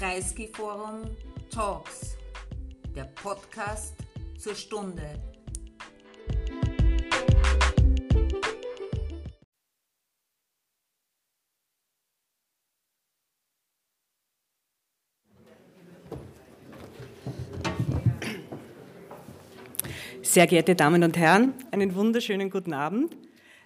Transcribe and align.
Kreisky 0.00 0.48
Forum 0.50 1.14
Talks, 1.50 2.16
der 2.96 3.04
Podcast 3.04 3.94
zur 4.38 4.54
Stunde. 4.54 5.02
Sehr 20.22 20.46
geehrte 20.46 20.74
Damen 20.74 21.04
und 21.04 21.18
Herren, 21.18 21.52
einen 21.72 21.94
wunderschönen 21.94 22.48
guten 22.48 22.72
Abend. 22.72 23.14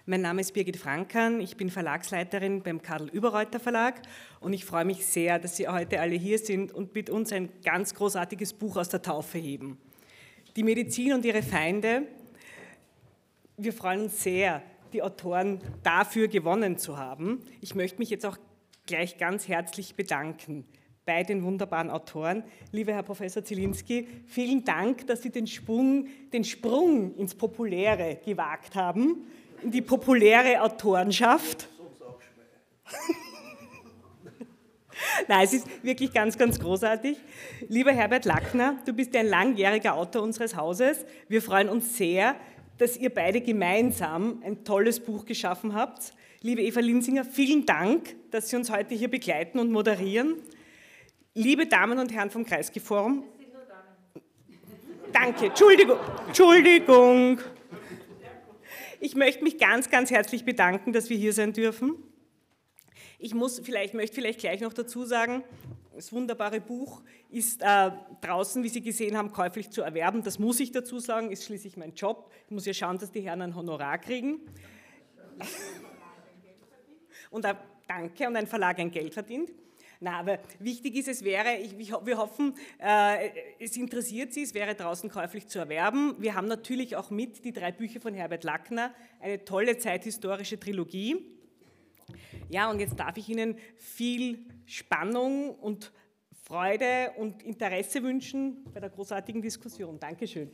Mein 0.07 0.21
Name 0.21 0.41
ist 0.41 0.53
Birgit 0.53 0.77
Frankan, 0.77 1.41
ich 1.41 1.57
bin 1.57 1.71
Verlagsleiterin 1.71 2.61
beim 2.61 2.79
Karl 2.79 3.09
Überreuter 3.09 3.59
Verlag 3.59 4.03
und 4.39 4.53
ich 4.53 4.63
freue 4.63 4.85
mich 4.85 5.03
sehr, 5.03 5.39
dass 5.39 5.57
Sie 5.57 5.67
heute 5.67 5.99
alle 5.99 6.13
hier 6.13 6.37
sind 6.37 6.71
und 6.71 6.93
mit 6.93 7.09
uns 7.09 7.33
ein 7.33 7.49
ganz 7.63 7.95
großartiges 7.95 8.53
Buch 8.53 8.77
aus 8.77 8.89
der 8.89 9.01
Taufe 9.01 9.39
heben. 9.39 9.79
Die 10.55 10.61
Medizin 10.61 11.13
und 11.13 11.25
ihre 11.25 11.41
Feinde. 11.41 12.03
Wir 13.57 13.73
freuen 13.73 14.01
uns 14.01 14.21
sehr, 14.21 14.61
die 14.93 15.01
Autoren 15.01 15.59
dafür 15.81 16.27
gewonnen 16.27 16.77
zu 16.77 16.99
haben. 16.99 17.41
Ich 17.59 17.73
möchte 17.73 17.97
mich 17.97 18.11
jetzt 18.11 18.27
auch 18.27 18.37
gleich 18.85 19.17
ganz 19.17 19.47
herzlich 19.47 19.95
bedanken 19.95 20.65
bei 21.07 21.23
den 21.23 21.41
wunderbaren 21.41 21.89
Autoren. 21.89 22.43
Lieber 22.71 22.93
Herr 22.93 23.01
Professor 23.01 23.43
Zielinski, 23.43 24.07
vielen 24.27 24.63
Dank, 24.65 25.07
dass 25.07 25.23
Sie 25.23 25.31
den, 25.31 25.47
Sprung, 25.47 26.09
den 26.31 26.43
Sprung 26.43 27.15
ins 27.15 27.33
Populäre 27.33 28.19
gewagt 28.23 28.75
haben 28.75 29.25
in 29.65 29.71
die 29.71 29.81
populäre 29.81 30.61
Autorenschaft. 30.61 31.67
Nein, 35.27 35.43
es 35.43 35.53
ist 35.53 35.83
wirklich 35.83 36.13
ganz, 36.13 36.37
ganz 36.37 36.59
großartig. 36.59 37.17
Lieber 37.67 37.91
Herbert 37.91 38.25
Lackner, 38.25 38.77
du 38.85 38.93
bist 38.93 39.15
ein 39.15 39.25
langjähriger 39.25 39.95
Autor 39.95 40.21
unseres 40.21 40.55
Hauses. 40.55 41.03
Wir 41.27 41.41
freuen 41.41 41.67
uns 41.67 41.97
sehr, 41.97 42.35
dass 42.77 42.95
ihr 42.95 43.09
beide 43.09 43.41
gemeinsam 43.41 44.43
ein 44.45 44.63
tolles 44.63 44.99
Buch 44.99 45.25
geschaffen 45.25 45.73
habt. 45.73 46.13
Liebe 46.41 46.61
Eva 46.61 46.81
Linsinger, 46.81 47.25
vielen 47.25 47.65
Dank, 47.65 48.15
dass 48.29 48.49
Sie 48.49 48.57
uns 48.57 48.69
heute 48.69 48.93
hier 48.93 49.09
begleiten 49.09 49.57
und 49.57 49.71
moderieren. 49.71 50.35
Liebe 51.33 51.65
Damen 51.65 51.97
und 51.97 52.13
Herren 52.13 52.29
vom 52.29 52.45
Kreisgeforum. 52.45 53.23
Danke, 55.11 55.47
Entschuldigung, 55.47 55.97
Entschuldigung. 56.27 57.39
Ich 58.99 59.15
möchte 59.15 59.43
mich 59.43 59.57
ganz, 59.57 59.89
ganz 59.89 60.11
herzlich 60.11 60.45
bedanken, 60.45 60.93
dass 60.93 61.09
wir 61.09 61.17
hier 61.17 61.33
sein 61.33 61.53
dürfen. 61.53 61.95
Ich 63.19 63.33
muss 63.33 63.59
vielleicht, 63.59 63.93
möchte 63.93 64.15
vielleicht 64.15 64.39
gleich 64.39 64.61
noch 64.61 64.73
dazu 64.73 65.05
sagen, 65.05 65.43
das 65.93 66.11
wunderbare 66.11 66.59
Buch 66.59 67.01
ist 67.29 67.61
äh, 67.61 67.91
draußen, 68.21 68.61
wie 68.63 68.69
Sie 68.69 68.81
gesehen 68.81 69.17
haben, 69.17 69.31
käuflich 69.31 69.69
zu 69.69 69.81
erwerben. 69.81 70.23
Das 70.23 70.39
muss 70.39 70.59
ich 70.59 70.71
dazu 70.71 70.99
sagen, 70.99 71.31
ist 71.31 71.45
schließlich 71.45 71.77
mein 71.77 71.93
Job. 71.93 72.31
Ich 72.45 72.51
muss 72.51 72.65
ja 72.65 72.73
schauen, 72.73 72.97
dass 72.97 73.11
die 73.11 73.21
Herren 73.21 73.41
ein 73.41 73.55
Honorar 73.55 73.97
kriegen. 73.97 74.41
Und 77.29 77.45
ein, 77.45 77.57
danke, 77.87 78.27
und 78.27 78.35
ein 78.35 78.47
Verlag 78.47 78.79
ein 78.79 78.91
Geld 78.91 79.13
verdient. 79.13 79.51
Na, 79.99 80.19
aber 80.19 80.39
wichtig 80.59 80.95
ist, 80.95 81.07
es 81.07 81.23
wäre, 81.23 81.55
ich, 81.57 81.77
wir 81.77 82.17
hoffen, 82.17 82.55
äh, 82.79 83.29
es 83.59 83.77
interessiert 83.77 84.33
Sie, 84.33 84.43
es 84.43 84.53
wäre 84.53 84.75
draußen 84.75 85.09
käuflich 85.09 85.47
zu 85.47 85.59
erwerben. 85.59 86.15
Wir 86.19 86.35
haben 86.35 86.47
natürlich 86.47 86.95
auch 86.95 87.09
mit 87.09 87.43
die 87.45 87.53
drei 87.53 87.71
Bücher 87.71 87.99
von 87.99 88.13
Herbert 88.13 88.43
Lackner, 88.43 88.93
eine 89.19 89.43
tolle 89.45 89.77
zeithistorische 89.77 90.59
Trilogie. 90.59 91.17
Ja, 92.49 92.69
und 92.69 92.79
jetzt 92.79 92.99
darf 92.99 93.17
ich 93.17 93.29
Ihnen 93.29 93.57
viel 93.77 94.45
Spannung 94.65 95.55
und 95.55 95.91
Freude 96.43 97.11
und 97.17 97.41
Interesse 97.41 98.03
wünschen 98.03 98.63
bei 98.71 98.79
der 98.79 98.89
großartigen 98.89 99.41
Diskussion. 99.41 99.99
Dankeschön. 99.99 100.51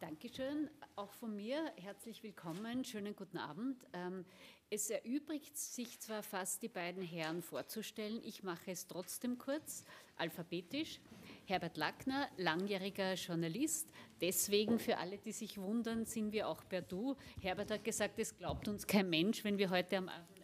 Dankeschön. 0.00 0.68
Auch 0.96 1.05
von 1.20 1.34
mir 1.34 1.72
herzlich 1.76 2.22
willkommen. 2.22 2.84
Schönen 2.84 3.16
guten 3.16 3.38
Abend. 3.38 3.86
Ähm, 3.94 4.26
es 4.68 4.90
erübrigt 4.90 5.56
sich 5.56 5.98
zwar 5.98 6.22
fast, 6.22 6.62
die 6.62 6.68
beiden 6.68 7.02
Herren 7.02 7.40
vorzustellen. 7.40 8.20
Ich 8.22 8.42
mache 8.42 8.72
es 8.72 8.86
trotzdem 8.86 9.38
kurz, 9.38 9.84
alphabetisch. 10.16 11.00
Herbert 11.46 11.78
Lackner, 11.78 12.28
langjähriger 12.36 13.14
Journalist. 13.14 13.88
Deswegen, 14.20 14.78
für 14.78 14.98
alle, 14.98 15.16
die 15.16 15.32
sich 15.32 15.56
wundern, 15.56 16.04
sind 16.04 16.32
wir 16.32 16.48
auch 16.48 16.62
per 16.68 16.82
Du. 16.82 17.16
Herbert 17.40 17.70
hat 17.70 17.84
gesagt, 17.84 18.18
es 18.18 18.36
glaubt 18.36 18.68
uns 18.68 18.86
kein 18.86 19.08
Mensch, 19.08 19.42
wenn 19.42 19.56
wir 19.56 19.70
heute 19.70 19.96
am 19.96 20.10
Abend 20.10 20.35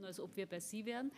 tun, 0.00 0.06
als 0.06 0.20
ob 0.20 0.36
wir 0.36 0.46
bei 0.46 0.60
Sie 0.60 0.84
wären. 0.84 1.10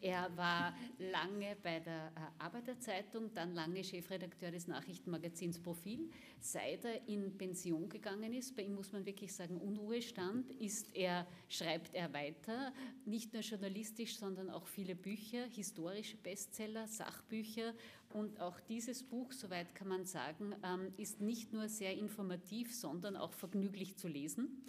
Er 0.00 0.34
war 0.36 0.74
lange 0.98 1.56
bei 1.62 1.80
der 1.80 2.12
äh, 2.16 2.42
Arbeiterzeitung, 2.42 3.32
dann 3.34 3.54
lange 3.54 3.84
Chefredakteur 3.84 4.50
des 4.50 4.66
Nachrichtenmagazins 4.66 5.58
Profil. 5.60 6.10
Seit 6.38 6.84
er 6.84 7.06
in 7.06 7.36
Pension 7.36 7.88
gegangen 7.88 8.32
ist, 8.32 8.56
bei 8.56 8.62
ihm 8.62 8.74
muss 8.74 8.92
man 8.92 9.04
wirklich 9.04 9.32
sagen 9.32 9.58
Unruhestand, 9.58 10.50
ist 10.52 10.94
er, 10.94 11.26
schreibt 11.48 11.94
er 11.94 12.12
weiter, 12.12 12.72
nicht 13.04 13.32
nur 13.32 13.42
journalistisch, 13.42 14.16
sondern 14.16 14.48
auch 14.50 14.66
viele 14.66 14.94
Bücher, 14.94 15.44
historische 15.44 16.16
Bestseller, 16.16 16.86
Sachbücher 16.86 17.74
und 18.14 18.40
auch 18.40 18.58
dieses 18.60 19.02
Buch, 19.02 19.32
soweit 19.32 19.74
kann 19.74 19.88
man 19.88 20.06
sagen, 20.06 20.54
ähm, 20.64 20.92
ist 20.96 21.20
nicht 21.20 21.52
nur 21.52 21.68
sehr 21.68 21.96
informativ, 21.96 22.74
sondern 22.74 23.16
auch 23.16 23.32
vergnüglich 23.32 23.96
zu 23.96 24.08
lesen 24.08 24.64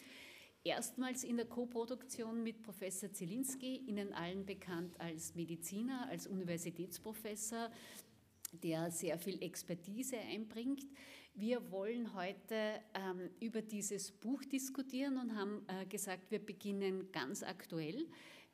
erstmals 0.64 1.24
in 1.24 1.38
der 1.38 1.46
Koproduktion 1.46 2.44
mit 2.44 2.62
Professor 2.62 3.12
Zielinski, 3.12 3.78
Ihnen 3.78 4.14
allen 4.14 4.46
bekannt 4.46 5.00
als 5.00 5.36
Mediziner, 5.36 6.08
als 6.10 6.28
Universitätsprofessor, 6.28 7.72
der 8.52 8.92
sehr 8.92 9.18
viel 9.18 9.42
Expertise 9.42 10.18
einbringt. 10.18 10.86
Wir 11.34 11.72
wollen 11.72 12.14
heute 12.14 12.82
ähm, 12.94 13.30
über 13.40 13.62
dieses 13.62 14.12
Buch 14.12 14.44
diskutieren 14.44 15.18
und 15.18 15.36
haben 15.36 15.66
äh, 15.68 15.86
gesagt, 15.86 16.30
wir 16.30 16.46
beginnen 16.46 17.12
ganz 17.12 17.42
aktuell. 17.42 18.06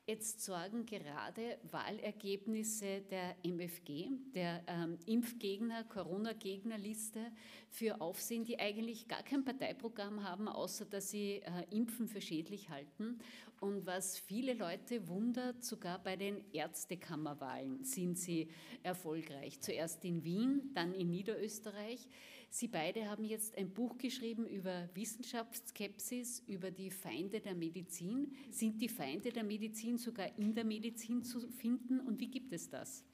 Jetzt 0.08 0.42
sorgen 0.42 0.86
gerade 0.86 1.58
Wahlergebnisse 1.70 3.02
der 3.10 3.36
MFG, 3.44 4.08
der 4.34 4.64
ähm, 4.66 4.96
Impfgegner, 5.04 5.84
Corona-Gegnerliste, 5.84 7.30
für 7.68 8.00
Aufsehen, 8.00 8.42
die 8.42 8.58
eigentlich 8.58 9.06
gar 9.06 9.22
kein 9.22 9.44
Parteiprogramm 9.44 10.24
haben, 10.24 10.48
außer 10.48 10.86
dass 10.86 11.10
sie 11.10 11.42
äh, 11.42 11.76
Impfen 11.76 12.08
für 12.08 12.22
schädlich 12.22 12.70
halten. 12.70 13.18
Und 13.60 13.84
was 13.84 14.16
viele 14.16 14.54
Leute 14.54 15.08
wundert, 15.08 15.62
sogar 15.62 16.02
bei 16.02 16.16
den 16.16 16.42
Ärztekammerwahlen 16.54 17.84
sind 17.84 18.16
sie 18.16 18.48
erfolgreich. 18.82 19.60
Zuerst 19.60 20.02
in 20.06 20.24
Wien, 20.24 20.70
dann 20.72 20.94
in 20.94 21.10
Niederösterreich. 21.10 22.08
Sie 22.50 22.68
beide 22.68 23.08
haben 23.08 23.24
jetzt 23.24 23.56
ein 23.56 23.72
Buch 23.72 23.98
geschrieben 23.98 24.46
über 24.46 24.88
Wissenschaftsskepsis, 24.94 26.40
über 26.46 26.70
die 26.70 26.90
Feinde 26.90 27.40
der 27.40 27.54
Medizin. 27.54 28.34
Sind 28.50 28.80
die 28.80 28.88
Feinde 28.88 29.30
der 29.30 29.44
Medizin 29.44 29.98
sogar 29.98 30.36
in 30.38 30.54
der 30.54 30.64
Medizin 30.64 31.22
zu 31.22 31.46
finden 31.48 32.00
und 32.00 32.20
wie 32.20 32.30
gibt 32.30 32.52
es 32.52 32.70
das? 32.70 33.04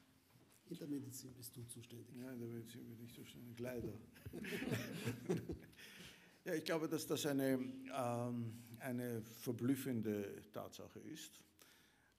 In 0.71 0.78
der 0.78 0.89
Medizin 0.89 1.34
bist 1.34 1.56
du 1.56 1.65
zuständig. 1.65 2.17
Ja, 2.17 2.33
in 2.33 2.39
der 2.39 2.49
Medizin 2.49 2.87
bin 2.87 3.05
ich 3.05 3.12
zuständig, 3.12 3.59
leider. 3.59 3.93
ja, 6.45 6.55
ich 6.55 6.65
glaube, 6.65 6.89
dass 6.89 7.06
das 7.06 7.27
eine, 7.27 7.59
ähm, 7.95 8.55
eine 8.78 9.22
verblüffende 9.22 10.43
Tatsache 10.53 11.01
ist. 11.01 11.45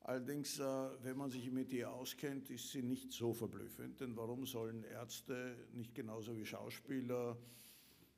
Allerdings, 0.08 0.60
äh, 0.60 0.64
wenn 1.02 1.18
man 1.18 1.32
sich 1.32 1.52
mit 1.52 1.74
ihr 1.74 1.92
auskennt, 1.92 2.52
ist 2.52 2.70
sie 2.70 2.84
nicht 2.84 3.12
so 3.12 3.34
verblüffend, 3.34 4.00
denn 4.00 4.16
warum 4.16 4.46
sollen 4.46 4.84
Ärzte 4.84 5.58
nicht 5.74 5.96
genauso 5.96 6.38
wie 6.38 6.46
Schauspieler, 6.46 7.36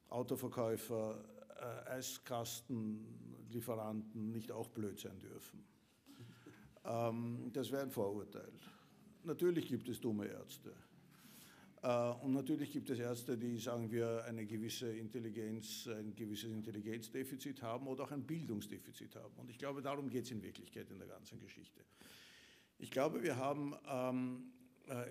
Autoverkäufer, 0.09 1.23
äh, 1.55 1.91
Eiskastenlieferanten 1.91 4.33
nicht 4.33 4.51
auch 4.51 4.67
blöd 4.67 4.99
sein 4.99 5.17
dürfen? 5.17 5.63
Ähm, 6.83 7.51
das 7.53 7.71
wäre 7.71 7.83
ein 7.83 7.91
Vorurteil. 7.91 8.51
Natürlich 9.23 9.69
gibt 9.69 9.87
es 9.87 10.01
dumme 10.01 10.27
Ärzte. 10.27 10.73
Äh, 11.83 12.11
und 12.21 12.33
natürlich 12.33 12.71
gibt 12.71 12.89
es 12.89 12.99
Ärzte, 12.99 13.37
die, 13.37 13.57
sagen 13.57 13.91
wir, 13.91 14.23
eine 14.25 14.45
gewisse 14.45 14.91
Intelligenz, 14.91 15.87
ein 15.87 16.15
gewisses 16.15 16.51
Intelligenzdefizit 16.51 17.61
haben 17.61 17.87
oder 17.87 18.05
auch 18.05 18.11
ein 18.11 18.23
Bildungsdefizit 18.23 19.15
haben. 19.15 19.33
Und 19.37 19.49
ich 19.49 19.57
glaube, 19.57 19.81
darum 19.81 20.09
geht 20.09 20.25
es 20.25 20.31
in 20.31 20.41
Wirklichkeit 20.41 20.89
in 20.89 20.99
der 20.99 21.07
ganzen 21.07 21.39
Geschichte. 21.39 21.81
Ich 22.79 22.91
glaube, 22.91 23.23
wir 23.23 23.37
haben, 23.37 23.75
ähm, 23.89 24.51
äh, 24.87 25.05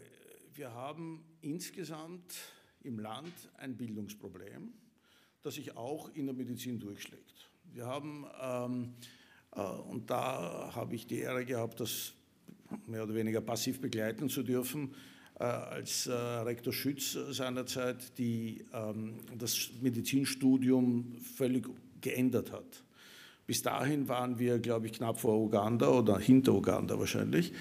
wir 0.54 0.72
haben 0.72 1.24
insgesamt 1.40 2.34
im 2.82 2.98
Land 2.98 3.32
ein 3.58 3.76
Bildungsproblem, 3.76 4.72
das 5.42 5.54
sich 5.54 5.76
auch 5.76 6.08
in 6.14 6.26
der 6.26 6.34
Medizin 6.34 6.78
durchschlägt. 6.78 7.50
Wir 7.72 7.86
haben, 7.86 8.26
ähm, 8.40 8.94
äh, 9.52 9.60
und 9.60 10.10
da 10.10 10.72
habe 10.74 10.94
ich 10.94 11.06
die 11.06 11.18
Ehre 11.18 11.44
gehabt, 11.44 11.80
das 11.80 12.14
mehr 12.86 13.04
oder 13.04 13.14
weniger 13.14 13.40
passiv 13.40 13.80
begleiten 13.80 14.28
zu 14.28 14.42
dürfen, 14.42 14.94
als 15.38 16.06
äh, 16.06 16.12
Rektor 16.12 16.72
Schütz 16.72 17.16
seinerzeit 17.30 18.18
die, 18.18 18.64
ähm, 18.72 19.14
das 19.36 19.70
Medizinstudium 19.82 21.16
völlig 21.36 21.68
geändert 22.00 22.52
hat. 22.52 22.82
Bis 23.46 23.62
dahin 23.62 24.08
waren 24.08 24.38
wir, 24.38 24.58
glaube 24.58 24.86
ich, 24.86 24.92
knapp 24.94 25.20
vor 25.20 25.38
Uganda 25.38 25.88
oder 25.88 26.18
hinter 26.18 26.54
Uganda 26.54 26.98
wahrscheinlich. 26.98 27.52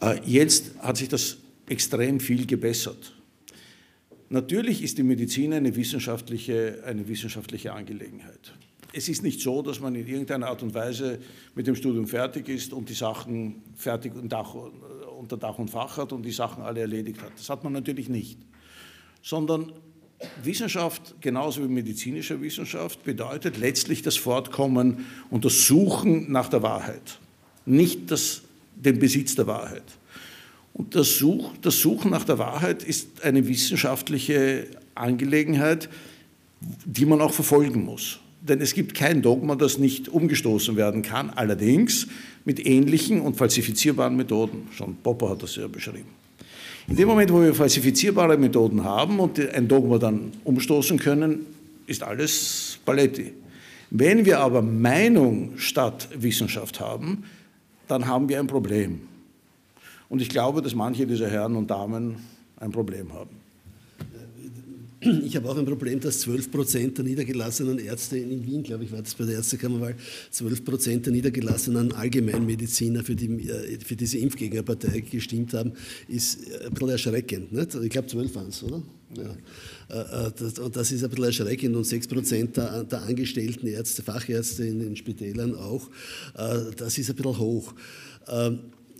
Äh, 0.00 0.20
jetzt 0.24 0.78
hat 0.78 0.96
sich 0.98 1.08
das 1.08 1.38
extrem 1.66 2.20
viel 2.20 2.46
gebessert. 2.46 3.14
Natürlich 4.28 4.82
ist 4.82 4.98
die 4.98 5.02
Medizin 5.02 5.52
eine 5.52 5.74
wissenschaftliche, 5.74 6.82
eine 6.86 7.08
wissenschaftliche 7.08 7.72
Angelegenheit. 7.72 8.54
Es 8.94 9.08
ist 9.08 9.22
nicht 9.22 9.40
so, 9.40 9.62
dass 9.62 9.80
man 9.80 9.94
in 9.94 10.06
irgendeiner 10.06 10.48
Art 10.48 10.62
und 10.62 10.74
Weise 10.74 11.18
mit 11.54 11.66
dem 11.66 11.74
Studium 11.74 12.06
fertig 12.06 12.48
ist 12.48 12.72
und 12.72 12.88
die 12.88 12.94
Sachen 12.94 13.62
fertig 13.74 14.14
unter 15.22 15.36
Dach 15.36 15.56
und 15.58 15.70
Fach 15.70 15.96
hat 15.98 16.12
und 16.12 16.24
die 16.24 16.32
Sachen 16.32 16.64
alle 16.64 16.80
erledigt 16.80 17.22
hat. 17.22 17.30
Das 17.36 17.48
hat 17.48 17.62
man 17.62 17.72
natürlich 17.72 18.08
nicht. 18.08 18.38
Sondern 19.22 19.72
Wissenschaft, 20.42 21.14
genauso 21.20 21.62
wie 21.62 21.68
medizinische 21.68 22.40
Wissenschaft, 22.40 23.04
bedeutet 23.04 23.56
letztlich 23.56 24.02
das 24.02 24.16
Fortkommen 24.16 25.06
und 25.30 25.44
das 25.44 25.66
Suchen 25.66 26.30
nach 26.30 26.48
der 26.48 26.62
Wahrheit, 26.62 27.20
nicht 27.64 28.10
das, 28.10 28.42
den 28.74 28.98
Besitz 28.98 29.36
der 29.36 29.46
Wahrheit. 29.46 29.84
Und 30.74 30.94
das, 30.96 31.18
Such, 31.18 31.52
das 31.60 31.80
Suchen 31.80 32.10
nach 32.10 32.24
der 32.24 32.38
Wahrheit 32.38 32.82
ist 32.82 33.22
eine 33.22 33.46
wissenschaftliche 33.46 34.66
Angelegenheit, 34.94 35.88
die 36.84 37.06
man 37.06 37.20
auch 37.20 37.32
verfolgen 37.32 37.84
muss. 37.84 38.18
Denn 38.44 38.60
es 38.60 38.74
gibt 38.74 38.94
kein 38.94 39.22
Dogma, 39.22 39.54
das 39.54 39.78
nicht 39.78 40.08
umgestoßen 40.08 40.74
werden 40.76 41.02
kann, 41.02 41.30
allerdings 41.30 42.08
mit 42.44 42.64
ähnlichen 42.66 43.20
und 43.20 43.36
falsifizierbaren 43.36 44.16
Methoden. 44.16 44.66
Schon 44.72 44.96
Popper 44.96 45.30
hat 45.30 45.44
das 45.44 45.54
ja 45.54 45.68
beschrieben. 45.68 46.08
In 46.88 46.96
dem 46.96 47.06
Moment, 47.06 47.32
wo 47.32 47.40
wir 47.40 47.54
falsifizierbare 47.54 48.36
Methoden 48.36 48.82
haben 48.82 49.20
und 49.20 49.38
ein 49.38 49.68
Dogma 49.68 49.98
dann 49.98 50.32
umstoßen 50.42 50.98
können, 50.98 51.46
ist 51.86 52.02
alles 52.02 52.80
Paletti. 52.84 53.32
Wenn 53.90 54.24
wir 54.24 54.40
aber 54.40 54.60
Meinung 54.60 55.52
statt 55.56 56.08
Wissenschaft 56.16 56.80
haben, 56.80 57.24
dann 57.86 58.06
haben 58.06 58.28
wir 58.28 58.40
ein 58.40 58.48
Problem. 58.48 59.02
Und 60.08 60.20
ich 60.20 60.28
glaube, 60.28 60.62
dass 60.62 60.74
manche 60.74 61.06
dieser 61.06 61.30
Herren 61.30 61.54
und 61.54 61.70
Damen 61.70 62.16
ein 62.58 62.72
Problem 62.72 63.12
haben. 63.12 63.41
Ich 65.02 65.34
habe 65.34 65.48
auch 65.48 65.56
ein 65.56 65.64
Problem, 65.64 65.98
dass 65.98 66.20
12 66.20 66.50
Prozent 66.50 66.98
der 66.98 67.04
niedergelassenen 67.04 67.78
Ärzte 67.78 68.18
in 68.18 68.46
Wien, 68.46 68.62
glaube 68.62 68.84
ich, 68.84 68.92
war 68.92 69.02
das 69.02 69.14
bei 69.14 69.24
der 69.24 69.36
Ärztekammerwahl, 69.36 69.96
12 70.30 70.64
Prozent 70.64 71.06
der 71.06 71.12
niedergelassenen 71.12 71.92
Allgemeinmediziner 71.92 73.02
für, 73.02 73.16
die, 73.16 73.48
äh, 73.48 73.78
für 73.84 73.96
diese 73.96 74.18
Impfgegnerpartei 74.18 75.00
gestimmt 75.00 75.54
haben, 75.54 75.72
ist 76.06 76.46
äh, 76.48 76.66
ein 76.66 76.72
bisschen 76.72 76.88
erschreckend. 76.90 77.52
Nicht? 77.52 77.74
Ich 77.74 77.90
glaube, 77.90 78.06
12 78.06 78.34
waren 78.36 78.48
es, 78.48 78.62
oder? 78.62 78.82
Ja. 79.16 80.26
Äh, 80.28 80.60
und 80.60 80.76
das 80.76 80.92
ist 80.92 81.02
ein 81.02 81.10
bisschen 81.10 81.24
erschreckend 81.24 81.74
und 81.74 81.84
6 81.84 82.06
Prozent 82.06 82.56
der, 82.56 82.84
der, 82.84 83.02
angestellten 83.02 83.66
Ärzte, 83.66 84.02
Fachärzte 84.02 84.64
in 84.64 84.78
den 84.78 84.94
Spitälern 84.94 85.56
auch, 85.56 85.90
das 86.34 86.96
ist 86.96 87.10
ein 87.10 87.16
bisschen 87.16 87.38
hoch. 87.38 87.74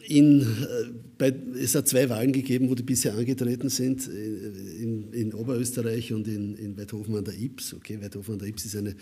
In, 0.08 0.40
äh, 0.40 0.44
bei, 1.16 1.32
es 1.60 1.74
hat 1.74 1.86
zwei 1.86 2.08
Wahlen 2.08 2.32
gegeben, 2.32 2.68
wo 2.68 2.74
die 2.74 2.82
bisher 2.82 3.14
angetreten 3.14 3.68
sind, 3.68 4.08
äh, 4.08 4.82
in, 4.82 5.12
in 5.12 5.34
Oberösterreich 5.34 6.12
und 6.12 6.26
in, 6.26 6.56
in 6.56 6.76
Weidhofen 6.76 7.16
an 7.16 7.24
der 7.24 7.38
Ips. 7.38 7.74
Okay, 7.74 8.00
Weidhofen 8.00 8.34
an 8.34 8.38
der 8.40 8.48
Ips 8.48 8.64
ist 8.64 8.76
eine, 8.76 8.96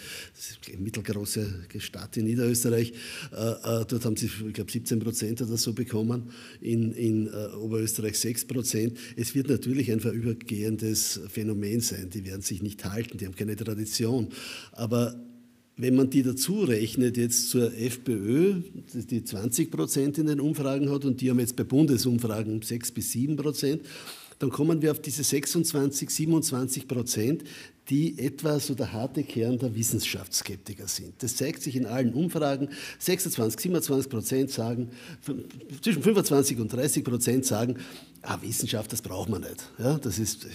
eine 0.69 0.77
mittelgroße 0.79 1.67
Stadt 1.79 2.17
in 2.19 2.27
Niederösterreich. 2.27 2.93
Äh, 3.33 3.35
äh, 3.35 3.85
dort 3.87 4.05
haben 4.05 4.17
sie, 4.17 4.27
ich 4.27 4.53
glaube, 4.53 4.71
17 4.71 4.99
Prozent 4.99 5.41
oder 5.43 5.57
so 5.57 5.73
bekommen, 5.73 6.31
in, 6.61 6.93
in 6.93 7.27
äh, 7.29 7.55
Oberösterreich 7.57 8.19
6 8.19 8.47
Prozent. 8.47 8.99
Es 9.17 9.35
wird 9.35 9.49
natürlich 9.49 9.91
ein 9.91 10.01
vorübergehendes 10.01 11.21
Phänomen 11.29 11.81
sein. 11.81 12.11
Die 12.11 12.25
werden 12.27 12.43
sich 12.43 12.63
nicht 12.63 12.85
halten, 12.85 13.17
die 13.17 13.27
haben 13.27 13.35
keine 13.35 13.57
Tradition. 13.57 14.29
Aber 14.73 15.30
wenn 15.81 15.97
man 15.97 16.11
die 16.11 16.23
dazu 16.23 16.61
rechnet 16.61 17.17
jetzt 17.17 17.51
zur 17.51 17.75
FPÖ, 17.75 18.61
die 18.93 19.25
20 19.25 19.71
Prozent 19.71 20.19
in 20.19 20.27
den 20.27 20.41
Umfragen 20.41 20.91
hat 20.91 21.05
und 21.05 21.21
die 21.21 21.31
haben 21.31 21.41
jetzt 21.41 21.57
bei 21.57 21.65
Bundesumfragen 21.65 22.61
6 22.63 22.93
bis 22.93 23.13
7 23.13 23.37
Prozent, 23.37 23.83
dann 24.39 24.51
kommen 24.51 24.81
wir 24.81 24.91
auf 24.91 25.01
diese 25.01 25.23
26, 25.23 26.09
27 26.09 26.89
Prozent, 26.89 27.45
die 27.91 28.19
etwa 28.19 28.59
so 28.59 28.75
der 28.75 28.93
harte 28.93 29.23
Kern 29.23 29.59
der 29.59 29.75
Wissenschaftsskeptiker 29.75 30.89
sind. 30.89 31.15
Das 31.23 31.37
zeigt 31.37 31.63
sich 31.63 31.77
in 31.77 31.87
allen 31.87 32.15
Umfragen. 32.15 32.69
26, 32.99 33.61
27 33.61 34.11
Prozent 34.11 34.51
sagen, 34.51 34.91
zwischen 35.83 36.03
25 36.03 36.59
und 36.59 36.73
30 36.73 37.05
Prozent 37.05 37.45
sagen, 37.45 37.77
ah, 38.23 38.39
Wissenschaft, 38.41 38.93
das 38.93 39.03
braucht 39.03 39.29
man 39.29 39.43
nicht. 39.43 39.69
Ja, 39.79 39.99
das 39.99 40.19
ist 40.19 40.47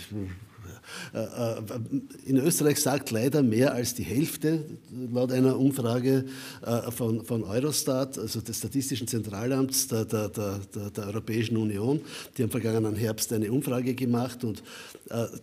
in 2.25 2.37
Österreich 2.37 2.81
sagt 2.81 3.11
leider 3.11 3.43
mehr 3.43 3.73
als 3.73 3.93
die 3.93 4.03
Hälfte, 4.03 4.65
laut 5.11 5.31
einer 5.31 5.57
Umfrage 5.57 6.25
äh, 6.65 6.91
von, 6.91 7.23
von 7.23 7.43
Eurostat, 7.43 8.17
also 8.17 8.41
des 8.41 8.57
Statistischen 8.57 9.07
Zentralamts 9.07 9.87
der, 9.87 10.05
der, 10.05 10.29
der, 10.29 10.59
der, 10.91 11.07
Europäischen 11.07 11.57
Union. 11.57 12.01
Die 12.37 12.43
haben 12.43 12.51
vergangenen 12.51 12.95
Herbst 12.95 13.31
eine 13.33 13.51
Umfrage 13.51 13.93
gemacht 13.93 14.43
und 14.43 14.63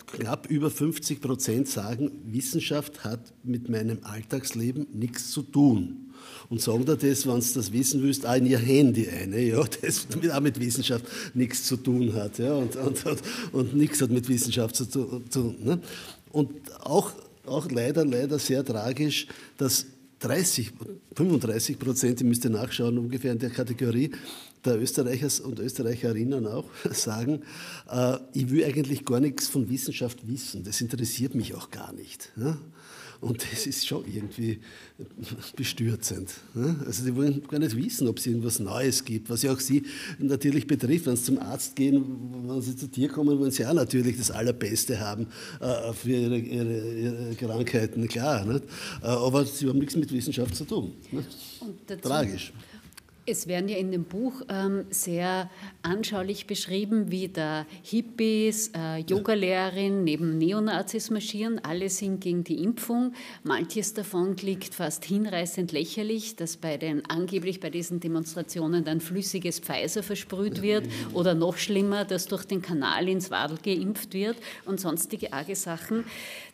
knapp 0.07 0.51
über 0.51 0.71
50 0.71 1.21
Prozent 1.21 1.69
sagen, 1.69 2.11
Wissenschaft 2.27 3.05
hat 3.05 3.33
mit 3.43 3.69
meinem 3.69 3.99
Alltagsleben 4.03 4.87
nichts 4.93 5.31
zu 5.31 5.43
tun 5.43 6.12
und 6.49 6.61
sagen 6.61 6.85
dir 6.85 6.97
das, 6.97 7.27
wenn 7.27 7.41
du 7.41 7.47
das 7.55 7.73
wissen 7.73 8.03
willst, 8.03 8.27
auch 8.27 8.35
in 8.35 8.47
ihr 8.47 8.59
Handy 8.59 9.09
eine, 9.09 9.41
ja, 9.41 9.63
das 9.83 10.07
auch 10.33 10.41
mit 10.41 10.59
Wissenschaft 10.61 11.05
nichts 11.35 11.65
zu 11.65 11.77
tun 11.77 12.15
hat 12.15 12.39
ja, 12.39 12.53
und, 12.55 12.77
und, 12.77 13.07
und, 13.07 13.23
und 13.53 13.75
nichts 13.75 14.01
hat 14.01 14.11
mit 14.11 14.29
Wissenschaft 14.29 14.77
zu 14.77 14.87
tun. 14.87 15.57
Ne? 15.63 15.81
Und 16.31 16.51
auch, 16.81 17.13
auch 17.47 17.71
leider, 17.71 18.05
leider 18.05 18.39
sehr 18.39 18.65
tragisch, 18.65 19.27
dass 19.57 19.87
30, 20.21 20.73
35 21.17 21.79
Prozent, 21.79 22.21
ich 22.21 22.27
müsste 22.27 22.49
nachschauen, 22.49 22.97
ungefähr 22.99 23.33
in 23.33 23.39
der 23.39 23.51
Kategorie, 23.51 24.13
der 24.65 24.81
Österreicher 24.81 25.45
und 25.45 25.59
Österreicherinnen 25.59 26.47
auch 26.47 26.67
sagen, 26.93 27.43
äh, 27.91 28.19
ich 28.33 28.51
will 28.51 28.65
eigentlich 28.65 29.05
gar 29.05 29.21
nichts 29.21 29.49
von 29.49 29.69
Wissenschaft 29.69 30.27
wissen, 30.29 30.63
das 30.63 30.81
interessiert 30.81 31.35
mich 31.35 31.55
auch 31.55 31.71
gar 31.71 31.93
nicht. 31.93 32.31
Ja? 32.37 32.57
Und 33.23 33.41
das 33.53 33.69
ist 33.69 33.87
schon 33.87 34.05
irgendwie 34.13 34.59
bestürzend. 35.55 36.33
Ne? 36.55 36.75
Also 36.85 37.05
die 37.05 37.15
wollen 37.15 37.41
gar 37.47 37.61
nicht 37.61 37.77
wissen, 37.77 38.09
ob 38.09 38.19
es 38.19 38.27
irgendwas 38.27 38.59
Neues 38.59 39.05
gibt, 39.05 39.31
was 39.31 39.43
ja 39.43 39.53
auch 39.53 39.61
sie 39.61 39.85
natürlich 40.19 40.67
betrifft. 40.67 41.07
Wenn 41.07 41.15
sie 41.15 41.23
zum 41.23 41.39
Arzt 41.39 41.77
gehen, 41.77 42.05
wenn 42.49 42.61
sie 42.61 42.75
zu 42.75 42.89
dir 42.89 43.09
kommen, 43.09 43.39
wollen 43.39 43.53
sie 43.53 43.65
auch 43.65 43.75
natürlich 43.75 44.17
das 44.17 44.33
Allerbeste 44.33 44.99
haben 44.99 45.29
äh, 45.61 45.93
für 45.93 46.11
ihre, 46.11 46.37
ihre, 46.37 46.95
ihre, 46.99 47.35
Krankheiten, 47.37 48.09
klar. 48.09 48.45
Nicht? 48.45 48.65
Äh, 49.01 49.07
aber 49.07 49.47
sie 49.47 49.69
haben 49.69 49.79
nichts 49.79 49.95
mit 49.95 50.13
Wissenschaft 50.13 50.57
zu 50.57 50.65
tun. 50.65 50.93
Tragisch. 52.03 52.53
Es 53.25 53.47
werden 53.47 53.69
ja 53.69 53.77
in 53.77 53.93
dem 53.93 54.03
Buch 54.03 54.43
ähm, 54.49 54.85
sehr 54.91 55.49
anschaulich 55.83 56.49
beschrieben, 56.49 57.13
wie 57.13 57.29
da 57.29 57.67
Hippies, 57.85 58.73
äh, 58.77 58.99
Yogalehrerin 58.99 60.03
neben 60.03 60.39
Neonazis 60.39 61.09
marschieren. 61.09 61.61
Alle 61.65 61.89
sind 61.89 62.21
gegen 62.21 62.43
die 62.43 62.61
Impfung. 62.65 63.13
Manches 63.45 63.95
davon 63.95 64.35
klingt 64.35 64.75
fast 64.75 65.05
hinreißend 65.05 65.71
lächerlich, 65.71 66.35
dass 66.35 66.57
bei 66.57 66.77
den 66.79 67.09
angeblich 67.09 67.61
bei 67.61 67.71
diesen 67.71 68.01
Demonstrationen 68.01 68.85
dann 68.85 69.01
flüssiges 69.01 69.61
Pfizer 69.61 70.03
versprüht 70.03 70.61
wird 70.61 70.87
oder 71.15 71.35
noch 71.35 71.59
schlimmer, 71.59 72.05
dass 72.05 72.27
durch 72.27 72.45
den 72.45 72.61
Kanal 72.61 73.09
ins 73.09 73.31
Wadel 73.31 73.59
geimpft 73.63 74.15
wird 74.15 74.37
und 74.65 74.81
sonstige 74.81 75.33
arge 75.33 75.55
Sachen. 75.55 76.03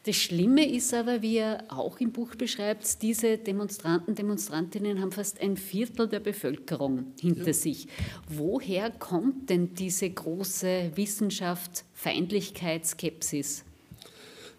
Das 0.09 0.17
Schlimme 0.17 0.67
ist 0.67 0.95
aber, 0.95 1.21
wie 1.21 1.37
er 1.37 1.65
auch 1.69 2.01
im 2.01 2.13
Buch 2.13 2.35
beschreibt, 2.35 3.03
diese 3.03 3.37
Demonstranten, 3.37 4.15
Demonstrantinnen 4.15 5.03
haben 5.03 5.13
fast 5.13 5.39
ein 5.39 5.59
Viertel 5.59 6.09
der 6.09 6.21
Bevölkerung 6.21 7.13
hinter 7.21 7.49
ja. 7.49 7.53
sich. 7.53 7.89
Woher 8.27 8.91
kommt 8.91 9.51
denn 9.51 9.75
diese 9.75 10.09
große 10.09 10.93
Wissenschaft, 10.95 11.85
Feindlichkeit, 11.93 12.87
Skepsis? 12.87 13.65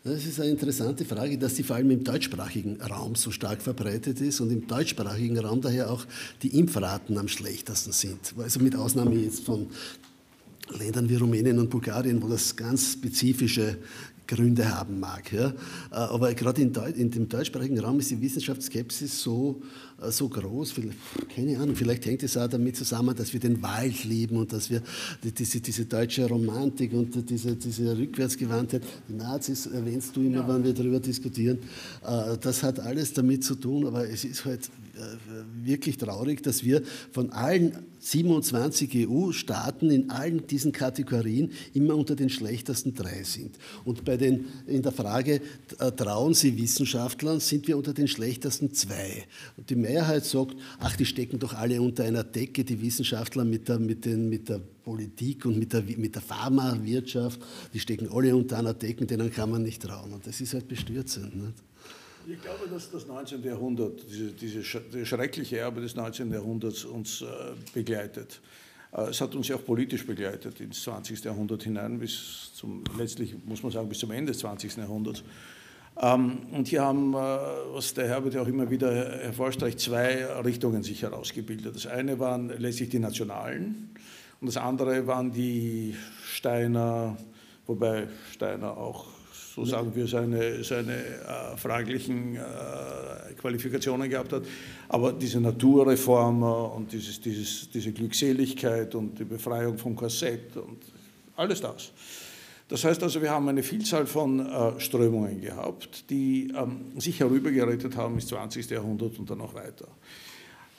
Das 0.03 0.23
ist 0.23 0.39
eine 0.39 0.51
interessante 0.51 1.03
Frage, 1.03 1.35
dass 1.39 1.55
sie 1.55 1.63
vor 1.63 1.77
allem 1.77 1.89
im 1.89 2.03
deutschsprachigen 2.03 2.79
Raum 2.79 3.15
so 3.15 3.31
stark 3.31 3.63
verbreitet 3.63 4.21
ist 4.21 4.41
und 4.41 4.51
im 4.51 4.67
deutschsprachigen 4.67 5.39
Raum 5.39 5.61
daher 5.61 5.89
auch 5.89 6.05
die 6.43 6.59
Impfraten 6.59 7.17
am 7.17 7.27
schlechtesten 7.27 7.91
sind. 7.91 8.35
Also 8.37 8.59
mit 8.59 8.75
Ausnahme 8.75 9.15
jetzt 9.15 9.45
von 9.45 9.65
Ländern 10.77 11.09
wie 11.09 11.15
Rumänien 11.15 11.57
und 11.57 11.69
Bulgarien, 11.69 12.21
wo 12.21 12.27
das 12.27 12.55
ganz 12.55 12.93
spezifische 12.93 13.77
Gründe 14.29 14.77
haben 14.77 14.99
mag. 14.99 15.33
Ja. 15.33 15.49
Äh, 15.49 15.95
aber 15.95 16.33
gerade 16.35 16.61
in, 16.61 16.73
in, 16.95 17.09
dem 17.09 17.27
deutschsprachigen 17.27 17.79
Raum 17.79 17.99
ist 17.99 18.11
die 18.11 18.21
Wissenschaftsskepsis 18.21 19.21
so, 19.21 19.61
äh, 20.01 20.11
so 20.11 20.29
groß, 20.29 20.75
keine 21.35 21.57
Ahnung, 21.57 21.75
vielleicht 21.75 22.05
hängt 22.05 22.21
es 22.21 22.37
auch 22.37 22.47
damit 22.47 22.77
zusammen, 22.77 23.15
dass 23.15 23.33
wir 23.33 23.39
den 23.39 23.61
Wald 23.63 24.03
lieben 24.03 24.37
und 24.37 24.53
dass 24.53 24.69
wir 24.69 24.83
diese, 25.23 25.59
diese 25.59 25.85
deutsche 25.85 26.27
Romantik 26.27 26.93
und 26.93 27.29
diese, 27.29 27.55
diese 27.55 27.97
Rückwärtsgewandtheit, 27.97 28.83
die 29.07 29.13
Nazis 29.13 29.65
erwähnst 29.65 30.15
du 30.15 30.21
immer, 30.21 30.41
ja. 30.41 30.47
wenn 30.47 30.63
wir 30.63 30.73
darüber 30.73 30.99
diskutieren, 30.99 31.57
äh, 32.05 32.37
das 32.39 32.61
hat 32.61 32.79
alles 32.79 33.13
damit 33.13 33.43
zu 33.43 33.55
tun, 33.55 33.87
aber 33.87 34.07
es 34.07 34.23
ist 34.25 34.45
halt 34.45 34.69
wirklich 35.63 35.97
traurig, 35.97 36.43
dass 36.43 36.61
wir 36.65 36.83
von 37.13 37.31
allen 37.31 37.71
27 37.99 39.07
EU-Staaten 39.09 39.91
in 39.91 40.09
allen 40.09 40.47
diesen 40.47 40.71
Kategorien 40.71 41.51
immer 41.73 41.95
unter 41.95 42.15
den 42.15 42.29
schlechtesten 42.29 42.93
drei 42.93 43.23
sind. 43.23 43.57
Und 43.85 44.05
bei 44.05 44.17
den, 44.17 44.45
in 44.67 44.81
der 44.81 44.91
Frage, 44.91 45.41
äh, 45.79 45.91
trauen 45.91 46.33
Sie 46.33 46.57
Wissenschaftlern, 46.57 47.39
sind 47.39 47.67
wir 47.67 47.77
unter 47.77 47.93
den 47.93 48.07
schlechtesten 48.07 48.73
zwei. 48.73 49.25
Und 49.57 49.69
die 49.69 49.75
Mehrheit 49.75 50.25
sagt, 50.25 50.55
ach, 50.79 50.95
die 50.95 51.05
stecken 51.05 51.39
doch 51.39 51.53
alle 51.53 51.81
unter 51.81 52.03
einer 52.05 52.23
Decke, 52.23 52.63
die 52.63 52.81
Wissenschaftler 52.81 53.45
mit 53.45 53.67
der, 53.67 53.79
mit 53.79 54.05
den, 54.05 54.29
mit 54.29 54.49
der 54.49 54.59
Politik 54.59 55.45
und 55.45 55.59
mit 55.59 55.73
der, 55.73 55.83
mit 55.83 56.15
der 56.15 56.21
Pharmawirtschaft, 56.21 57.39
die 57.73 57.79
stecken 57.79 58.09
alle 58.11 58.35
unter 58.35 58.57
einer 58.57 58.73
Decke, 58.73 59.05
denen 59.05 59.31
kann 59.31 59.51
man 59.51 59.63
nicht 59.63 59.81
trauen. 59.81 60.13
Und 60.13 60.25
das 60.25 60.41
ist 60.41 60.53
halt 60.53 60.67
bestürzend. 60.67 61.35
Nicht? 61.35 61.68
Ich 62.31 62.39
glaube, 62.43 62.67
dass 62.69 62.91
das 62.91 63.07
19. 63.07 63.43
Jahrhundert, 63.43 64.05
diese, 64.07 64.31
diese 64.33 64.63
schreckliche 64.63 65.57
Erbe 65.57 65.81
des 65.81 65.95
19. 65.95 66.31
Jahrhunderts 66.31 66.85
uns 66.85 67.23
äh, 67.23 67.25
begleitet. 67.73 68.39
Äh, 68.91 69.09
es 69.09 69.19
hat 69.19 69.33
uns 69.33 69.47
ja 69.47 69.55
auch 69.55 69.65
politisch 69.65 70.05
begleitet 70.05 70.59
ins 70.59 70.83
20. 70.83 71.23
Jahrhundert 71.23 71.63
hinein, 71.63 71.97
bis 71.97 72.51
zum, 72.53 72.83
letztlich 72.99 73.35
muss 73.45 73.63
man 73.63 73.71
sagen, 73.71 73.89
bis 73.89 73.97
zum 73.97 74.11
Ende 74.11 74.31
des 74.33 74.41
20. 74.41 74.77
Jahrhunderts. 74.77 75.23
Ähm, 75.99 76.45
und 76.51 76.67
hier 76.67 76.83
haben, 76.83 77.15
äh, 77.15 77.17
was 77.17 77.95
der 77.95 78.07
Herbert 78.07 78.35
ja 78.35 78.43
auch 78.43 78.47
immer 78.47 78.69
wieder 78.69 78.93
hervorstreicht, 78.93 79.79
zwei 79.79 80.23
Richtungen 80.43 80.83
sich 80.83 81.01
herausgebildet. 81.01 81.75
Das 81.75 81.87
eine 81.87 82.19
waren 82.19 82.49
letztlich 82.59 82.89
die 82.89 82.99
Nationalen 82.99 83.89
und 84.39 84.45
das 84.45 84.57
andere 84.57 85.07
waren 85.07 85.31
die 85.31 85.95
Steiner, 86.23 87.17
wobei 87.65 88.07
Steiner 88.31 88.77
auch 88.77 89.18
so 89.59 89.65
sagen 89.65 89.91
wir, 89.93 90.07
seine, 90.07 90.63
seine 90.63 90.95
äh, 90.95 91.57
fraglichen 91.57 92.35
äh, 92.35 92.39
Qualifikationen 93.39 94.09
gehabt 94.09 94.31
hat. 94.33 94.43
Aber 94.87 95.11
diese 95.13 95.41
Naturreformer 95.41 96.73
und 96.73 96.91
dieses, 96.91 97.19
dieses, 97.19 97.69
diese 97.69 97.91
Glückseligkeit 97.91 98.95
und 98.95 99.19
die 99.19 99.25
Befreiung 99.25 99.77
vom 99.77 99.95
Korsett 99.95 100.55
und 100.55 100.77
alles 101.35 101.61
das. 101.61 101.91
Das 102.67 102.83
heißt 102.83 103.01
also, 103.01 103.21
wir 103.21 103.31
haben 103.31 103.49
eine 103.49 103.63
Vielzahl 103.63 104.05
von 104.05 104.39
äh, 104.39 104.79
Strömungen 104.79 105.41
gehabt, 105.41 106.09
die 106.09 106.53
ähm, 106.55 106.99
sich 106.99 107.19
herübergerettet 107.19 107.97
haben 107.97 108.15
ins 108.15 108.27
20. 108.27 108.69
Jahrhundert 108.69 109.17
und 109.19 109.29
dann 109.29 109.41
auch 109.41 109.55
weiter. 109.55 109.87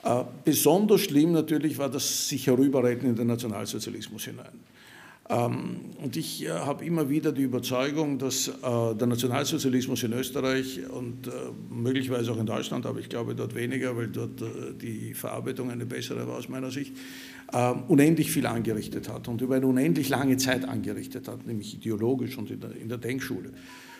Äh, 0.03 0.23
besonders 0.43 1.01
schlimm 1.01 1.33
natürlich 1.33 1.77
war 1.77 1.89
das 1.89 2.29
sich 2.29 2.47
herüberretten 2.47 3.09
in 3.09 3.15
den 3.15 3.27
Nationalsozialismus 3.27 4.25
hinein. 4.25 4.70
Ähm, 5.31 5.77
und 6.03 6.17
ich 6.17 6.45
äh, 6.45 6.49
habe 6.49 6.83
immer 6.83 7.09
wieder 7.09 7.31
die 7.31 7.43
Überzeugung, 7.43 8.17
dass 8.17 8.49
äh, 8.49 8.51
der 8.95 9.07
Nationalsozialismus 9.07 10.03
in 10.03 10.11
Österreich 10.11 10.81
und 10.89 11.27
äh, 11.27 11.31
möglicherweise 11.69 12.33
auch 12.33 12.39
in 12.39 12.45
Deutschland, 12.45 12.85
aber 12.85 12.99
ich 12.99 13.07
glaube 13.07 13.33
dort 13.33 13.55
weniger, 13.55 13.95
weil 13.95 14.07
dort 14.07 14.43
die 14.81 15.13
Verarbeitung 15.13 15.71
eine 15.71 15.85
bessere 15.85 16.27
war 16.27 16.37
aus 16.37 16.49
meiner 16.49 16.69
Sicht, 16.69 16.93
ähm, 17.53 17.83
unendlich 17.87 18.29
viel 18.29 18.45
angerichtet 18.45 19.07
hat 19.07 19.29
und 19.29 19.41
über 19.41 19.55
eine 19.55 19.67
unendlich 19.67 20.09
lange 20.09 20.35
Zeit 20.35 20.65
angerichtet 20.67 21.29
hat, 21.29 21.47
nämlich 21.47 21.75
ideologisch 21.75 22.37
und 22.37 22.51
in 22.51 22.89
der, 22.89 22.97
Denkschule. 22.97 23.51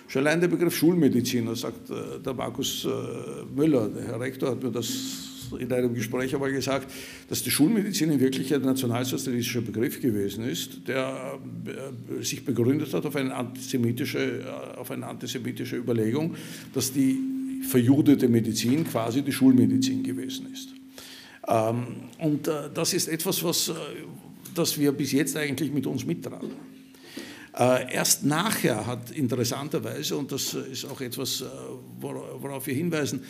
Schon 0.08 0.28
allein 0.28 0.42
der 0.42 0.50
Begriff 0.50 0.76
Schulmediziner, 0.76 1.56
sagt 1.56 1.90
der 1.90 2.34
Markus 2.34 2.86
Müller, 3.56 3.88
der 3.88 4.04
Herr 4.04 4.20
Rektor 4.20 4.52
hat 4.52 4.64
mir 4.64 4.72
das 4.72 5.31
in 5.60 5.72
einem 5.72 5.94
Gespräch 5.94 6.34
einmal 6.34 6.52
gesagt, 6.52 6.92
dass 7.30 7.44
die 7.44 7.52
Schulmedizin 7.52 8.12
in 8.12 8.20
Wirklichkeit 8.20 8.62
ein 8.62 8.66
nationalsozialistischer 8.66 9.62
Begriff 9.62 10.02
gewesen 10.02 10.44
ist, 10.44 10.88
der 10.88 11.40
äh, 11.66 12.24
sich 12.24 12.46
begründet 12.46 12.94
hat 12.94 13.06
auf 13.06 13.16
eine 13.16 13.34
antisemitische, 13.34 14.42
äh, 14.42 14.78
auf 14.78 14.92
eine 14.92 15.06
antisemitische 15.08 15.78
Überlegung, 15.78 16.36
dass 16.74 16.92
die 16.92 17.18
verjudete 17.68 18.28
Medizin 18.28 18.86
quasi 18.86 19.22
die 19.22 19.32
Schulmedizin 19.32 20.04
gewesen 20.04 20.52
ist. 20.52 20.70
Ähm, 21.48 22.10
und 22.20 22.48
äh, 22.48 22.70
das 22.74 22.94
ist 22.94 23.08
etwas, 23.08 23.44
was 23.44 23.72
das 24.54 24.78
wir 24.78 24.92
bis 24.92 25.14
jetzt 25.14 25.38
eigentlich 25.38 25.72
mit 25.72 25.88
uns 25.88 26.06
mittragen. 26.06 26.52
Erst 27.54 28.24
nachher 28.24 28.86
hat 28.88 29.12
interessanterweise, 29.12 30.16
und 30.16 30.32
das 30.32 30.54
ist 30.54 30.86
auch 30.86 31.02
etwas, 31.02 31.44
worauf 32.00 32.66
wir 32.66 32.74
hinweisen, 32.74 33.22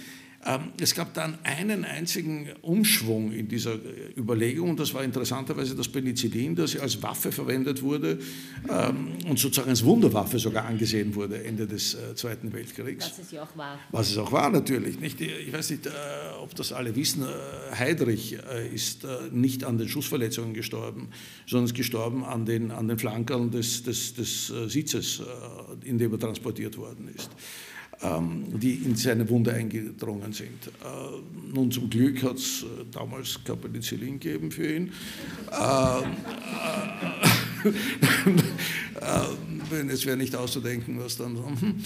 es 0.79 0.95
gab 0.95 1.13
dann 1.13 1.38
einen 1.43 1.86
einzigen 1.86 2.50
Umschwung 2.62 3.31
in 3.31 3.48
dieser 3.48 3.75
Überlegung, 4.17 4.71
und 4.71 4.79
das 4.79 4.93
war 4.93 5.03
interessanterweise 5.03 5.75
das 5.75 5.88
Penicillin, 5.88 6.55
das 6.55 6.75
als 6.77 7.01
Waffe 7.03 7.31
verwendet 7.31 7.83
wurde 7.83 8.17
ähm, 8.67 9.10
und 9.27 9.38
sozusagen 9.38 9.69
als 9.69 9.86
Wunderwaffe 9.86 10.39
sogar 10.39 10.65
angesehen 10.65 11.13
wurde 11.13 11.43
Ende 11.43 11.67
des 11.67 11.93
äh, 11.93 12.15
Zweiten 12.15 12.51
Weltkriegs. 12.53 13.05
Was 13.05 13.19
es 13.19 13.31
ja 13.31 13.43
auch 13.43 13.55
war. 13.55 13.79
Was 13.91 14.10
es 14.10 14.17
auch 14.17 14.31
war, 14.31 14.50
natürlich. 14.50 15.00
Ich 15.01 15.53
weiß 15.53 15.69
nicht, 15.69 15.86
äh, 15.86 15.91
ob 16.41 16.55
das 16.55 16.74
alle 16.74 16.95
wissen, 16.95 17.24
äh, 17.24 17.75
Heydrich 17.75 18.38
ist 18.74 19.05
nicht 19.31 19.63
an 19.63 19.77
den 19.77 19.88
Schussverletzungen 19.88 20.53
gestorben, 20.53 21.10
sondern 21.45 21.65
ist 21.65 21.75
gestorben 21.75 22.24
an 22.24 22.45
den, 22.45 22.71
an 22.71 22.88
den 22.88 22.98
Flankern 22.98 23.51
des, 23.51 23.83
des, 23.83 24.13
des 24.13 24.48
Sitzes, 24.67 25.21
in 25.83 25.98
dem 25.98 26.12
er 26.12 26.19
transportiert 26.19 26.77
worden 26.77 27.10
ist. 27.15 27.29
Ähm, 28.03 28.60
die 28.60 28.74
in 28.84 28.96
seine 28.96 29.29
Wunde 29.29 29.53
eingedrungen 29.53 30.34
sind. 30.34 30.67
Äh, 30.84 31.53
nun 31.53 31.70
zum 31.70 31.88
Glück 31.88 32.24
hat 32.24 32.38
es 32.38 32.63
äh, 32.63 32.84
damals 32.91 33.39
kein 33.43 33.60
Penicillin 33.60 34.20
gegeben 34.20 34.50
für 34.50 34.75
ihn. 34.75 34.91
Ähm, 35.51 36.15
äh, 39.00 39.86
es 39.93 40.03
wäre 40.08 40.17
nicht 40.17 40.36
auszudenken, 40.36 41.00
was 41.00 41.17
dann. 41.17 41.38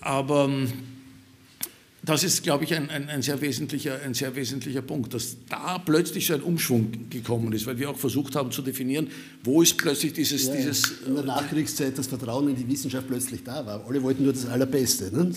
aber 0.00 0.50
das 2.08 2.24
ist, 2.24 2.42
glaube 2.42 2.64
ich, 2.64 2.74
ein, 2.74 2.88
ein, 2.90 3.08
ein, 3.08 3.22
sehr 3.22 3.40
wesentlicher, 3.40 4.00
ein 4.04 4.14
sehr 4.14 4.34
wesentlicher 4.34 4.82
Punkt, 4.82 5.12
dass 5.12 5.36
da 5.48 5.78
plötzlich 5.78 6.26
so 6.26 6.34
ein 6.34 6.42
Umschwung 6.42 7.10
gekommen 7.10 7.52
ist, 7.52 7.66
weil 7.66 7.78
wir 7.78 7.90
auch 7.90 7.96
versucht 7.96 8.34
haben 8.34 8.50
zu 8.50 8.62
definieren, 8.62 9.08
wo 9.44 9.60
ist 9.60 9.76
plötzlich 9.76 10.14
dieses... 10.14 10.46
Ja, 10.46 10.56
dieses 10.56 11.02
in 11.06 11.14
der 11.14 11.24
Nachkriegszeit 11.24 11.98
das 11.98 12.06
Vertrauen 12.06 12.48
in 12.48 12.56
die 12.56 12.66
Wissenschaft 12.66 13.06
plötzlich 13.08 13.44
da 13.44 13.64
war. 13.64 13.84
Alle 13.86 14.02
wollten 14.02 14.24
nur 14.24 14.32
das 14.32 14.46
Allerbeste. 14.46 15.14
Ne? 15.14 15.30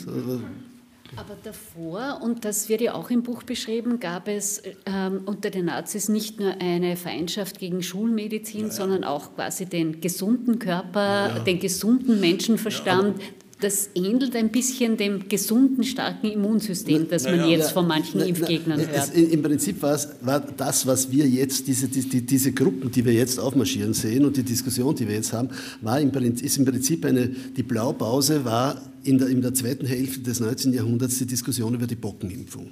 Aber 1.18 1.36
davor, 1.44 2.22
und 2.24 2.46
das 2.46 2.70
wird 2.70 2.80
ja 2.80 2.94
auch 2.94 3.10
im 3.10 3.22
Buch 3.22 3.44
beschrieben, 3.44 4.00
gab 4.00 4.30
es 4.30 4.62
ähm, 4.86 5.24
unter 5.26 5.50
den 5.50 5.66
Nazis 5.66 6.08
nicht 6.08 6.40
nur 6.40 6.54
eine 6.62 6.96
Feindschaft 6.96 7.60
gegen 7.60 7.84
Schulmedizin, 7.84 8.62
ja, 8.62 8.68
ja. 8.68 8.72
sondern 8.72 9.04
auch 9.04 9.36
quasi 9.36 9.66
den 9.66 10.00
gesunden 10.00 10.58
Körper, 10.58 11.36
ja, 11.36 11.40
den 11.40 11.60
gesunden 11.60 12.22
Menschenverstand, 12.22 13.20
das 13.62 13.90
ähnelt 13.96 14.36
ein 14.36 14.50
bisschen 14.50 14.98
dem 14.98 15.30
gesunden, 15.30 15.84
starken 15.84 16.32
Immunsystem, 16.32 17.08
das 17.10 17.24
man 17.24 17.48
jetzt 17.48 17.72
von 17.72 17.88
manchen 17.88 18.20
na, 18.20 18.26
Impfgegnern 18.26 18.82
na, 18.82 18.98
hört. 18.98 19.16
Im 19.16 19.42
Prinzip 19.42 19.82
war, 19.82 19.96
es, 19.96 20.10
war 20.22 20.40
das, 20.40 20.86
was 20.86 21.12
wir 21.12 21.28
jetzt, 21.28 21.68
diese, 21.68 21.88
die, 21.88 22.26
diese 22.26 22.52
Gruppen, 22.52 22.92
die 22.92 23.06
wir 23.06 23.14
jetzt 23.14 23.40
aufmarschieren 23.40 23.94
sehen 23.94 24.26
und 24.26 24.36
die 24.36 24.44
Diskussion, 24.44 24.96
die 24.96 25.08
wir 25.08 25.16
jetzt 25.16 25.34
haben, 25.34 25.50
war 25.82 26.00
im, 26.00 26.12
ist 26.12 26.58
im 26.58 26.66
Prinzip 26.66 27.06
eine, 27.06 27.28
die 27.28 27.64
Blaupause 27.64 28.44
war 28.44 28.82
in 29.04 29.18
der, 29.18 29.30
in 29.30 29.42
der 29.42 29.54
zweiten 29.54 29.86
Hälfte 29.86 30.22
des 30.22 30.40
19. 30.40 30.74
Jahrhunderts 30.74 31.18
die 31.18 31.26
Diskussion 31.26 31.74
über 31.74 31.88
die 31.88 31.96
Bockenimpfung. 31.96 32.70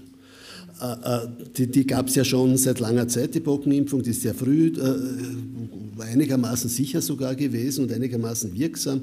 Äh, 0.81 0.85
äh, 0.85 1.27
die, 1.57 1.67
die 1.67 1.85
gab 1.85 2.07
es 2.07 2.15
ja 2.15 2.23
schon 2.23 2.55
seit 2.57 2.79
langer 2.79 3.07
Zeit, 3.07 3.35
die 3.35 3.41
Bockenimpfung, 3.41 4.01
die 4.01 4.11
ist 4.11 4.21
sehr 4.21 4.33
früh 4.33 4.67
äh, 4.67 6.01
einigermaßen 6.01 6.69
sicher 6.69 7.01
sogar 7.01 7.35
gewesen 7.35 7.83
und 7.83 7.91
einigermaßen 7.91 8.57
wirksam. 8.57 9.01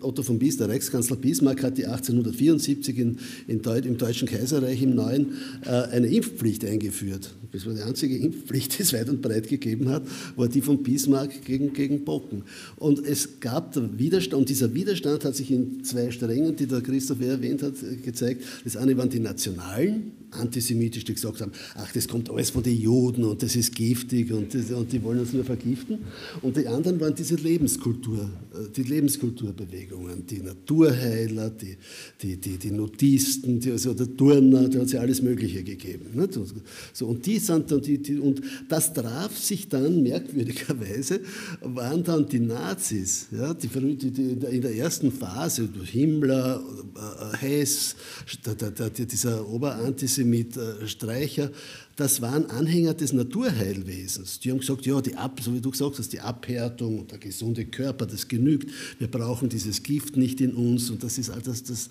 Otto 0.00 0.22
von 0.22 0.38
Bismarck, 0.38 0.68
der 0.68 0.74
Reichskanzler 0.74 1.16
Bismarck, 1.16 1.62
hat 1.62 1.76
die 1.76 1.84
1874 1.84 2.98
in, 2.98 3.18
in 3.46 3.60
Deut 3.60 3.84
im 3.84 3.98
Deutschen 3.98 4.26
Kaiserreich 4.26 4.82
im 4.82 4.94
Neuen 4.94 5.34
eine 5.62 6.06
Impfpflicht 6.06 6.64
eingeführt. 6.64 7.34
Das 7.52 7.66
war 7.66 7.74
die 7.74 7.82
einzige 7.82 8.16
Impfpflicht, 8.16 8.78
die 8.78 8.82
es 8.82 8.94
weit 8.94 9.10
und 9.10 9.20
breit 9.20 9.48
gegeben 9.48 9.90
hat, 9.90 10.04
war 10.36 10.48
die 10.48 10.62
von 10.62 10.82
Bismarck 10.82 11.44
gegen, 11.44 11.74
gegen 11.74 12.04
Bocken. 12.04 12.44
Und 12.76 13.04
es 13.04 13.40
gab 13.40 13.76
Widerstand, 13.98 14.40
und 14.40 14.48
dieser 14.48 14.72
Widerstand 14.72 15.24
hat 15.24 15.36
sich 15.36 15.50
in 15.50 15.84
zwei 15.84 16.10
Strängen, 16.10 16.56
die 16.56 16.66
der 16.66 16.80
Christoph 16.80 17.20
erwähnt 17.20 17.62
hat, 17.62 17.74
gezeigt. 18.02 18.42
Das 18.64 18.76
eine 18.76 18.96
waren 18.96 19.10
die 19.10 19.20
Nationalen, 19.20 20.12
antisemitisch, 20.32 21.04
die 21.04 21.14
gesagt 21.14 21.40
haben, 21.40 21.52
ach, 21.74 21.92
das 21.92 22.06
kommt 22.08 22.30
alles 22.30 22.50
von 22.50 22.62
den 22.62 22.78
Juden 22.78 23.24
und 23.24 23.42
das 23.42 23.56
ist 23.56 23.74
giftig 23.74 24.32
und, 24.32 24.54
das, 24.54 24.70
und 24.70 24.92
die 24.92 25.02
wollen 25.02 25.20
uns 25.20 25.32
nur 25.32 25.44
vergiften. 25.44 25.98
Und 26.42 26.56
die 26.56 26.66
anderen 26.66 27.00
waren 27.00 27.14
diese 27.14 27.36
Lebenskultur, 27.36 28.30
äh, 28.52 28.68
die 28.74 28.82
Lebenskulturbewegungen, 28.82 30.26
die 30.26 30.40
Naturheiler, 30.40 31.50
die, 31.50 31.76
die, 32.22 32.36
die, 32.36 32.58
die 32.58 32.70
Nudisten, 32.70 33.60
die, 33.60 33.72
also 33.72 33.94
der 33.94 34.16
Turner, 34.16 34.68
da 34.68 34.78
hat 34.80 34.86
es 34.86 34.92
ja 34.92 35.00
alles 35.00 35.22
Mögliche 35.22 35.62
gegeben. 35.62 36.06
So, 36.92 37.06
und, 37.06 37.26
die 37.26 37.38
sind 37.38 37.70
dann 37.70 37.82
die, 37.82 37.98
die, 37.98 38.18
und 38.18 38.40
das 38.68 38.92
traf 38.92 39.36
sich 39.36 39.68
dann 39.68 40.02
merkwürdigerweise, 40.02 41.20
waren 41.60 42.02
dann 42.04 42.28
die 42.28 42.40
Nazis, 42.40 43.26
ja, 43.32 43.54
die, 43.54 43.68
die, 43.68 44.22
in 44.22 44.60
der 44.60 44.74
ersten 44.74 45.10
Phase, 45.10 45.68
Himmler, 45.84 46.62
äh, 46.94 47.36
Hess, 47.36 47.96
der, 48.44 48.54
der, 48.54 48.90
dieser 48.90 49.46
Oberantisemit, 50.20 50.56
mit 50.56 50.56
äh, 50.56 50.86
Streicher, 50.86 51.50
das 51.96 52.20
waren 52.22 52.46
Anhänger 52.46 52.94
des 52.94 53.12
Naturheilwesens. 53.12 54.40
Die 54.40 54.50
haben 54.50 54.60
gesagt, 54.60 54.86
ja, 54.86 55.00
die 55.00 55.16
Ab, 55.16 55.40
so 55.42 55.52
wie 55.52 55.60
du 55.60 55.70
gesagt 55.70 55.98
hast, 55.98 56.12
die 56.12 56.20
Abhärtung 56.20 57.00
und 57.00 57.10
der 57.10 57.18
gesunde 57.18 57.66
Körper, 57.66 58.06
das 58.06 58.28
genügt. 58.28 58.70
Wir 58.98 59.08
brauchen 59.08 59.48
dieses 59.48 59.82
Gift 59.82 60.16
nicht 60.16 60.40
in 60.40 60.54
uns 60.54 60.90
und 60.90 61.02
das 61.02 61.18
ist 61.18 61.30
all 61.30 61.42
das, 61.42 61.62
das 61.62 61.90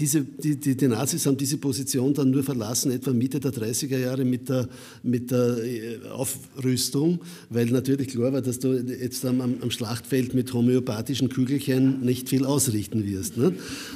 diese, 0.00 0.22
die, 0.22 0.56
die, 0.56 0.76
die, 0.76 0.88
Nazis 0.88 1.26
haben 1.26 1.36
diese 1.36 1.58
Position 1.58 2.14
dann 2.14 2.30
nur 2.30 2.42
verlassen, 2.42 2.90
etwa 2.90 3.12
Mitte 3.12 3.38
der 3.38 3.52
30er 3.52 3.98
Jahre 3.98 4.24
mit 4.24 4.48
der, 4.48 4.66
mit 5.02 5.30
der 5.30 5.58
äh, 5.62 6.08
Aufrüstung, 6.08 7.20
weil 7.50 7.66
natürlich 7.66 8.08
klar 8.08 8.32
war, 8.32 8.40
dass 8.40 8.58
du 8.58 8.72
jetzt 8.72 9.24
am, 9.26 9.40
am 9.40 9.70
Schlachtfeld 9.70 10.32
mit 10.32 10.54
homöopathischen 10.54 11.28
Kügelchen 11.28 12.00
nicht 12.00 12.30
viel 12.30 12.46
ausrichten 12.46 13.04
wirst. 13.04 13.36
Ne? 13.36 13.52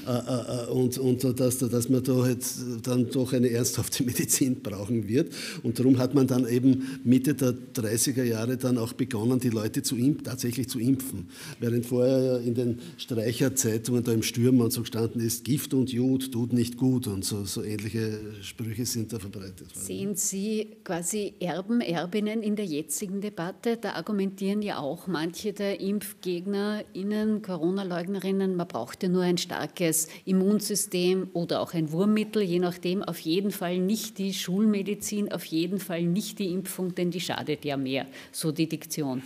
Äh, 0.06 0.10
äh, 0.10 0.70
und, 0.70 0.98
und 0.98 1.24
dass, 1.40 1.58
dass 1.58 1.88
man 1.88 2.02
da 2.02 2.28
jetzt 2.28 2.58
dann 2.82 3.08
doch 3.10 3.32
eine 3.32 3.48
ernsthafte 3.48 4.02
Medizin 4.04 4.60
brauchen 4.60 5.08
wird. 5.08 5.32
Und 5.62 5.78
darum 5.78 5.96
hat 5.96 6.14
man 6.14 6.26
dann 6.26 6.46
eben 6.46 7.00
Mitte 7.04 7.34
der 7.34 7.54
30er 7.74 8.24
Jahre 8.24 8.58
dann 8.58 8.76
auch 8.76 8.92
begonnen, 8.92 9.40
die 9.40 9.48
Leute 9.48 9.82
zu 9.82 9.96
impfen, 9.96 10.24
tatsächlich 10.24 10.68
zu 10.68 10.78
impfen. 10.78 11.28
Während 11.60 11.86
vorher 11.86 12.40
in 12.40 12.54
den 12.54 12.80
Streicherzeitungen 12.98 14.04
da 14.04 14.12
im 14.12 14.22
Stürmer 14.22 14.64
und 14.64 14.72
so 14.72 14.82
gestanden 14.82 15.22
ist, 15.22 15.44
Gift 15.44 15.72
und 15.72 15.93
Jud 15.94 16.32
tut 16.32 16.52
nicht 16.52 16.76
gut 16.76 17.06
und 17.06 17.24
so, 17.24 17.44
so 17.44 17.62
ähnliche 17.62 18.42
Sprüche 18.42 18.84
sind 18.84 19.12
da 19.12 19.18
verbreitet 19.18 19.74
worden. 19.74 19.86
Sehen 19.86 20.16
Sie 20.16 20.76
quasi 20.82 21.34
Erben, 21.38 21.80
Erbinnen 21.80 22.42
in 22.42 22.56
der 22.56 22.64
jetzigen 22.64 23.20
Debatte? 23.20 23.76
Da 23.76 23.92
argumentieren 23.92 24.60
ja 24.60 24.78
auch 24.78 25.06
manche 25.06 25.52
der 25.52 25.80
ImpfgegnerInnen, 25.80 27.42
Corona-Leugnerinnen, 27.42 28.56
man 28.56 28.66
braucht 28.66 29.04
ja 29.04 29.08
nur 29.08 29.22
ein 29.22 29.38
starkes 29.38 30.08
Immunsystem 30.24 31.30
oder 31.32 31.60
auch 31.60 31.74
ein 31.74 31.92
Wurmmittel, 31.92 32.42
je 32.42 32.58
nachdem, 32.58 33.02
auf 33.02 33.20
jeden 33.20 33.52
Fall 33.52 33.78
nicht 33.78 34.18
die 34.18 34.34
Schulmedizin, 34.34 35.30
auf 35.30 35.44
jeden 35.44 35.78
Fall 35.78 36.02
nicht 36.02 36.40
die 36.40 36.52
Impfung, 36.52 36.94
denn 36.94 37.12
die 37.12 37.20
schadet 37.20 37.64
ja 37.64 37.76
mehr, 37.76 38.06
so 38.32 38.50
die 38.50 38.68
Diktion. 38.68 39.22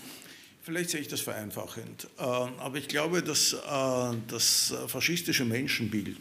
Vielleicht 0.61 0.91
sehe 0.91 1.01
ich 1.01 1.09
das 1.09 1.23
vereinfachend, 1.23 2.09
äh, 2.19 2.23
aber 2.23 2.77
ich 2.77 2.89
glaube, 2.89 3.23
dass 3.23 3.55
äh, 3.55 4.17
das 4.29 4.75
faschistische 4.87 5.47
Menschenbild, 5.47 6.19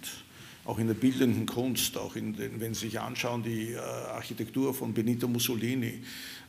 auch 0.68 0.80
in 0.80 0.88
der 0.88 0.96
bildenden 0.96 1.46
Kunst, 1.46 1.98
auch 1.98 2.18
in 2.18 2.36
den, 2.36 2.60
wenn 2.60 2.74
Sie 2.74 2.88
sich 2.88 3.00
anschauen, 3.00 3.42
die 3.42 3.72
äh, 3.72 3.78
Architektur 3.78 4.74
von 4.74 4.94
Benito 4.94 5.26
Mussolini 5.26 6.02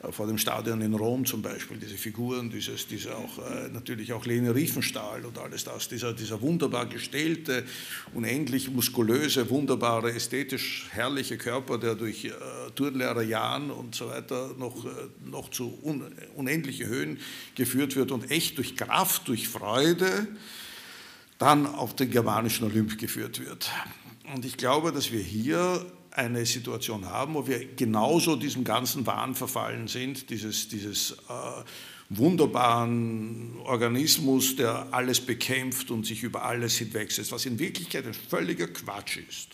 äh, 0.02 0.10
vor 0.10 0.26
dem 0.26 0.38
Stadion 0.38 0.80
in 0.80 0.92
Rom 0.92 1.25
zum 1.25 1.40
Beispiel, 1.40 1.76
diese 1.76 1.96
Figuren, 1.96 2.50
dieses, 2.50 2.88
diese 2.88 3.16
auch, 3.16 3.38
äh, 3.38 3.68
natürlich 3.68 4.12
auch 4.12 4.26
Lene 4.26 4.52
Riefenstahl 4.52 5.25
und 5.25 5.38
alles 5.38 5.62
das, 5.62 5.87
dieser, 5.87 6.14
dieser 6.14 6.40
wunderbar 6.40 6.87
gestellte, 6.87 7.64
unendlich 8.12 8.68
muskulöse, 8.72 9.48
wunderbare, 9.50 10.12
ästhetisch 10.12 10.88
herrliche 10.90 11.38
Körper, 11.38 11.78
der 11.78 11.94
durch 11.94 12.25
äh, 12.25 12.32
Turnlehrer 12.75 13.22
Jahren 13.22 13.70
und 13.70 13.94
so 13.94 14.08
weiter 14.08 14.50
noch, 14.58 14.84
äh, 14.84 14.88
noch 15.26 15.48
zu 15.50 15.78
un, 15.84 16.02
unendliche 16.34 16.88
Höhen 16.88 17.18
geführt 17.54 17.94
wird 17.94 18.10
und 18.10 18.32
echt 18.32 18.58
durch 18.58 18.75
Kraft, 18.75 19.28
durch 19.28 19.46
Freude, 19.46 20.26
dann 21.38 21.66
auf 21.66 21.94
den 21.94 22.10
germanischen 22.10 22.66
Olymp 22.66 22.98
geführt 22.98 23.38
wird. 23.38 23.70
Und 24.35 24.44
ich 24.44 24.56
glaube, 24.56 24.92
dass 24.92 25.11
wir 25.11 25.20
hier 25.20 25.85
eine 26.11 26.44
Situation 26.44 27.06
haben, 27.06 27.35
wo 27.35 27.47
wir 27.47 27.75
genauso 27.75 28.37
diesem 28.37 28.64
ganzen 28.64 29.06
Wahn 29.06 29.35
verfallen 29.35 29.88
sind, 29.88 30.30
dieses, 30.30 30.68
dieses 30.68 31.12
äh, 31.12 31.64
wunderbaren 32.11 33.56
Organismus, 33.64 34.56
der 34.56 34.88
alles 34.90 35.20
bekämpft 35.20 35.90
und 35.90 36.06
sich 36.06 36.23
über 36.23 36.44
alles 36.44 36.76
hinwegsetzt, 36.76 37.32
was 37.32 37.47
in 37.47 37.58
Wirklichkeit 37.58 38.06
ein 38.06 38.14
völliger 38.14 38.68
Quatsch 38.68 39.18
ist. 39.28 39.50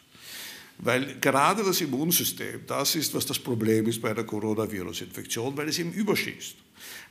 Weil 0.79 1.19
gerade 1.21 1.63
das 1.63 1.81
Immunsystem, 1.81 2.61
das 2.67 2.97
ist, 2.97 3.15
was 3.15 3.27
das 3.27 3.39
Problem 3.39 3.87
ist 3.87 4.01
bei 4.03 4.13
der 4.13 4.25
Coronavirus-Infektion, 4.25 5.57
weil 5.57 5.69
es 5.69 5.79
eben 5.79 5.93
überschießt 5.93 6.64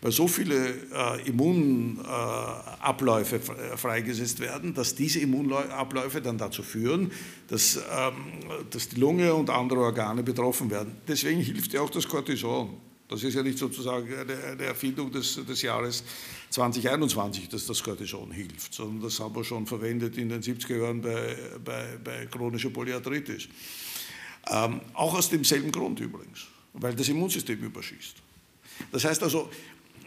weil 0.03 0.11
so 0.11 0.27
viele 0.27 0.75
äh, 0.91 1.27
Immunabläufe 1.29 3.37
äh, 3.37 3.77
freigesetzt 3.77 4.41
werden, 4.41 4.73
dass 4.73 4.95
diese 4.95 5.21
Immunabläufe 5.21 6.21
dann 6.21 6.37
dazu 6.37 6.61
führen, 6.61 7.09
dass, 7.47 7.77
ähm, 7.77 8.41
dass 8.69 8.89
die 8.89 8.99
Lunge 8.99 9.33
und 9.33 9.49
andere 9.49 9.79
Organe 9.79 10.21
betroffen 10.21 10.69
werden. 10.69 10.97
Deswegen 11.07 11.39
hilft 11.39 11.71
ja 11.71 11.79
auch 11.79 11.89
das 11.89 12.05
Cortison. 12.05 12.75
Das 13.07 13.23
ist 13.23 13.33
ja 13.33 13.43
nicht 13.43 13.57
sozusagen 13.57 14.09
eine, 14.13 14.63
Erfindung 14.63 15.09
des, 15.09 15.39
des, 15.47 15.61
Jahres 15.61 16.03
2021, 16.49 17.47
dass 17.47 17.65
das 17.65 17.81
Cortison 17.81 18.29
hilft, 18.31 18.73
sondern 18.73 19.03
das 19.03 19.17
haben 19.21 19.33
wir 19.33 19.45
schon 19.45 19.65
verwendet 19.65 20.17
in 20.17 20.27
den 20.27 20.41
70er 20.41 20.81
Jahren 20.81 21.01
bei, 21.01 21.37
bei, 21.63 21.97
bei 22.03 22.25
chronischer 22.25 22.71
Polyarthritis. 22.71 23.47
Ähm, 24.51 24.81
auch 24.95 25.13
aus 25.13 25.29
demselben 25.29 25.71
Grund 25.71 26.01
übrigens, 26.01 26.47
weil 26.73 26.93
das 26.93 27.07
Immunsystem 27.07 27.61
überschießt. 27.61 28.15
Das 28.91 29.05
heißt 29.05 29.23
also, 29.23 29.49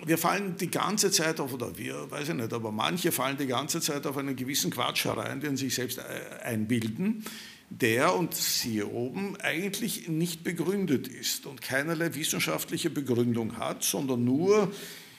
wir 0.05 0.19
fallen 0.19 0.57
die 0.57 0.71
ganze 0.71 1.11
Zeit 1.11 1.41
auf, 1.41 1.53
oder 1.53 1.77
wir, 1.79 2.11
weiß 2.11 2.29
ich 2.29 2.35
nicht, 2.35 2.53
aber 2.53 2.73
manche 2.73 3.13
fallen 3.13 3.37
die 3.37 3.47
ganze 3.47 3.81
Zeit 3.81 4.07
auf 4.07 4.17
einen 4.17 4.37
gewissen 4.37 4.71
Quatsch 4.71 5.05
herein, 5.05 5.41
den 5.41 5.57
sie 5.57 5.67
sich 5.67 5.75
selbst 5.75 5.99
äh, 5.99 6.43
einbilden, 6.45 7.25
der, 7.71 8.15
und 8.15 8.35
siehe 8.35 8.87
oben, 8.87 9.37
eigentlich 9.41 10.09
nicht 10.09 10.45
begründet 10.45 11.09
ist 11.09 11.47
und 11.47 11.63
keinerlei 11.63 12.15
wissenschaftliche 12.15 12.91
Begründung 12.91 13.59
hat, 13.59 13.83
sondern 13.83 14.25
nur 14.25 14.71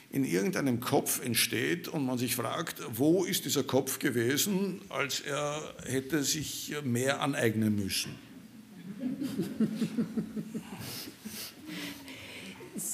in 0.10 0.24
irgendeinem 0.24 0.80
Kopf 0.80 1.22
entsteht 1.24 1.90
und 1.90 2.06
man 2.06 2.18
sich 2.18 2.36
fragt, 2.36 2.82
wo 2.94 3.26
ist 3.26 3.44
dieser 3.46 3.64
Kopf 3.64 4.00
gewesen, 4.00 4.82
als 4.90 5.20
er 5.20 5.62
hätte 5.86 6.24
sich 6.24 6.74
mehr 6.84 7.22
aneignen 7.22 7.76
müssen. 7.76 8.16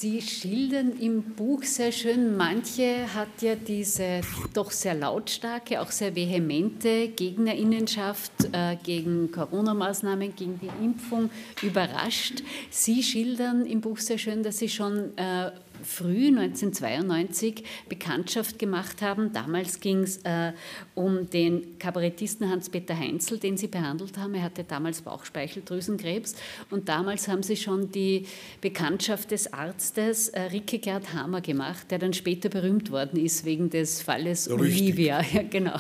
Sie 0.04 0.22
schildern 0.22 1.00
im 1.00 1.24
Buch 1.24 1.64
sehr 1.64 1.94
schön, 1.94 2.36
manche 2.36 3.06
hat 3.16 3.42
ja 3.42 3.56
diese 3.56 4.20
doch 4.54 4.70
sehr 4.70 4.96
lautstarke, 4.96 5.80
auch 5.80 5.92
sehr 5.92 6.14
vehemente 6.14 7.08
Gegnerinnenschaft 7.08 8.34
äh, 8.52 8.76
gegen 8.84 9.32
Corona-Maßnahmen, 9.32 10.36
gegen 10.36 10.60
die 10.60 10.84
Impfung 10.84 11.30
überrascht. 11.62 12.44
Sie 12.70 13.02
schildern 13.02 13.66
im 13.66 13.80
Buch 13.80 13.98
sehr 13.98 14.18
schön, 14.18 14.44
dass 14.44 14.58
Sie 14.58 14.68
schon 14.68 15.18
äh, 15.18 15.52
früh 15.82 16.28
1992 16.28 17.64
Bekanntschaft 17.90 18.60
gemacht 18.60 19.02
haben. 19.02 19.34
Damals 19.34 19.80
ging 19.80 20.04
es 20.04 20.18
äh, 20.24 20.54
um 20.96 21.30
den 21.30 21.78
Kabarettisten 21.80 22.50
Hans-Peter 22.50 22.98
Heinzel, 22.98 23.40
den 23.40 23.58
Sie 23.58 23.68
behandelt 23.68 24.18
haben. 24.18 24.36
Er 24.36 24.44
hatte 24.44 24.64
damals 24.64 25.02
Bauchspeicheldrüsenkrebs 25.02 26.36
und 26.70 26.90
damals 26.90 27.28
haben 27.28 27.44
Sie 27.44 27.58
schon 27.58 27.92
die 27.92 28.26
Bekanntschaft 28.62 29.32
des 29.32 29.52
Arztes 29.54 30.30
äh, 30.30 30.42
Ricke 30.42 30.80
Gerd 30.80 31.14
Hammer 31.14 31.42
gemacht, 31.42 31.92
der 31.92 32.00
dann 32.00 32.14
später 32.14 32.50
berühmt 32.50 32.92
worden 32.92 33.24
ist 33.24 33.46
wegen 33.46 33.70
des 33.70 34.02
Falles 34.02 34.50
Richtig. 34.50 34.60
Olivia. 34.60 35.22
Ja, 35.34 35.42
genau 35.42 35.80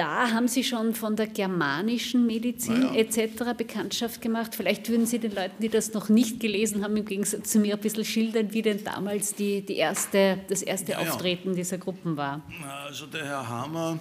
da 0.00 0.30
haben 0.30 0.48
Sie 0.48 0.64
schon 0.64 0.94
von 0.94 1.14
der 1.14 1.26
germanischen 1.26 2.26
Medizin 2.26 2.84
ja. 2.84 2.94
etc. 2.94 3.52
Bekanntschaft 3.54 4.22
gemacht. 4.22 4.54
Vielleicht 4.54 4.88
würden 4.88 5.04
Sie 5.04 5.18
den 5.18 5.34
Leuten, 5.34 5.56
die 5.60 5.68
das 5.68 5.92
noch 5.92 6.08
nicht 6.08 6.40
gelesen 6.40 6.82
haben, 6.82 6.96
im 6.96 7.04
Gegensatz 7.04 7.50
zu 7.50 7.58
mir 7.58 7.74
ein 7.74 7.80
bisschen 7.82 8.06
schildern, 8.06 8.50
wie 8.54 8.62
denn 8.62 8.82
damals 8.82 9.34
die, 9.34 9.60
die 9.60 9.76
erste, 9.76 10.40
das 10.48 10.62
erste 10.62 10.92
ja, 10.92 11.00
Auftreten 11.00 11.54
dieser 11.54 11.76
Gruppen 11.76 12.16
war. 12.16 12.42
Also 12.86 13.04
der 13.04 13.26
Herr 13.26 13.46
Hammer 13.46 13.98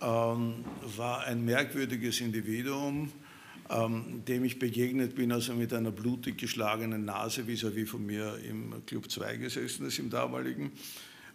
ähm, 0.00 0.64
war 0.96 1.24
ein 1.24 1.44
merkwürdiges 1.44 2.20
Individuum, 2.20 3.10
ähm, 3.68 4.22
dem 4.28 4.44
ich 4.44 4.60
begegnet 4.60 5.16
bin, 5.16 5.32
also 5.32 5.54
mit 5.54 5.72
einer 5.72 5.90
blutig 5.90 6.38
geschlagenen 6.38 7.04
Nase 7.04 7.42
vis-à-vis 7.48 7.82
-vis 7.82 7.88
von 7.88 8.06
mir 8.06 8.38
im 8.48 8.86
Club 8.86 9.10
2 9.10 9.38
gesessen 9.38 9.86
ist, 9.86 9.98
im 9.98 10.08
damaligen 10.08 10.70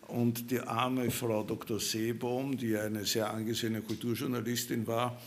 und 0.08 0.52
die 0.52 0.62
arme 0.62 1.12
Frau 1.12 1.44
Dr. 1.44 1.80
Seebohm, 1.80 2.58
die 2.58 2.78
eine 2.78 3.06
sehr 3.06 3.34
angesehene 3.34 3.82
Kulturjournalistin 3.82 4.88
war, 4.88 5.18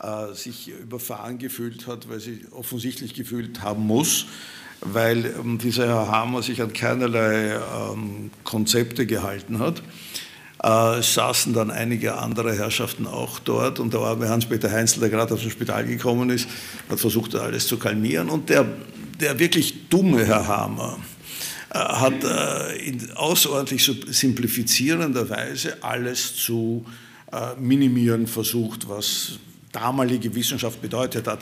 äh, 0.00 0.34
sich 0.34 0.68
überfahren 0.68 1.38
gefühlt 1.38 1.86
hat, 1.86 2.08
weil 2.08 2.20
sie 2.20 2.46
offensichtlich 2.52 3.14
gefühlt 3.14 3.62
haben 3.62 3.86
muss, 3.86 4.26
weil 4.80 5.26
ähm, 5.26 5.58
dieser 5.58 5.88
Herr 5.88 6.08
Hammer 6.08 6.42
sich 6.42 6.62
an 6.62 6.72
keinerlei 6.72 7.54
ähm, 7.54 8.30
Konzepte 8.44 9.06
gehalten 9.06 9.58
hat. 9.58 9.82
Äh, 10.62 10.98
es 10.98 11.14
saßen 11.14 11.52
dann 11.52 11.70
einige 11.70 12.18
andere 12.18 12.56
Herrschaften 12.56 13.06
auch 13.06 13.38
dort 13.38 13.80
und 13.80 13.92
der 13.92 14.00
arme 14.00 14.28
Hans-Peter 14.28 14.70
Heinzel, 14.70 15.00
der 15.00 15.10
gerade 15.10 15.34
aus 15.34 15.40
dem 15.40 15.50
Spital 15.50 15.84
gekommen 15.84 16.30
ist, 16.30 16.48
hat 16.88 17.00
versucht, 17.00 17.34
alles 17.34 17.66
zu 17.66 17.78
kalmieren. 17.78 18.28
Und 18.28 18.50
der, 18.50 18.66
der 19.20 19.38
wirklich 19.38 19.88
dumme 19.88 20.24
Herr 20.24 20.46
Hammer, 20.46 20.98
hat 21.70 22.24
äh, 22.24 22.76
in 22.86 23.10
außerordentlich 23.12 23.90
simplifizierender 24.08 25.28
Weise 25.28 25.82
alles 25.82 26.36
zu 26.36 26.84
äh, 27.32 27.54
minimieren 27.60 28.26
versucht, 28.26 28.88
was 28.88 29.38
damalige 29.72 30.34
Wissenschaft 30.34 30.80
bedeutet 30.80 31.26
hat. 31.26 31.40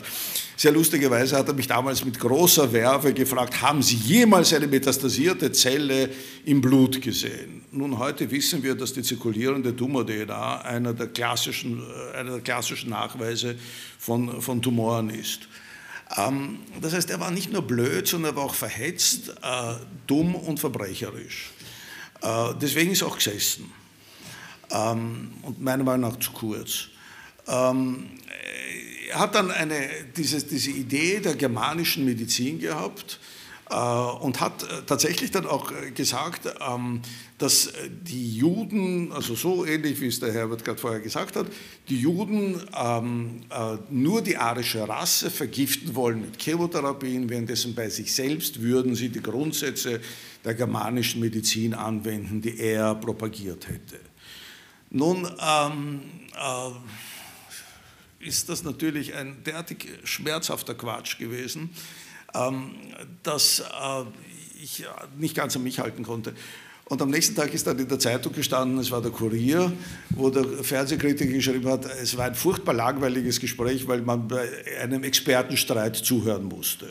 Sehr 0.55 0.71
lustigerweise 0.71 1.37
hat 1.37 1.47
er 1.47 1.53
mich 1.53 1.67
damals 1.67 2.03
mit 2.03 2.19
großer 2.19 2.73
Werbe 2.73 3.13
gefragt, 3.13 3.61
haben 3.61 3.81
Sie 3.81 3.95
jemals 3.95 4.53
eine 4.53 4.67
metastasierte 4.67 5.51
Zelle 5.51 6.09
im 6.45 6.61
Blut 6.61 7.01
gesehen? 7.01 7.61
Nun, 7.71 7.97
heute 7.97 8.29
wissen 8.31 8.63
wir, 8.63 8.75
dass 8.75 8.93
die 8.93 9.03
zirkulierende 9.03 9.75
Tumor-DNA 9.75 10.61
einer 10.61 10.93
der 10.93 11.07
klassischen, 11.07 11.81
einer 12.15 12.31
der 12.31 12.41
klassischen 12.41 12.89
Nachweise 12.89 13.55
von, 13.99 14.41
von 14.41 14.61
Tumoren 14.61 15.09
ist. 15.09 15.47
Ähm, 16.15 16.59
das 16.81 16.93
heißt, 16.93 17.09
er 17.09 17.19
war 17.19 17.31
nicht 17.31 17.51
nur 17.51 17.61
blöd, 17.61 18.07
sondern 18.07 18.33
er 18.33 18.35
war 18.37 18.43
auch 18.43 18.55
verhetzt, 18.55 19.29
äh, 19.41 19.73
dumm 20.05 20.35
und 20.35 20.59
verbrecherisch. 20.59 21.51
Äh, 22.21 22.53
deswegen 22.61 22.91
ist 22.91 23.01
er 23.01 23.07
auch 23.07 23.17
gesessen. 23.17 23.71
Ähm, 24.71 25.33
und 25.41 25.61
meiner 25.61 25.83
Meinung 25.83 26.11
nach 26.11 26.19
zu 26.19 26.31
kurz. 26.31 26.87
Ähm, 27.47 28.09
er 29.09 29.19
hat 29.19 29.35
dann 29.35 29.51
eine, 29.51 29.89
diese, 30.15 30.43
diese 30.43 30.71
Idee 30.71 31.19
der 31.19 31.35
germanischen 31.35 32.05
Medizin 32.05 32.59
gehabt 32.59 33.19
und 33.69 34.39
hat 34.39 34.63
äh, 34.63 34.83
tatsächlich 34.85 35.31
dann 35.31 35.45
auch 35.45 35.71
äh, 35.71 35.91
gesagt, 35.91 36.47
ähm, 36.65 37.01
dass 37.37 37.73
die 38.01 38.37
Juden, 38.37 39.11
also 39.11 39.35
so 39.35 39.65
ähnlich 39.65 39.99
wie 39.99 40.07
es 40.07 40.19
der 40.19 40.31
Herbert 40.33 40.63
gerade 40.63 40.79
vorher 40.79 41.01
gesagt 41.01 41.35
hat, 41.35 41.47
die 41.87 41.99
Juden 41.99 42.59
ähm, 42.75 43.41
nur 43.91 44.23
die 44.23 44.37
arische 44.37 44.87
Rasse 44.89 45.29
vergiften 45.29 45.93
wollen 45.93 46.21
mit 46.21 46.41
Chemotherapien, 46.41 47.29
währenddessen 47.29 47.75
bei 47.75 47.89
sich 47.89 48.15
selbst 48.15 48.61
würden 48.61 48.95
sie 48.95 49.09
die 49.09 49.21
Grundsätze 49.21 50.01
der 50.43 50.55
germanischen 50.55 51.21
Medizin 51.21 51.75
anwenden, 51.75 52.41
die 52.41 52.57
er 52.57 52.95
propagiert 52.95 53.67
hätte. 53.67 53.99
Nun 54.89 55.29
ähm, 55.39 56.01
äh, 56.33 58.25
ist 58.25 58.49
das 58.49 58.63
natürlich 58.63 59.13
ein 59.13 59.43
derartig 59.45 59.87
schmerzhafter 60.03 60.73
Quatsch 60.73 61.19
gewesen, 61.19 61.69
dass 63.23 63.59
äh, 63.59 63.63
ich 64.61 64.85
nicht 65.17 65.35
ganz 65.35 65.55
an 65.55 65.63
mich 65.63 65.79
halten 65.79 66.03
konnte. 66.03 66.33
Und 66.89 67.01
am 67.01 67.09
nächsten 67.09 67.35
Tag 67.35 67.53
ist 67.53 67.67
dann 67.67 67.77
in 67.79 67.87
der 67.87 67.99
Zeitung 67.99 68.31
gestanden, 68.31 68.77
es 68.79 68.91
war 68.91 69.01
der 69.01 69.11
Kurier, 69.11 69.73
wo 70.11 70.29
der 70.29 70.45
Fernsehkritiker 70.63 71.33
geschrieben 71.33 71.69
hat, 71.69 71.85
es 72.01 72.15
war 72.15 72.25
ein 72.25 72.35
furchtbar 72.35 72.73
langweiliges 72.73 73.41
Gespräch, 73.41 73.85
weil 73.87 74.01
man 74.01 74.27
bei 74.27 74.47
einem 74.81 75.03
Expertenstreit 75.03 75.97
zuhören 75.97 76.45
musste. 76.45 76.87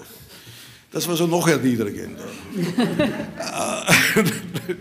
Das 0.90 1.09
war 1.09 1.16
so 1.16 1.27
noch 1.27 1.49
erniedrigender. 1.49 2.25
Äh, 3.38 4.22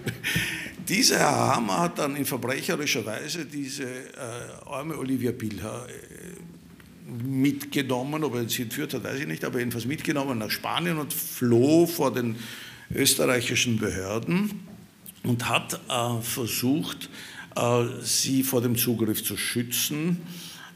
dieser 0.87 1.19
Herr 1.19 1.55
Hammer 1.55 1.79
hat 1.79 1.99
dann 1.99 2.15
in 2.17 2.25
verbrecherischer 2.25 3.05
Weise 3.05 3.45
diese 3.45 3.83
äh, 3.83 4.65
arme 4.65 4.97
Olivia 4.97 5.31
Pilcher 5.31 5.87
äh, 5.87 6.54
mitgenommen, 7.05 8.23
ob 8.23 8.35
er 8.35 8.49
sie 8.49 8.63
entführt 8.63 8.93
hat, 8.93 9.03
weiß 9.03 9.19
ich 9.19 9.27
nicht, 9.27 9.45
aber 9.45 9.59
jedenfalls 9.59 9.85
mitgenommen 9.85 10.39
nach 10.39 10.49
Spanien 10.49 10.97
und 10.97 11.13
floh 11.13 11.85
vor 11.85 12.13
den 12.13 12.35
österreichischen 12.93 13.77
Behörden 13.77 14.61
und 15.23 15.47
hat 15.49 15.79
äh, 15.89 16.21
versucht, 16.21 17.09
äh, 17.55 17.85
sie 18.01 18.43
vor 18.43 18.61
dem 18.61 18.75
Zugriff 18.75 19.23
zu 19.23 19.37
schützen 19.37 20.21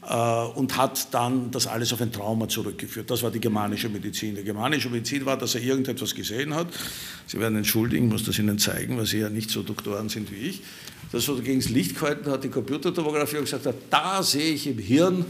äh, 0.08 0.14
und 0.14 0.76
hat 0.76 1.12
dann 1.14 1.50
das 1.50 1.66
alles 1.66 1.92
auf 1.92 2.00
ein 2.00 2.12
Trauma 2.12 2.48
zurückgeführt. 2.48 3.10
Das 3.10 3.22
war 3.22 3.30
die 3.30 3.40
germanische 3.40 3.88
Medizin. 3.88 4.34
Die 4.34 4.44
germanische 4.44 4.88
Medizin 4.88 5.26
war, 5.26 5.36
dass 5.36 5.54
er 5.54 5.62
irgendetwas 5.62 6.14
gesehen 6.14 6.54
hat. 6.54 6.68
Sie 7.26 7.38
werden 7.38 7.56
entschuldigen, 7.56 8.08
muss 8.08 8.24
das 8.24 8.38
Ihnen 8.38 8.58
zeigen, 8.58 8.96
weil 8.96 9.06
Sie 9.06 9.18
ja 9.18 9.30
nicht 9.30 9.50
so 9.50 9.62
Doktoren 9.62 10.08
sind 10.08 10.30
wie 10.30 10.48
ich. 10.48 10.62
Das 11.12 11.24
so 11.24 11.36
gegen 11.36 11.60
das 11.60 11.70
Licht 11.70 11.98
gehalten 11.98 12.30
hat, 12.30 12.44
die 12.44 12.50
Computertomographie 12.50 13.38
und 13.38 13.44
gesagt 13.44 13.66
hat, 13.66 13.74
da 13.90 14.22
sehe 14.22 14.54
ich 14.54 14.66
im 14.68 14.78
Hirn 14.78 15.24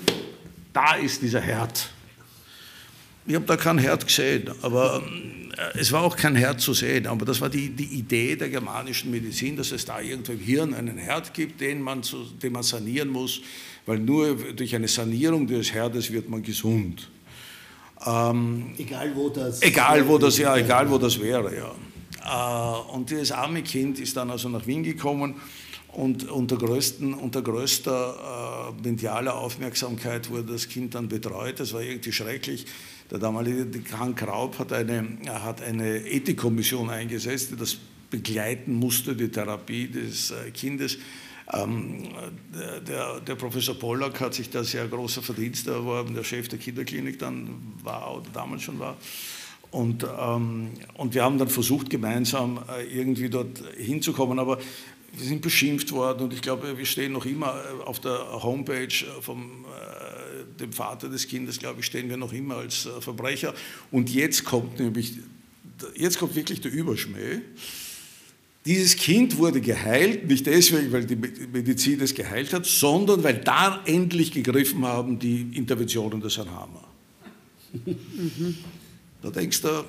da 0.73 0.95
ist 0.95 1.23
dieser 1.23 1.41
Herd. 1.41 1.91
Ich 3.27 3.35
habe 3.35 3.45
da 3.45 3.57
kein 3.57 3.79
Herd 3.79 4.07
gesehen, 4.07 4.51
aber 4.63 5.03
äh, 5.57 5.79
es 5.79 5.93
war 5.93 6.03
auch 6.03 6.17
kein 6.17 6.37
Herd 6.37 6.61
zu 6.61 6.75
sehen. 6.75 7.07
Aber 7.07 7.25
das 7.25 7.41
war 7.41 7.49
die, 7.49 7.71
die 7.71 7.99
Idee 7.99 8.37
der 8.37 8.49
germanischen 8.49 9.11
Medizin, 9.11 9.57
dass 9.57 9.73
es 9.73 9.85
da 9.85 10.01
irgendwo 10.01 10.33
im 10.33 10.41
Hirn 10.41 10.75
einen 10.75 10.99
Herd 10.99 11.35
gibt, 11.35 11.61
den 11.61 11.83
man, 11.83 12.03
zu, 12.03 12.25
den 12.43 12.53
man 12.53 12.63
sanieren 12.63 13.09
muss, 13.09 13.41
weil 13.87 13.99
nur 13.99 14.35
durch 14.35 14.75
eine 14.75 14.89
Sanierung 14.89 15.47
des 15.47 15.73
Herdes 15.73 16.11
wird 16.11 16.29
man 16.29 16.43
gesund. 16.43 17.09
Ähm, 18.07 18.75
egal 18.79 19.15
wo 19.15 19.29
das. 19.29 19.61
Egal 19.63 20.07
wo 20.09 20.17
das, 20.17 20.39
ja, 20.39 20.57
egal 20.57 20.91
wo 20.91 20.97
das 20.97 21.21
wäre, 21.21 21.55
ja. 21.55 21.75
Äh, 22.25 22.93
und 22.93 23.11
dieses 23.11 23.33
arme 23.33 23.63
Kind 23.63 23.99
ist 23.99 24.17
dann 24.17 24.31
also 24.31 24.49
nach 24.49 24.67
Wien 24.67 24.83
gekommen 24.83 25.35
und 25.92 26.31
unter, 26.31 26.57
größten, 26.57 27.14
unter 27.14 27.42
größter 27.42 28.74
äh, 28.79 28.88
medialer 28.88 29.37
Aufmerksamkeit 29.37 30.31
wurde 30.31 30.53
das 30.53 30.68
Kind 30.68 30.94
dann 30.94 31.09
betreut. 31.09 31.59
Das 31.59 31.72
war 31.72 31.83
irgendwie 31.83 32.12
schrecklich. 32.12 32.66
Der 33.11 33.18
damalige 33.18 33.66
Hank 33.98 34.22
Raub 34.22 34.59
hat 34.59 34.72
eine, 34.72 35.18
hat 35.26 35.62
eine 35.62 36.07
Ethikkommission 36.07 36.90
eingesetzt, 36.90 37.50
die 37.50 37.57
das 37.57 37.76
begleiten 38.09 38.74
musste, 38.74 39.16
die 39.16 39.29
Therapie 39.29 39.88
des 39.88 40.31
äh, 40.31 40.50
Kindes. 40.53 40.98
Ähm, 41.53 42.09
der, 42.87 43.20
der, 43.20 43.35
Professor 43.35 43.74
Pollack 43.74 44.20
hat 44.20 44.35
sich 44.35 44.50
da 44.50 44.62
sehr 44.62 44.87
großer 44.87 45.22
Verdienst 45.22 45.66
erworben, 45.66 46.14
der 46.14 46.22
Chef 46.22 46.46
der 46.46 46.61
Kinderklinik 46.61 47.18
dann 47.18 47.74
war 47.83 48.16
oder 48.16 48.31
damals 48.33 48.62
schon 48.62 48.79
war. 48.79 48.96
Und, 49.72 50.05
ähm, 50.05 50.70
und 50.94 51.14
wir 51.14 51.24
haben 51.24 51.38
dann 51.38 51.48
versucht, 51.48 51.90
gemeinsam 51.90 52.61
äh, 52.68 52.85
irgendwie 52.85 53.29
dort 53.29 53.62
hinzukommen. 53.76 54.38
Aber 54.38 54.59
wir 55.12 55.27
sind 55.27 55.42
beschimpft 55.42 55.92
worden 55.92 56.25
und 56.25 56.33
ich 56.33 56.42
glaube, 56.42 56.77
wir 56.77 56.87
stehen 56.87 57.12
noch 57.12 57.27
immer 57.27 57.49
äh, 57.49 57.85
auf 57.85 58.01
der 58.01 58.42
Homepage 58.42 58.87
äh, 58.87 59.23
vom 59.23 59.64
äh, 59.64 60.61
dem 60.61 60.73
Vater 60.73 61.09
des 61.09 61.27
Kindes, 61.27 61.59
glaube 61.59 61.81
ich, 61.81 61.87
stehen 61.87 62.09
wir 62.09 62.16
noch 62.16 62.33
immer 62.33 62.57
als 62.57 62.87
äh, 62.87 63.01
Verbrecher. 63.01 63.55
Und 63.90 64.11
jetzt 64.11 64.44
kommt 64.44 64.79
nämlich, 64.79 65.14
jetzt 65.96 66.18
kommt 66.18 66.35
wirklich 66.35 66.61
der 66.61 66.73
Überschmäh. 66.73 67.40
Dieses 68.66 68.96
Kind 68.96 69.38
wurde 69.38 69.61
geheilt, 69.61 70.29
nicht 70.29 70.46
deswegen, 70.46 70.92
weil 70.92 71.07
die 71.07 71.16
Medizin 71.16 72.01
es 72.01 72.14
geheilt 72.14 72.53
hat, 72.53 72.66
sondern 72.66 73.25
weil 73.25 73.38
da 73.38 73.83
endlich 73.87 74.33
gegriffen 74.33 74.85
haben 74.85 75.18
die 75.18 75.51
Interventionen 75.55 76.20
des 76.20 76.37
Herrn 76.37 76.51
Hammer. 76.51 76.85
Mhm. 77.96 78.57
Da 79.23 79.31
denkst 79.31 79.62
du, 79.62 79.85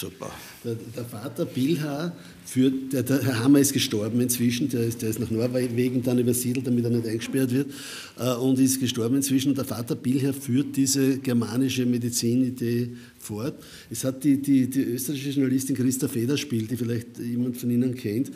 super. 0.00 0.30
Der, 0.64 0.74
der 0.74 1.04
Vater 1.04 1.44
Bilha 1.44 2.12
führt, 2.44 2.92
der, 2.92 3.02
der, 3.02 3.22
Herr 3.22 3.44
Hammer 3.44 3.58
ist 3.58 3.72
gestorben 3.72 4.20
inzwischen, 4.20 4.68
der 4.68 4.82
ist, 4.82 5.02
der 5.02 5.10
ist 5.10 5.20
nach 5.20 5.30
Norwegen 5.30 6.02
dann 6.02 6.18
übersiedelt, 6.18 6.66
damit 6.66 6.84
er 6.84 6.90
nicht 6.90 7.06
eingesperrt 7.06 7.52
wird, 7.52 7.70
äh, 8.18 8.34
und 8.34 8.58
ist 8.58 8.80
gestorben 8.80 9.16
inzwischen. 9.16 9.54
Der 9.54 9.64
Vater 9.64 9.94
Bilha 9.94 10.32
führt 10.32 10.76
diese 10.76 11.18
germanische 11.18 11.86
Medizinidee 11.86 12.90
fort. 13.18 13.54
Es 13.90 14.04
hat 14.04 14.24
die, 14.24 14.40
die, 14.40 14.68
die 14.68 14.82
österreichische 14.82 15.40
Journalistin 15.40 15.76
Christa 15.76 16.08
Federspiel, 16.08 16.66
die 16.66 16.76
vielleicht 16.76 17.18
jemand 17.18 17.56
von 17.56 17.70
Ihnen 17.70 17.94
kennt, 17.94 18.30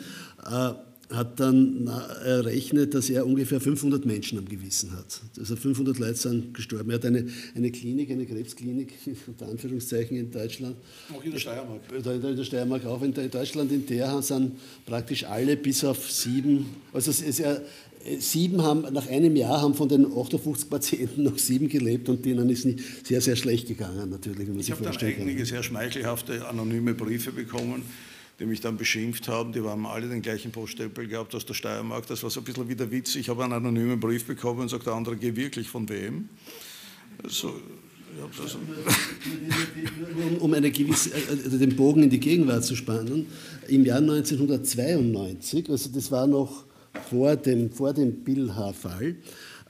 äh, 0.45 0.73
hat 1.15 1.39
dann 1.39 1.87
errechnet, 2.23 2.93
dass 2.93 3.09
er 3.09 3.25
ungefähr 3.25 3.59
500 3.59 4.05
Menschen 4.05 4.39
am 4.39 4.45
Gewissen 4.45 4.91
hat. 4.91 5.21
Also 5.37 5.55
500 5.55 5.99
Leute 5.99 6.15
sind 6.15 6.53
gestorben. 6.53 6.89
Er 6.89 6.95
hat 6.95 7.05
eine, 7.05 7.27
eine 7.55 7.71
Klinik, 7.71 8.11
eine 8.11 8.25
Krebsklinik, 8.25 8.93
unter 9.27 9.47
Anführungszeichen, 9.47 10.17
in 10.17 10.31
Deutschland. 10.31 10.75
Auch 11.15 11.23
in 11.23 11.31
der 11.31 11.39
Steiermark. 11.39 11.81
In 11.93 12.35
der 12.35 12.43
Steiermark 12.43 12.85
auch. 12.85 13.01
In 13.01 13.13
Deutschland, 13.13 13.71
in 13.71 13.85
der 13.85 14.21
sind 14.21 14.53
praktisch 14.85 15.23
alle 15.25 15.55
bis 15.57 15.83
auf 15.83 16.11
sieben, 16.11 16.65
also 16.91 17.11
es 17.11 17.21
ist 17.21 17.39
ja, 17.39 17.57
sieben 18.19 18.61
haben, 18.61 18.81
nach 18.93 19.07
einem 19.07 19.35
Jahr 19.35 19.61
haben 19.61 19.75
von 19.75 19.87
den 19.87 20.05
58 20.05 20.69
Patienten 20.69 21.23
noch 21.23 21.37
sieben 21.37 21.69
gelebt 21.69 22.09
und 22.09 22.25
denen 22.25 22.49
ist 22.49 22.65
nicht 22.65 22.79
sehr, 23.05 23.21
sehr 23.21 23.35
schlecht 23.35 23.67
gegangen, 23.67 24.09
natürlich. 24.09 24.49
ich 24.57 24.71
habe 24.71 24.83
dann 24.83 24.97
einige 24.97 25.45
sehr 25.45 25.63
schmeichelhafte 25.63 26.45
anonyme 26.47 26.93
Briefe 26.93 27.31
bekommen 27.31 27.83
die 28.39 28.45
mich 28.45 28.61
dann 28.61 28.77
beschimpft 28.77 29.27
haben. 29.27 29.53
Die 29.53 29.61
haben 29.61 29.85
alle 29.85 30.07
den 30.07 30.21
gleichen 30.21 30.51
Poststempel 30.51 31.07
gehabt 31.07 31.35
aus 31.35 31.45
der 31.45 31.53
Steiermark. 31.53 32.07
Das 32.07 32.23
war 32.23 32.29
so 32.29 32.41
ein 32.41 32.43
bisschen 32.43 32.67
wie 32.69 32.75
der 32.75 32.91
Witz. 32.91 33.15
Ich 33.15 33.29
habe 33.29 33.43
einen 33.43 33.53
anonymen 33.53 33.99
Brief 33.99 34.25
bekommen 34.25 34.61
und 34.61 34.69
sagt 34.69 34.87
der 34.87 34.93
andere, 34.93 35.15
geh 35.15 35.35
wirklich 35.35 35.69
von 35.69 35.87
wem? 35.89 36.29
Also, 37.23 37.53
um 40.39 40.53
eine 40.53 40.71
gewisse, 40.71 41.11
also 41.15 41.57
den 41.57 41.75
Bogen 41.75 42.03
in 42.03 42.09
die 42.09 42.19
Gegenwart 42.19 42.63
zu 42.63 42.75
spannen, 42.75 43.27
im 43.67 43.85
Jahr 43.85 43.99
1992, 43.99 45.69
also 45.69 45.89
das 45.89 46.11
war 46.11 46.27
noch 46.27 46.65
vor 47.09 47.35
dem, 47.35 47.71
vor 47.71 47.93
dem 47.93 48.23
Billhaar-Fall, 48.23 49.15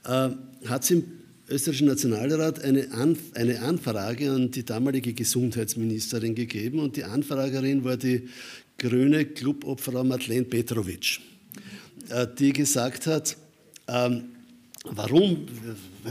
äh, 0.04 0.30
hat 0.66 0.82
es 0.82 0.90
im 0.90 1.04
österreichischen 1.48 1.88
Nationalrat 1.88 2.62
eine, 2.62 2.90
Anf 2.92 3.18
eine 3.34 3.60
Anfrage 3.60 4.30
an 4.30 4.50
die 4.50 4.64
damalige 4.64 5.12
Gesundheitsministerin 5.12 6.34
gegeben 6.34 6.78
und 6.78 6.96
die 6.96 7.04
Anfragerin 7.04 7.84
war 7.84 7.96
die 7.96 8.28
grüne 8.78 9.24
Clubobfrau 9.24 10.04
Madeleine 10.04 10.44
Petrovic, 10.44 11.20
äh, 12.08 12.26
die 12.38 12.52
gesagt 12.52 13.06
hat, 13.06 13.36
ähm, 13.88 14.24
Warum, 14.86 15.46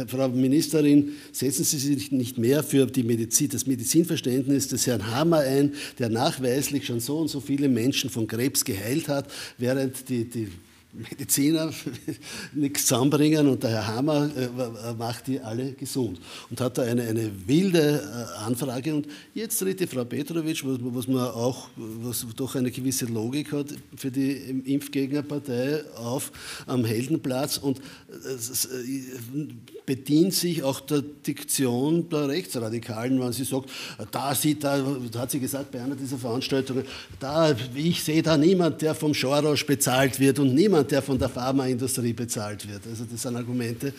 Frau 0.08 0.30
Ministerin, 0.30 1.12
setzen 1.32 1.64
Sie 1.64 1.78
sich 1.78 2.12
nicht 2.12 2.40
mehr 2.40 2.64
für 2.64 2.88
die 2.88 3.04
Medizin, 3.04 3.50
das 3.50 3.68
Medizinverständnis 3.68 4.68
des 4.68 4.88
Herrn 4.88 5.12
Hammer 5.12 5.42
ein, 5.42 5.74
der 6.00 6.10
nachweislich 6.10 6.88
schon 6.88 7.00
so 7.00 7.20
und 7.20 7.28
so 7.28 7.40
viele 7.40 7.70
Menschen 7.70 8.10
von 8.10 8.26
Krebs 8.26 8.66
geheilt 8.66 9.10
hat, 9.10 9.32
während 9.60 10.10
die, 10.10 10.28
die 10.28 10.48
Mediziner 10.94 11.72
nichts 12.54 12.86
zusammenbringen 12.86 13.48
und 13.48 13.64
der 13.64 13.72
Herr 13.72 13.88
Hammer 13.88 14.30
äh, 14.36 14.94
macht 14.94 15.28
die 15.28 15.40
alle 15.40 15.74
gesund. 15.74 16.20
Und 16.50 16.62
hat 16.62 16.78
da 16.78 16.84
eine, 16.84 17.04
eine 17.04 17.32
wilde 17.48 18.02
äh, 18.02 18.46
Anfrage 18.46 18.94
und 18.94 19.08
jetzt 19.34 19.58
tritt 19.58 19.80
die 19.80 19.88
Frau 19.88 20.06
Petrovic, 20.06 20.64
was, 20.64 20.78
was 20.82 21.08
man 21.08 21.28
auch, 21.32 21.70
was 21.76 22.26
doch 22.36 22.56
eine 22.56 22.70
gewisse 22.70 23.06
Logik 23.06 23.52
hat 23.52 23.74
für 23.96 24.12
die 24.12 24.34
Impfgegnerpartei 24.66 25.84
auf 25.96 26.32
am 26.68 26.86
Heldenplatz 26.86 27.58
und 27.58 27.80
äh, 27.80 27.82
bedient 29.86 30.34
sich 30.34 30.64
auch 30.64 30.80
der 30.80 31.02
Diktion 31.02 32.08
der 32.10 32.28
Rechtsradikalen, 32.28 33.20
wenn 33.20 33.34
sie 33.34 33.44
sagt, 33.44 33.70
da 34.12 34.34
sieht, 34.36 34.64
da, 34.64 34.80
da 35.12 35.20
hat 35.22 35.32
sie 35.32 35.40
gesagt 35.40 35.72
bei 35.72 35.82
einer 35.82 35.96
dieser 35.96 36.18
Veranstaltungen, 36.18 36.86
da, 37.20 37.56
ich 37.74 38.04
sehe 38.04 38.22
da 38.22 38.38
niemand, 38.38 38.82
der 38.82 38.96
vom 38.96 39.14
Schorosch 39.14 39.66
bezahlt 39.66 40.20
wird 40.20 40.40
und 40.40 40.54
niemand, 40.54 40.83
der 40.92 41.02
von 41.02 41.18
der 41.18 41.30
Pharmaindustrie 41.30 42.14
bezahlt 42.14 42.68
wird. 42.68 42.86
Also 42.88 43.06
das 43.06 43.22
sind 43.22 43.36
Argumente, 43.36 43.94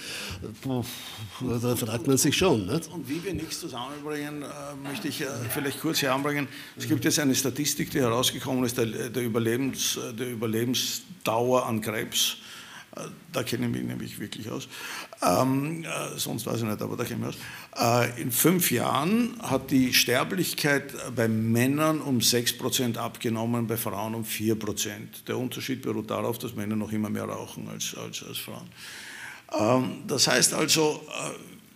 da 0.64 1.77
fragt 1.77 2.07
man 2.07 2.16
sich 2.16 2.37
schon. 2.37 2.66
Nicht? 2.66 2.90
Und 2.90 3.09
wie 3.09 3.23
wir 3.23 3.35
nichts 3.35 3.61
zusammenbringen, 3.61 4.42
äh, 4.42 4.47
möchte 4.83 5.09
ich 5.09 5.20
äh, 5.20 5.27
vielleicht 5.51 5.81
kurz 5.81 6.03
heranbringen. 6.03 6.49
Es 6.77 6.88
gibt 6.88 7.05
jetzt 7.05 7.18
eine 7.18 7.35
Statistik, 7.35 7.90
die 7.90 8.01
herausgekommen 8.01 8.64
ist, 8.64 8.79
der, 8.79 9.16
Überlebens, 9.16 9.99
der 10.18 10.31
Überlebensdauer 10.31 11.66
an 11.66 11.81
Krebs. 11.81 12.37
Da 13.33 13.42
kenne 13.42 13.66
ich 13.66 13.73
mich 13.73 13.83
nämlich 13.83 14.20
wirklich 14.20 14.49
aus. 14.51 14.68
Ähm, 15.25 15.85
äh, 15.85 16.19
sonst 16.19 16.47
weiß 16.47 16.59
ich 16.59 16.65
nicht, 16.65 16.83
aber 16.83 16.97
da 16.97 17.05
kenne 17.05 17.29
ich 17.29 17.37
aus. 17.79 18.13
Äh, 18.17 18.21
in 18.21 18.31
fünf 18.31 18.71
Jahren 18.71 19.37
hat 19.43 19.71
die 19.71 19.95
Sterblichkeit 19.95 20.93
bei 21.15 21.29
Männern 21.29 22.01
um 22.01 22.19
6% 22.19 22.97
abgenommen, 22.97 23.67
bei 23.67 23.77
Frauen 23.77 24.15
um 24.15 24.25
4%. 24.25 25.25
Der 25.27 25.39
Unterschied 25.39 25.83
beruht 25.83 26.11
darauf, 26.11 26.39
dass 26.39 26.55
Männer 26.55 26.77
noch 26.77 26.93
immer 26.93 27.11
mehr 27.11 27.25
rauchen 27.25 27.69
als, 27.69 27.97
als, 27.97 28.23
als 28.23 28.39
Frauen. 28.39 28.69
Ähm, 29.59 30.03
das 30.07 30.27
heißt 30.27 30.55
also, 30.55 31.01
äh, 31.09 31.31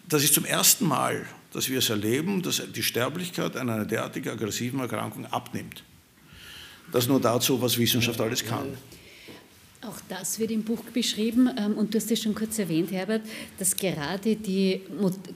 das 0.09 0.25
ist 0.25 0.35
zum 0.35 0.45
ersten 0.45 0.87
Mal, 0.87 1.27
dass 1.53 1.69
wir 1.69 1.79
es 1.79 1.89
erleben, 1.89 2.43
dass 2.43 2.63
die 2.75 2.83
Sterblichkeit 2.83 3.57
an 3.57 3.71
einer 3.71 3.87
derartig 3.87 4.29
aggressiven 4.29 4.81
Erkrankung 4.81 5.27
abnimmt. 5.27 5.85
Das 6.93 7.07
nur 7.07 7.21
dazu, 7.21 7.61
was 7.61 7.79
Wissenschaft 7.79 8.21
alles 8.21 8.45
kann. 8.45 8.77
Auch 9.81 10.01
das 10.09 10.41
wird 10.41 10.51
im 10.51 10.65
Buch 10.65 10.83
beschrieben 10.93 11.49
ähm, 11.57 11.79
und 11.79 11.95
du 11.95 11.99
hast 11.99 12.11
es 12.11 12.21
schon 12.21 12.35
kurz 12.35 12.59
erwähnt, 12.59 12.91
Herbert, 12.91 13.23
dass 13.61 13.77
gerade 13.77 14.35
die 14.35 14.81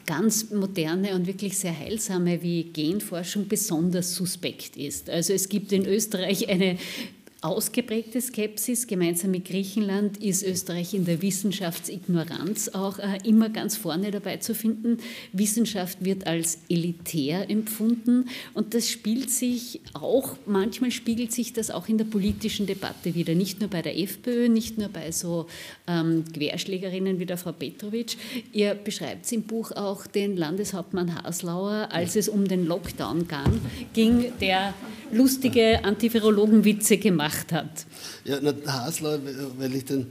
ganz 0.04 0.50
moderne 0.50 1.14
und 1.14 1.28
wirklich 1.28 1.56
sehr 1.56 1.78
heilsame 1.78 2.42
wie 2.42 2.64
Genforschung 2.64 3.46
besonders 3.46 4.16
suspekt 4.16 4.76
ist. 4.76 5.08
Also 5.08 5.32
es 5.32 5.48
gibt 5.48 5.70
in 5.70 5.86
Österreich 5.86 6.48
eine 6.48 6.76
ausgeprägte 7.42 8.20
Skepsis. 8.20 8.86
Gemeinsam 8.86 9.32
mit 9.32 9.46
Griechenland 9.46 10.16
ist 10.22 10.44
Österreich 10.44 10.94
in 10.94 11.04
der 11.04 11.20
Wissenschaftsignoranz 11.22 12.68
auch 12.68 13.00
äh, 13.00 13.18
immer 13.24 13.48
ganz 13.48 13.76
vorne 13.76 14.12
dabei 14.12 14.36
zu 14.36 14.54
finden. 14.54 14.98
Wissenschaft 15.32 16.04
wird 16.04 16.26
als 16.26 16.60
elitär 16.68 17.50
empfunden 17.50 18.28
und 18.54 18.74
das 18.74 18.88
spielt 18.88 19.28
sich 19.30 19.80
auch, 19.92 20.36
manchmal 20.46 20.92
spiegelt 20.92 21.32
sich 21.32 21.52
das 21.52 21.72
auch 21.72 21.88
in 21.88 21.98
der 21.98 22.04
politischen 22.04 22.66
Debatte 22.66 23.16
wieder, 23.16 23.34
nicht 23.34 23.60
nur 23.60 23.68
bei 23.68 23.82
der 23.82 23.98
FPÖ, 23.98 24.48
nicht 24.48 24.78
nur 24.78 24.88
bei 24.88 25.10
so 25.10 25.46
ähm, 25.88 26.24
Querschlägerinnen 26.32 27.18
wie 27.18 27.26
der 27.26 27.38
Frau 27.38 27.52
Petrovic. 27.52 28.16
Ihr 28.52 28.74
beschreibt 28.74 29.30
im 29.32 29.42
Buch 29.42 29.72
auch 29.72 30.06
den 30.06 30.36
Landeshauptmann 30.36 31.22
Haslauer, 31.22 31.88
als 31.90 32.14
es 32.14 32.28
um 32.28 32.46
den 32.46 32.66
Lockdown 32.66 33.26
ging, 33.94 34.32
der 34.40 34.74
lustige 35.10 35.84
Antivirologenwitze 35.84 36.98
gemacht 36.98 37.31
hat. 37.52 37.86
Ja, 38.24 38.38
na, 38.40 38.52
der 38.52 38.72
Hasler, 38.72 39.18
weil 39.58 39.74
ich 39.74 39.84
den, 39.84 40.10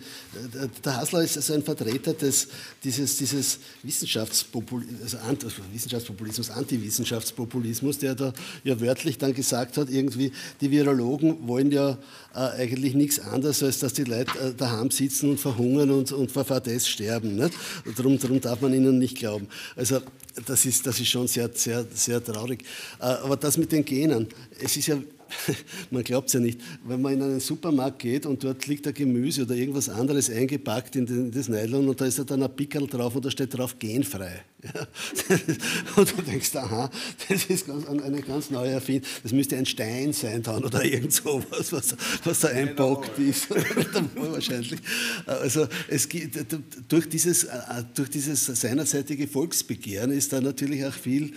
der 0.84 0.98
Hasler 0.98 1.24
ist 1.24 1.38
also 1.38 1.54
ein 1.54 1.64
Vertreter 1.64 2.14
des, 2.14 2.48
dieses, 2.84 3.18
dieses 3.18 3.60
Wissenschaftspopulismus, 3.84 5.16
also 5.16 5.48
Wissenschaftspopulismus, 5.72 6.50
Antiwissenschaftspopulismus, 6.50 7.98
der 8.00 8.16
da 8.16 8.34
ja 8.64 8.80
wörtlich 8.80 9.18
dann 9.18 9.34
gesagt 9.34 9.78
hat, 9.78 9.90
irgendwie, 9.90 10.32
die 10.60 10.72
Virologen 10.72 11.48
wollen 11.48 11.72
ja 11.72 11.98
äh, 12.34 12.40
eigentlich 12.40 12.94
nichts 12.94 13.20
anderes, 13.20 13.62
als 13.64 13.80
dass 13.80 13.94
die 13.94 14.04
Leute 14.04 14.38
äh, 14.40 14.54
daheim 14.54 14.92
sitzen 14.92 15.32
und 15.32 15.40
verhungern 15.40 15.92
und, 15.92 16.12
und 16.12 16.32
vor 16.32 16.46
Fadess 16.46 16.88
sterben. 16.88 17.38
Darum, 17.98 18.20
darum 18.20 18.42
darf 18.42 18.62
man 18.62 18.74
ihnen 18.74 19.00
nicht 19.00 19.18
glauben. 19.18 19.48
Also 19.76 20.02
das 20.46 20.66
ist, 20.66 20.86
das 20.88 21.00
ist 21.00 21.08
schon 21.08 21.28
sehr, 21.28 21.50
sehr, 21.54 21.86
sehr 21.94 22.24
traurig. 22.24 22.64
Äh, 23.00 23.06
aber 23.06 23.38
das 23.38 23.58
mit 23.58 23.72
den 23.72 23.86
Genen, 23.86 24.28
es 24.60 24.78
ist 24.78 24.88
ja 24.88 24.98
man 25.92 26.04
glaubt 26.04 26.28
es 26.28 26.34
ja 26.34 26.40
nicht, 26.40 26.60
wenn 26.86 27.02
man 27.02 27.14
in 27.14 27.22
einen 27.22 27.40
Supermarkt 27.40 28.00
geht 28.00 28.26
und 28.26 28.44
dort 28.44 28.66
liegt 28.68 28.88
ein 28.88 28.94
Gemüse 28.94 29.44
oder 29.44 29.56
irgendwas 29.56 29.90
anderes 29.90 30.30
eingepackt 30.30 30.96
in, 30.96 31.06
den, 31.06 31.32
das 31.32 31.50
Nylon 31.50 31.90
und 31.90 32.00
da 32.00 32.06
ist 32.06 32.20
dann 32.30 32.44
ein 32.44 32.56
Pickel 32.56 32.88
drauf 32.88 33.16
und 33.16 33.26
da 33.26 33.32
steht 33.32 33.58
drauf 33.58 33.78
genfrei. 33.80 34.44
Ja. 34.64 34.88
Und 35.96 36.18
du 36.18 36.22
denkst, 36.22 36.56
aha, 36.56 36.90
das 37.28 37.46
ist 37.46 37.68
ganz, 37.68 37.88
eine 37.88 38.22
ganz 38.22 38.50
neue 38.50 38.72
Erfindung. 38.72 39.10
Das 39.24 39.32
müsste 39.32 39.58
ein 39.58 39.66
Stein 39.66 40.14
sein 40.14 40.44
dann 40.44 40.64
oder 40.64 40.84
irgend 40.84 41.14
sowas, 41.14 41.72
was, 41.72 41.96
was 42.24 42.40
da 42.40 42.50
einpackt 42.50 43.18
ist. 43.20 43.50
wahrscheinlich. 44.16 44.80
Also 45.26 45.68
es 45.88 46.08
gibt, 46.08 46.38
durch, 46.88 47.10
dieses, 47.10 47.48
durch 47.94 48.10
dieses 48.10 48.46
seinerzeitige 48.46 49.28
Volksbegehren 49.28 50.12
ist 50.12 50.34
da 50.34 50.42
natürlich 50.42 50.86
auch 50.86 50.94
viel, 50.94 51.34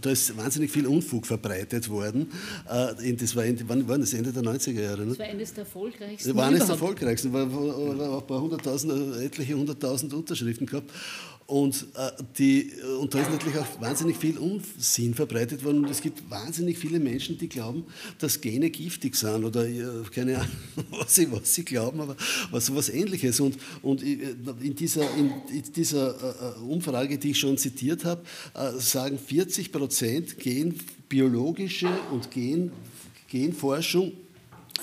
da 0.00 0.10
ist 0.10 0.36
wahnsinnig 0.36 0.70
viel 0.70 0.86
Unfug 0.86 1.26
verbreitet 1.26 1.88
worden 1.88 2.30
äh, 2.68 3.14
das 3.14 3.34
war, 3.36 3.44
wann 3.66 3.88
war 3.88 3.98
das? 3.98 4.12
Ende 4.12 4.32
der 4.32 4.42
90er 4.42 4.80
Jahre? 4.80 5.02
Ne? 5.02 5.08
Das 5.08 5.18
war 5.18 5.26
eines 5.26 5.54
der 5.54 5.64
erfolgreichsten. 5.64 6.28
Das 6.28 6.36
war 6.36 6.46
eines 6.46 6.60
der 6.60 6.70
erfolgreichsten, 6.70 7.32
weil 7.32 7.46
auch 7.46 8.20
ein 8.20 8.26
paar 8.26 8.40
hunderttausend, 8.40 9.16
etliche 9.16 9.54
hunderttausend 9.54 10.12
Unterschriften 10.12 10.66
gehabt. 10.66 10.90
Und, 11.46 11.86
äh, 11.94 12.10
die, 12.36 12.72
und 13.00 13.14
da 13.14 13.20
ist 13.20 13.30
natürlich 13.30 13.56
auch 13.58 13.80
wahnsinnig 13.80 14.16
viel 14.16 14.36
Unsinn 14.36 15.14
verbreitet 15.14 15.62
worden. 15.62 15.84
Und 15.84 15.90
es 15.90 16.00
gibt 16.00 16.28
wahnsinnig 16.28 16.76
viele 16.76 16.98
Menschen, 16.98 17.38
die 17.38 17.48
glauben, 17.48 17.84
dass 18.18 18.40
Gene 18.40 18.68
giftig 18.68 19.14
sind 19.14 19.44
oder 19.44 19.64
äh, 19.64 20.02
keine 20.12 20.38
Ahnung, 20.38 20.50
was 20.90 21.14
sie, 21.14 21.30
was 21.30 21.54
sie 21.54 21.64
glauben, 21.64 22.00
aber 22.00 22.16
was 22.50 22.66
sowas 22.66 22.88
ähnliches. 22.88 23.38
Und, 23.38 23.58
und 23.82 24.02
äh, 24.02 24.34
in 24.60 24.74
dieser, 24.74 25.08
in 25.14 25.32
dieser 25.74 26.56
äh, 26.56 26.60
Umfrage, 26.60 27.16
die 27.16 27.30
ich 27.30 27.38
schon 27.38 27.56
zitiert 27.56 28.04
habe, 28.04 28.22
äh, 28.54 28.72
sagen 28.80 29.16
40 29.16 29.70
Prozent 29.70 30.38
gehen 30.38 30.74
biologische 31.08 31.88
und 32.10 32.28
Gen, 32.32 32.72
Genforschung 33.28 34.12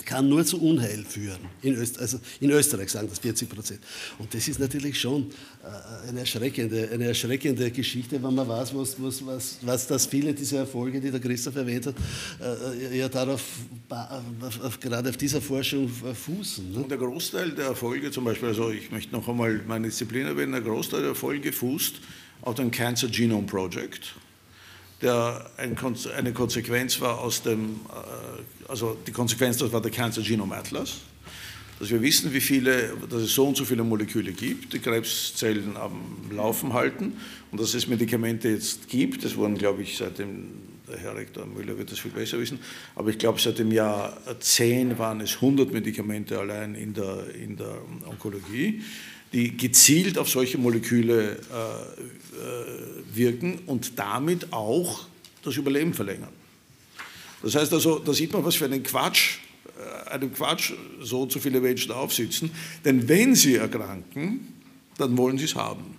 kann 0.04 0.28
nur 0.28 0.44
zu 0.44 0.60
Unheil 0.60 1.04
führen. 1.04 1.38
In, 1.62 1.74
Öst, 1.76 1.98
also 1.98 2.18
in 2.40 2.50
Österreich 2.50 2.90
sagen 2.90 3.08
das 3.08 3.18
40 3.18 3.48
Prozent. 3.48 3.80
Und 4.18 4.32
das 4.34 4.48
ist 4.48 4.58
natürlich 4.58 5.00
schon 5.00 5.30
äh, 5.62 6.08
eine 6.08 6.20
erschreckende, 6.20 6.88
eine 6.92 7.06
erschreckende 7.06 7.70
Geschichte, 7.70 8.22
wenn 8.22 8.34
man 8.34 8.48
weiß, 8.48 8.74
was, 8.74 9.00
was, 9.00 9.24
was, 9.24 9.58
was 9.62 9.86
das 9.86 10.06
viele 10.06 10.34
dieser 10.34 10.58
Erfolge, 10.60 11.00
die 11.00 11.10
der 11.10 11.20
Christoph 11.20 11.56
erwähnt 11.56 11.86
hat, 11.86 11.94
äh, 12.40 12.98
ja 12.98 13.08
darauf, 13.08 13.42
auf, 14.62 14.80
gerade 14.80 15.10
auf 15.10 15.16
dieser 15.16 15.40
Forschung 15.40 15.88
fußen. 15.88 16.72
Ne? 16.72 16.78
Und 16.78 16.90
der 16.90 16.98
Großteil 16.98 17.52
der 17.52 17.66
Erfolge, 17.66 18.10
zum 18.10 18.24
Beispiel, 18.24 18.48
also 18.48 18.70
ich 18.70 18.90
möchte 18.90 19.12
noch 19.12 19.28
einmal 19.28 19.60
meine 19.66 19.88
Disziplin 19.88 20.26
erwähnen, 20.26 20.52
der 20.52 20.60
Großteil 20.60 21.00
der 21.00 21.10
Erfolge 21.10 21.52
fußt 21.52 21.96
auf 22.42 22.54
dem 22.56 22.70
Cancer 22.70 23.08
Genome 23.08 23.46
Project 23.46 24.14
der 25.04 25.50
eine 25.58 26.32
Konsequenz 26.32 27.00
war 27.00 27.20
aus 27.20 27.42
dem, 27.42 27.80
äh, 27.88 28.70
also 28.70 28.96
die 29.06 29.12
Konsequenz, 29.12 29.58
das 29.58 29.70
war 29.72 29.80
der 29.80 29.90
Cancer 29.90 30.22
Genome 30.22 30.56
Atlas, 30.56 31.02
dass 31.78 31.90
wir 31.90 32.00
wissen, 32.00 32.32
wie 32.32 32.40
viele, 32.40 32.96
dass 33.10 33.22
es 33.22 33.34
so 33.34 33.46
und 33.46 33.56
so 33.56 33.64
viele 33.64 33.84
Moleküle 33.84 34.32
gibt, 34.32 34.72
die 34.72 34.78
Krebszellen 34.78 35.76
am 35.76 36.00
Laufen 36.30 36.72
halten 36.72 37.14
und 37.50 37.60
dass 37.60 37.74
es 37.74 37.86
Medikamente 37.86 38.48
jetzt 38.48 38.88
gibt. 38.88 39.24
Das 39.24 39.36
wurden, 39.36 39.58
glaube 39.58 39.82
ich, 39.82 39.96
seit 39.96 40.18
dem, 40.18 40.50
der 40.88 40.98
Herr 40.98 41.16
Rektor 41.16 41.46
Müller 41.46 41.76
wird 41.76 41.92
das 41.92 41.98
viel 41.98 42.12
besser 42.12 42.38
wissen, 42.38 42.58
aber 42.94 43.10
ich 43.10 43.18
glaube, 43.18 43.40
seit 43.40 43.58
dem 43.58 43.72
Jahr 43.72 44.16
10 44.38 44.98
waren 44.98 45.20
es 45.20 45.34
100 45.34 45.72
Medikamente 45.72 46.38
allein 46.38 46.74
in 46.74 46.94
der, 46.94 47.34
in 47.34 47.56
der 47.56 47.76
Onkologie 48.06 48.82
die 49.34 49.56
gezielt 49.56 50.16
auf 50.16 50.30
solche 50.30 50.58
Moleküle 50.58 51.32
äh, 51.32 51.36
äh, 51.36 53.16
wirken 53.16 53.58
und 53.66 53.98
damit 53.98 54.52
auch 54.52 55.06
das 55.42 55.56
Überleben 55.56 55.92
verlängern. 55.92 56.32
Das 57.42 57.56
heißt 57.56 57.72
also, 57.72 57.98
da 57.98 58.14
sieht 58.14 58.32
man, 58.32 58.44
was 58.44 58.54
für 58.54 58.66
einen 58.66 58.84
Quatsch, 58.84 59.38
äh, 59.76 60.10
einem 60.10 60.32
Quatsch 60.32 60.72
so 61.02 61.28
so 61.28 61.40
viele 61.40 61.60
Menschen 61.60 61.90
aufsitzen. 61.90 62.50
Denn 62.84 63.08
wenn 63.08 63.34
sie 63.34 63.56
erkranken, 63.56 64.54
dann 64.96 65.16
wollen 65.18 65.36
sie 65.36 65.46
es 65.46 65.56
haben. 65.56 65.96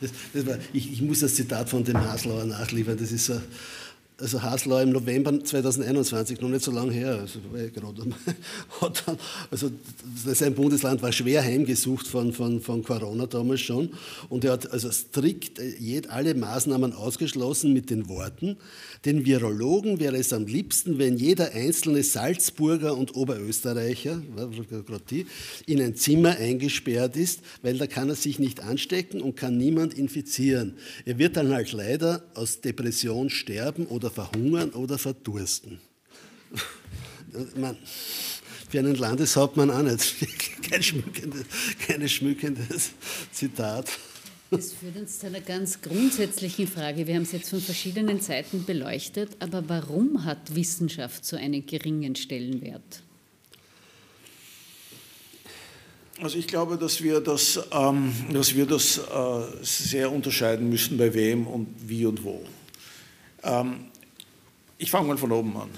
Das, 0.00 0.10
das 0.32 0.46
war, 0.46 0.58
ich, 0.72 0.90
ich, 0.92 1.02
muss 1.02 1.20
das 1.20 1.34
Zitat 1.34 1.68
von 1.68 1.84
dem 1.84 1.98
Haslauer 1.98 2.44
nachliefern. 2.46 2.96
Das 2.96 3.12
ist 3.12 3.26
so, 3.26 3.40
also 4.18 4.42
Haslau 4.42 4.80
im 4.80 4.90
November 4.90 5.44
2021, 5.44 6.40
noch 6.40 6.48
nicht 6.48 6.64
so 6.64 6.70
lange 6.70 6.92
her, 6.92 7.18
also, 7.20 7.38
hat 8.80 9.02
dann, 9.06 9.18
also 9.50 9.70
sein 10.14 10.54
Bundesland 10.54 11.02
war 11.02 11.12
schwer 11.12 11.42
heimgesucht 11.42 12.06
von, 12.06 12.32
von, 12.32 12.60
von 12.62 12.82
Corona 12.82 13.26
damals 13.26 13.60
schon. 13.60 13.90
Und 14.30 14.44
er 14.44 14.52
hat 14.52 14.70
also 14.70 14.90
strikt 14.90 15.60
alle 16.08 16.34
Maßnahmen 16.34 16.94
ausgeschlossen 16.94 17.74
mit 17.74 17.90
den 17.90 18.08
Worten, 18.08 18.56
den 19.04 19.24
Virologen 19.24 20.00
wäre 20.00 20.16
es 20.16 20.32
am 20.32 20.46
liebsten, 20.46 20.98
wenn 20.98 21.16
jeder 21.16 21.52
einzelne 21.52 22.02
Salzburger 22.02 22.96
und 22.96 23.14
Oberösterreicher 23.14 24.22
in 25.66 25.80
ein 25.80 25.96
Zimmer 25.96 26.36
eingesperrt 26.36 27.16
ist, 27.16 27.40
weil 27.62 27.78
da 27.78 27.86
kann 27.86 28.08
er 28.08 28.16
sich 28.16 28.38
nicht 28.38 28.60
anstecken 28.60 29.20
und 29.20 29.36
kann 29.36 29.56
niemand 29.56 29.94
infizieren. 29.94 30.76
Er 31.04 31.18
wird 31.18 31.36
dann 31.36 31.52
halt 31.52 31.72
leider 31.72 32.24
aus 32.34 32.60
Depression 32.60 33.30
sterben 33.30 33.86
oder 33.86 34.10
verhungern 34.10 34.70
oder 34.70 34.98
verdursten. 34.98 35.78
Man, 37.56 37.76
für 38.68 38.78
einen 38.80 38.96
Landeshauptmann 38.96 39.70
auch 39.70 39.82
nicht. 39.82 40.14
Kein 40.70 40.82
schmückendes, 40.82 41.44
kein 41.86 42.08
schmückendes 42.08 42.90
Zitat. 43.30 43.88
Das 44.50 44.72
führt 44.72 44.96
uns 44.96 45.18
zu 45.18 45.26
einer 45.26 45.40
ganz 45.40 45.82
grundsätzlichen 45.82 46.68
Frage. 46.68 47.06
Wir 47.06 47.16
haben 47.16 47.22
es 47.22 47.32
jetzt 47.32 47.50
von 47.50 47.60
verschiedenen 47.60 48.20
Seiten 48.20 48.64
beleuchtet, 48.64 49.36
aber 49.40 49.68
warum 49.68 50.24
hat 50.24 50.54
Wissenschaft 50.54 51.24
so 51.24 51.36
einen 51.36 51.66
geringen 51.66 52.14
Stellenwert? 52.14 53.02
Also 56.22 56.38
ich 56.38 56.46
glaube, 56.46 56.78
dass 56.78 57.02
wir 57.02 57.20
das, 57.20 57.60
ähm, 57.72 58.14
dass 58.32 58.54
wir 58.54 58.66
das 58.66 58.98
äh, 58.98 59.02
sehr 59.62 60.12
unterscheiden 60.12 60.70
müssen, 60.70 60.96
bei 60.96 61.12
wem 61.12 61.46
und 61.46 61.68
wie 61.86 62.06
und 62.06 62.22
wo. 62.22 62.42
Ähm, 63.42 63.86
ich 64.78 64.90
fange 64.90 65.08
mal 65.08 65.18
von 65.18 65.32
oben 65.32 65.56
an. 65.56 65.68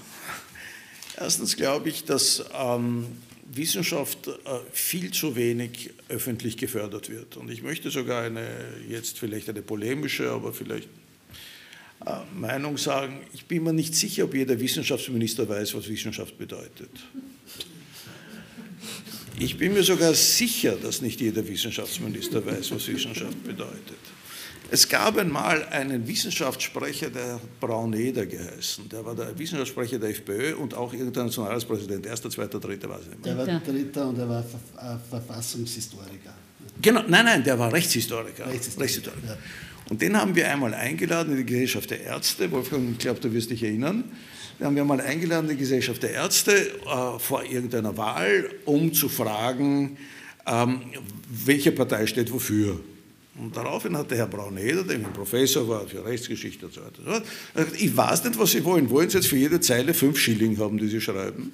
Erstens 1.17 1.57
glaube 1.57 1.89
ich, 1.89 2.05
dass 2.05 2.45
ähm, 2.53 3.07
Wissenschaft 3.51 4.27
äh, 4.27 4.31
viel 4.71 5.11
zu 5.11 5.35
wenig 5.35 5.91
öffentlich 6.07 6.57
gefördert 6.57 7.09
wird. 7.09 7.37
Und 7.37 7.49
ich 7.49 7.63
möchte 7.63 7.89
sogar 7.89 8.23
eine, 8.23 8.47
jetzt 8.87 9.19
vielleicht 9.19 9.49
eine 9.49 9.61
polemische, 9.61 10.29
aber 10.29 10.53
vielleicht 10.53 10.87
äh, 12.05 12.11
Meinung 12.35 12.77
sagen, 12.77 13.21
ich 13.33 13.45
bin 13.45 13.63
mir 13.63 13.73
nicht 13.73 13.95
sicher, 13.95 14.25
ob 14.25 14.35
jeder 14.35 14.59
Wissenschaftsminister 14.59 15.47
weiß, 15.47 15.75
was 15.75 15.89
Wissenschaft 15.89 16.37
bedeutet. 16.37 16.91
Ich 19.39 19.57
bin 19.57 19.73
mir 19.73 19.83
sogar 19.83 20.13
sicher, 20.13 20.75
dass 20.75 21.01
nicht 21.01 21.21
jeder 21.21 21.47
Wissenschaftsminister 21.47 22.45
weiß, 22.45 22.71
was 22.71 22.87
Wissenschaft 22.87 23.43
bedeutet. 23.43 23.97
Es 24.71 24.87
gab 24.87 25.17
einmal 25.17 25.65
einen 25.69 26.07
Wissenschaftssprecher, 26.07 27.09
der 27.09 27.33
hat 27.33 27.59
Brauneder 27.59 28.25
geheißen. 28.25 28.87
Der 28.89 29.03
war 29.03 29.15
der 29.15 29.37
Wissenschaftssprecher 29.37 29.97
der 29.97 30.09
FPÖ 30.09 30.55
und 30.55 30.75
auch 30.75 30.93
irgendein 30.93 31.25
Nationalratspräsident. 31.25 32.05
Erster, 32.05 32.29
zweiter, 32.29 32.59
dritter, 32.59 32.89
weiß 32.89 33.01
ich 33.03 33.09
nicht 33.09 33.25
mehr. 33.25 33.35
Der 33.35 33.47
war 33.47 33.59
dritter 33.59 34.09
und 34.09 34.19
er 34.19 34.29
war 34.29 34.45
Verfassungshistoriker. 35.09 36.33
Genau, 36.81 37.03
nein, 37.07 37.25
nein, 37.25 37.43
der 37.43 37.57
war 37.57 37.73
Rechtshistoriker. 37.73 38.45
Rechtshistoriker. 38.45 38.83
Rechtshistoriker. 38.83 39.27
Ja. 39.27 39.37
Und 39.89 40.01
den 40.01 40.15
haben 40.15 40.35
wir 40.35 40.49
einmal 40.51 40.73
eingeladen 40.75 41.31
in 41.31 41.37
die 41.39 41.45
Gesellschaft 41.45 41.89
der 41.89 42.01
Ärzte. 42.01 42.51
Wolfgang, 42.51 42.91
ich 42.91 42.99
glaube, 42.99 43.19
du 43.19 43.33
wirst 43.33 43.49
dich 43.49 43.63
erinnern. 43.63 44.03
Den 44.59 44.67
haben 44.67 44.75
wir 44.75 44.85
mal 44.85 45.01
eingeladen 45.01 45.49
in 45.49 45.55
die 45.55 45.61
Gesellschaft 45.61 46.03
der 46.03 46.11
Ärzte 46.11 46.51
äh, 46.51 47.17
vor 47.17 47.43
irgendeiner 47.43 47.97
Wahl, 47.97 48.51
um 48.65 48.93
zu 48.93 49.09
fragen, 49.09 49.97
ähm, 50.45 50.81
welche 51.29 51.71
Partei 51.71 52.05
steht 52.05 52.31
wofür. 52.31 52.79
Und 53.39 53.55
daraufhin 53.55 53.97
hat 53.97 54.11
der 54.11 54.17
Herr 54.17 54.27
Brauneder, 54.27 54.83
der 54.83 54.97
ein 54.97 55.13
Professor 55.13 55.65
war 55.67 55.87
für 55.87 56.03
Rechtsgeschichte 56.03 56.65
und 56.65 56.73
so 56.73 56.81
weiter, 56.81 57.23
gesagt, 57.53 57.81
ich 57.81 57.95
weiß 57.95 58.25
nicht, 58.25 58.37
was 58.37 58.51
Sie 58.51 58.65
wollen. 58.65 58.89
Wollen 58.89 59.09
Sie 59.09 59.17
jetzt 59.17 59.27
für 59.27 59.37
jede 59.37 59.61
Zeile 59.61 59.93
fünf 59.93 60.19
Schilling 60.19 60.57
haben, 60.57 60.77
die 60.77 60.89
Sie 60.89 60.99
schreiben? 60.99 61.53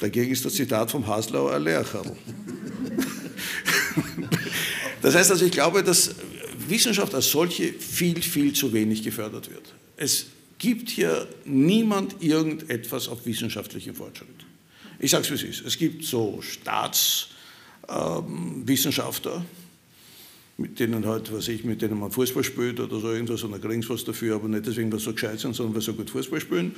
Dagegen 0.00 0.32
ist 0.32 0.44
das 0.44 0.54
Zitat 0.54 0.90
vom 0.90 1.06
Haslauer 1.06 1.54
ein 1.54 1.62
Lehrkerl. 1.62 2.16
Das 5.02 5.14
heißt 5.14 5.30
also, 5.30 5.46
ich 5.46 5.52
glaube, 5.52 5.82
dass 5.82 6.14
Wissenschaft 6.68 7.14
als 7.14 7.30
solche 7.30 7.72
viel, 7.72 8.20
viel 8.20 8.52
zu 8.52 8.70
wenig 8.74 9.02
gefördert 9.02 9.50
wird. 9.50 9.72
Es 9.96 10.26
gibt 10.58 10.90
hier 10.90 11.26
niemand 11.46 12.22
irgendetwas 12.22 13.08
auf 13.08 13.24
wissenschaftlichen 13.24 13.94
Fortschritt. 13.94 14.28
Ich 14.98 15.10
sage 15.10 15.24
es, 15.24 15.30
wie 15.30 15.34
es 15.34 15.42
ist. 15.42 15.66
Es 15.66 15.78
gibt 15.78 16.04
so 16.04 16.42
Staatswissenschaftler, 16.42 19.36
ähm, 19.36 19.44
mit 20.60 20.78
denen 20.78 21.06
halt, 21.06 21.32
was 21.32 21.48
ich, 21.48 21.64
mit 21.64 21.80
denen 21.80 21.98
man 21.98 22.10
Fußball 22.10 22.44
spielt 22.44 22.78
oder 22.80 23.00
so 23.00 23.10
irgendwas 23.10 23.42
und 23.42 23.52
dann 23.52 23.60
kriegen 23.60 23.82
sie 23.82 23.88
was 23.88 24.04
dafür, 24.04 24.36
aber 24.36 24.48
nicht 24.48 24.66
deswegen, 24.66 24.92
weil 24.92 24.98
sie 24.98 25.06
so 25.06 25.12
gescheit 25.12 25.40
sind, 25.40 25.54
sondern 25.54 25.74
weil 25.74 25.80
sie 25.80 25.86
so 25.86 25.94
gut 25.94 26.10
Fußball 26.10 26.40
spielen. 26.40 26.74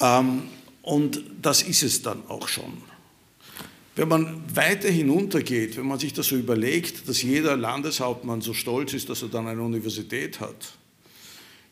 Ähm, 0.00 0.42
und 0.82 1.22
das 1.40 1.62
ist 1.62 1.82
es 1.82 2.02
dann 2.02 2.26
auch 2.28 2.48
schon. 2.48 2.72
Wenn 3.96 4.08
man 4.08 4.42
weiter 4.52 4.90
hinuntergeht, 4.90 5.76
wenn 5.76 5.86
man 5.86 6.00
sich 6.00 6.12
das 6.12 6.26
so 6.26 6.36
überlegt, 6.36 7.08
dass 7.08 7.22
jeder 7.22 7.56
Landeshauptmann 7.56 8.40
so 8.40 8.52
stolz 8.52 8.92
ist, 8.92 9.08
dass 9.08 9.22
er 9.22 9.28
dann 9.28 9.46
eine 9.46 9.62
Universität 9.62 10.40
hat, 10.40 10.74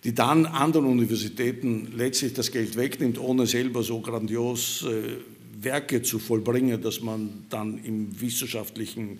die 0.05 0.15
dann 0.15 0.47
anderen 0.47 0.87
Universitäten 0.87 1.93
letztlich 1.97 2.33
das 2.35 2.53
Geld 2.53 2.77
wegnimmt, 2.77 3.19
ohne 3.19 3.47
selber 3.47 3.83
so 3.83 4.01
grandios 4.01 4.85
äh, 4.85 5.17
Werke 5.61 6.03
zu 6.03 6.21
vollbringen, 6.21 6.81
dass 6.81 7.03
man 7.03 7.45
dann 7.51 7.83
im 7.85 8.21
wissenschaftlichen 8.21 9.19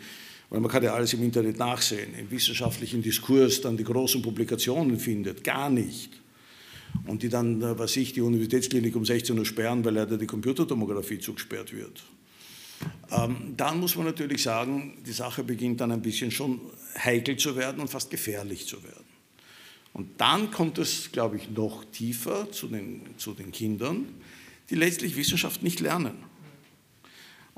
weil 0.53 0.61
man 0.61 0.71
kann 0.71 0.83
ja 0.83 0.93
alles 0.93 1.15
im 1.15 1.23
Internet 1.23 1.57
nachsehen, 1.57 2.15
im 2.15 2.31
wissenschaftlichen 2.31 3.01
Diskurs 3.01 3.63
dann 3.63 3.79
die 3.79 3.85
großen 3.85 4.21
Publikationen 4.21 4.99
findet, 4.99 5.43
gar 5.43 5.71
nicht. 5.71 6.11
Und 7.07 7.23
die 7.23 7.31
dann, 7.31 7.63
äh, 7.63 7.79
was 7.79 7.97
ich, 7.97 8.13
die 8.13 8.21
Universitätsklinik 8.21 8.95
um 8.95 9.07
16 9.07 9.39
Uhr 9.39 9.47
sperren, 9.47 9.83
weil 9.83 9.95
leider 9.95 10.19
die 10.19 10.27
Computertomographie 10.27 11.19
zugesperrt 11.19 11.73
wird. 11.73 12.03
Ähm, 13.11 13.55
dann 13.57 13.81
muss 13.81 13.97
man 13.97 14.05
natürlich 14.05 14.43
sagen, 14.43 14.99
die 15.07 15.13
Sache 15.13 15.43
beginnt 15.43 15.81
dann 15.81 15.91
ein 15.91 16.03
bisschen 16.03 16.31
schon 16.31 16.61
heikel 17.03 17.39
zu 17.39 17.57
werden 17.57 17.81
und 17.81 17.89
fast 17.89 18.11
gefährlich 18.11 18.67
zu 18.67 18.83
werden. 18.83 19.07
Und 19.95 20.21
dann 20.21 20.51
kommt 20.51 20.77
es, 20.77 21.11
glaube 21.13 21.39
ich, 21.39 21.49
noch 21.49 21.83
tiefer 21.87 22.53
zu 22.53 22.67
den, 22.67 23.07
zu 23.17 23.33
den 23.33 23.53
Kindern, 23.53 24.07
die 24.69 24.75
letztlich 24.75 25.17
Wissenschaft 25.17 25.63
nicht 25.63 25.81
lernen. 25.81 26.13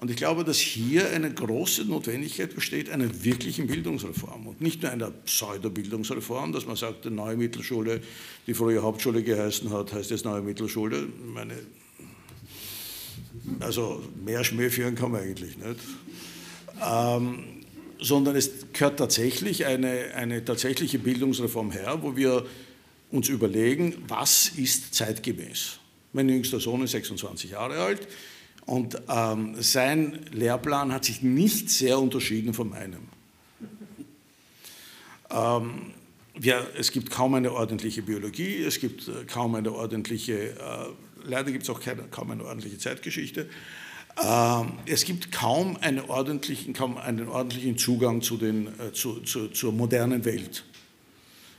Und 0.04 0.10
ich 0.10 0.16
glaube, 0.16 0.44
dass 0.44 0.58
hier 0.58 1.08
eine 1.12 1.32
große 1.32 1.86
Notwendigkeit 1.86 2.54
besteht, 2.54 2.90
einer 2.90 3.24
wirklichen 3.24 3.66
Bildungsreform 3.66 4.46
und 4.48 4.60
nicht 4.60 4.82
nur 4.82 4.92
einer 4.92 5.10
Pseudo-Bildungsreform, 5.10 6.52
dass 6.52 6.66
man 6.66 6.76
sagt, 6.76 7.06
die 7.06 7.10
neue 7.10 7.38
Mittelschule, 7.38 8.02
die 8.46 8.52
früher 8.52 8.82
Hauptschule 8.82 9.22
geheißen 9.22 9.70
hat, 9.70 9.94
heißt 9.94 10.10
jetzt 10.10 10.26
neue 10.26 10.42
Mittelschule. 10.42 11.08
Meine, 11.32 11.54
also 13.60 14.02
mehr 14.22 14.44
Schmäh 14.44 14.68
führen 14.68 14.94
kann 14.94 15.10
man 15.10 15.22
eigentlich 15.22 15.56
nicht. 15.56 15.80
Ähm, 16.86 17.38
sondern 17.98 18.36
es 18.36 18.50
gehört 18.74 18.98
tatsächlich 18.98 19.64
eine, 19.64 20.12
eine 20.16 20.44
tatsächliche 20.44 20.98
Bildungsreform 20.98 21.70
her, 21.70 22.00
wo 22.02 22.14
wir 22.14 22.44
uns 23.10 23.30
überlegen, 23.30 23.94
was 24.06 24.50
ist 24.50 24.94
zeitgemäß. 24.94 25.78
Mein 26.12 26.28
jüngster 26.28 26.60
Sohn 26.60 26.82
ist 26.82 26.90
26 26.90 27.52
Jahre 27.52 27.78
alt 27.78 28.06
und 28.66 28.96
ähm, 29.08 29.56
sein 29.60 30.20
Lehrplan 30.32 30.92
hat 30.92 31.04
sich 31.04 31.22
nicht 31.22 31.68
sehr 31.70 31.98
unterschieden 31.98 32.54
von 32.54 32.70
meinem. 32.70 33.08
Ähm, 35.30 35.92
ja, 36.40 36.66
es 36.78 36.90
gibt 36.90 37.10
kaum 37.10 37.34
eine 37.34 37.52
ordentliche 37.52 38.02
Biologie, 38.02 38.62
es 38.62 38.80
gibt 38.80 39.08
äh, 39.08 39.24
kaum 39.26 39.54
eine 39.54 39.72
ordentliche, 39.72 40.50
äh, 40.50 40.56
leider 41.24 41.52
gibt 41.52 41.64
es 41.64 41.70
auch 41.70 41.80
keine, 41.80 42.02
kaum 42.04 42.30
eine 42.30 42.44
ordentliche 42.44 42.78
Zeitgeschichte. 42.78 43.48
Ähm, 44.22 44.72
es 44.86 45.04
gibt 45.04 45.30
kaum, 45.30 45.76
eine 45.76 46.08
ordentlichen, 46.08 46.72
kaum 46.72 46.96
einen 46.96 47.28
ordentlichen 47.28 47.76
Zugang 47.76 48.22
zu 48.22 48.36
den, 48.36 48.68
äh, 48.80 48.92
zu, 48.92 49.20
zu, 49.20 49.48
zur 49.48 49.72
modernen 49.72 50.24
Welt. 50.24 50.64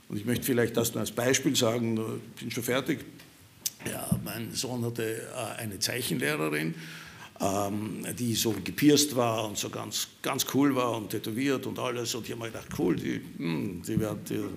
Und 0.08 0.16
ich 0.16 0.24
möchte 0.24 0.44
vielleicht 0.44 0.76
das 0.76 0.92
nur 0.92 1.00
als 1.00 1.10
Beispiel 1.10 1.56
sagen, 1.56 1.98
ich 2.36 2.42
bin 2.42 2.50
schon 2.50 2.62
fertig. 2.62 3.04
Ja, 3.90 4.08
mein 4.24 4.52
Sohn 4.52 4.84
hatte 4.84 5.04
äh, 5.04 5.60
eine 5.60 5.78
Zeichenlehrerin, 5.78 6.74
ähm, 7.40 8.06
die 8.18 8.34
so 8.34 8.54
gepierst 8.64 9.14
war 9.14 9.48
und 9.48 9.58
so 9.58 9.68
ganz, 9.70 10.08
ganz 10.22 10.46
cool 10.54 10.74
war 10.74 10.96
und 10.96 11.10
tätowiert 11.10 11.66
und 11.66 11.78
alles. 11.78 12.14
Und 12.14 12.24
ich 12.24 12.32
habe 12.32 12.42
mir 12.42 12.46
gedacht, 12.48 12.68
cool, 12.78 12.96
die, 12.96 13.20
hm, 13.36 13.82
die 13.86 13.96
den 13.96 14.48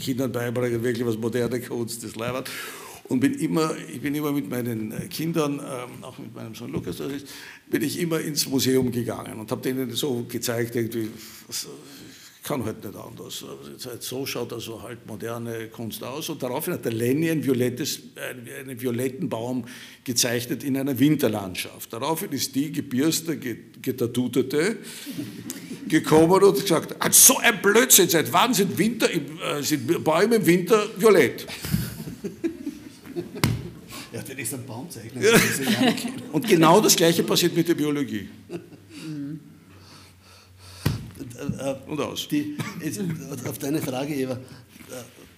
Kindern 0.00 0.32
beibringen, 0.32 0.82
wirklich 0.82 1.06
was 1.06 1.16
moderne 1.16 1.60
Kunst, 1.60 2.04
das 2.04 2.16
Leibert. 2.16 2.50
Und 3.04 3.18
bin 3.18 3.34
immer, 3.34 3.74
ich 3.92 4.00
bin 4.00 4.14
immer 4.14 4.30
mit 4.30 4.48
meinen 4.48 5.08
Kindern, 5.08 5.54
ähm, 5.54 6.04
auch 6.04 6.16
mit 6.18 6.32
meinem 6.32 6.54
Sohn 6.54 6.70
Lukas, 6.70 6.98
bin 7.68 7.82
ich 7.82 7.98
immer 7.98 8.20
ins 8.20 8.46
Museum 8.46 8.92
gegangen 8.92 9.40
und 9.40 9.50
habe 9.50 9.62
denen 9.62 9.90
so 9.90 10.24
gezeigt, 10.28 10.76
irgendwie, 10.76 11.10
kann 12.42 12.64
halt 12.64 12.84
nicht 12.84 12.96
anders. 12.96 13.44
Also 13.44 13.90
so 14.00 14.26
schaut 14.26 14.52
also 14.52 14.82
halt 14.82 15.06
moderne 15.06 15.68
Kunst 15.68 16.02
aus. 16.02 16.28
Und 16.28 16.42
daraufhin 16.42 16.74
hat 16.74 16.84
der 16.84 16.92
Lenny 16.92 17.30
ein 17.30 17.42
einen 17.42 18.80
violetten 18.80 19.28
Baum 19.28 19.66
gezeichnet 20.04 20.64
in 20.64 20.76
einer 20.76 20.98
Winterlandschaft. 20.98 21.92
Daraufhin 21.92 22.32
ist 22.32 22.54
die 22.54 22.72
gebirste, 22.72 23.38
getatutete 23.38 24.78
gekommen 25.88 26.42
und 26.42 26.60
gesagt, 26.60 26.94
so 27.12 27.38
ein 27.38 27.60
Blödsinn, 27.60 28.08
seit 28.08 28.32
wann 28.32 28.54
sind, 28.54 28.78
Winter, 28.78 29.12
äh, 29.12 29.62
sind 29.62 30.02
Bäume 30.02 30.36
im 30.36 30.46
Winter 30.46 30.88
violett? 30.96 31.46
Ja, 34.12 34.22
der 34.22 34.38
ist 34.38 34.54
ein 34.54 34.66
Baumzeichner. 34.66 35.20
und 36.32 36.48
genau 36.48 36.80
das 36.80 36.96
Gleiche 36.96 37.22
passiert 37.22 37.54
mit 37.54 37.68
der 37.68 37.74
Biologie. 37.74 38.28
Äh, 41.40 41.74
und 41.90 42.00
aus. 42.00 42.28
Die, 42.28 42.56
jetzt, 42.84 43.00
auf 43.46 43.58
deine 43.58 43.80
Frage, 43.80 44.14
Eva. 44.14 44.34
Äh, 44.34 44.36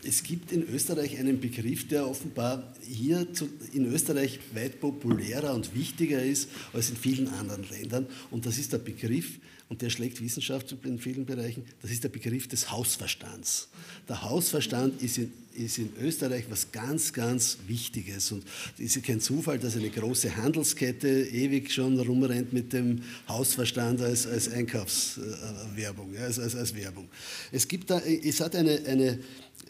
es 0.04 0.24
gibt 0.24 0.50
in 0.50 0.68
Österreich 0.68 1.16
einen 1.18 1.40
Begriff, 1.40 1.86
der 1.86 2.08
offenbar 2.08 2.74
hier 2.84 3.32
zu, 3.32 3.48
in 3.72 3.86
Österreich 3.86 4.40
weit 4.52 4.80
populärer 4.80 5.54
und 5.54 5.76
wichtiger 5.76 6.20
ist 6.20 6.48
als 6.72 6.90
in 6.90 6.96
vielen 6.96 7.28
anderen 7.28 7.64
Ländern. 7.70 8.06
Und 8.32 8.44
das 8.44 8.58
ist 8.58 8.72
der 8.72 8.78
Begriff, 8.78 9.38
und 9.68 9.80
der 9.80 9.90
schlägt 9.90 10.20
Wissenschaft 10.20 10.74
in 10.84 10.98
vielen 10.98 11.24
Bereichen, 11.24 11.64
das 11.80 11.92
ist 11.92 12.02
der 12.02 12.08
Begriff 12.08 12.48
des 12.48 12.70
Hausverstands. 12.72 13.68
Der 14.08 14.22
Hausverstand 14.22 15.00
ist 15.02 15.18
in, 15.18 15.32
ist 15.54 15.78
in 15.78 15.90
Österreich 16.00 16.44
was 16.48 16.70
ganz, 16.72 17.12
ganz 17.12 17.58
Wichtiges 17.66 18.32
und 18.32 18.44
es 18.78 18.96
ist 18.96 19.04
kein 19.04 19.20
Zufall, 19.20 19.58
dass 19.58 19.76
eine 19.76 19.90
große 19.90 20.34
Handelskette 20.36 21.08
ewig 21.08 21.70
schon 21.70 21.98
rumrennt 21.98 22.52
mit 22.52 22.72
dem 22.72 23.02
Hausverstand 23.28 24.00
als, 24.00 24.26
als 24.26 24.48
Einkaufswerbung, 24.48 26.16
als, 26.16 26.38
als, 26.38 26.54
als 26.54 26.74
Werbung. 26.74 27.08
Es, 27.50 27.66
gibt 27.68 27.90
da, 27.90 28.00
es 28.00 28.40
hat 28.40 28.56
eine, 28.56 28.80
eine 28.86 29.18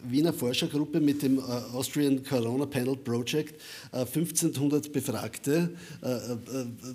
Wiener 0.05 0.33
Forschergruppe 0.33 0.99
mit 0.99 1.21
dem 1.21 1.37
äh, 1.37 1.41
Austrian 1.41 2.23
Corona 2.23 2.65
Panel 2.65 2.95
Project 2.97 3.61
1500 3.91 4.85
äh, 4.85 4.89
Befragte 4.89 5.69
äh, 6.01 6.17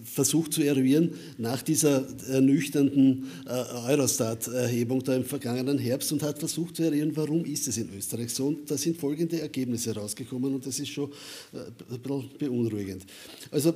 versucht 0.04 0.52
zu 0.52 0.62
eruieren 0.62 1.12
nach 1.38 1.62
dieser 1.62 2.06
ernüchternden 2.28 3.30
Eurostat-Erhebung 3.86 5.02
da 5.02 5.14
im 5.14 5.24
vergangenen 5.24 5.78
Herbst 5.78 6.12
und 6.12 6.22
hat 6.22 6.38
versucht 6.38 6.76
zu 6.76 6.82
eruieren, 6.82 7.12
warum 7.14 7.44
ist 7.44 7.68
es 7.68 7.78
in 7.78 7.88
Österreich 7.96 8.30
so. 8.30 8.54
Sind 8.78 8.98
folgende 8.98 9.40
Ergebnisse 9.40 9.94
rausgekommen 9.94 10.54
und 10.54 10.66
das 10.66 10.78
ist 10.78 10.88
schon 10.88 11.12
ein 11.52 12.00
bisschen 12.02 12.28
beunruhigend. 12.38 13.04
Also 13.50 13.74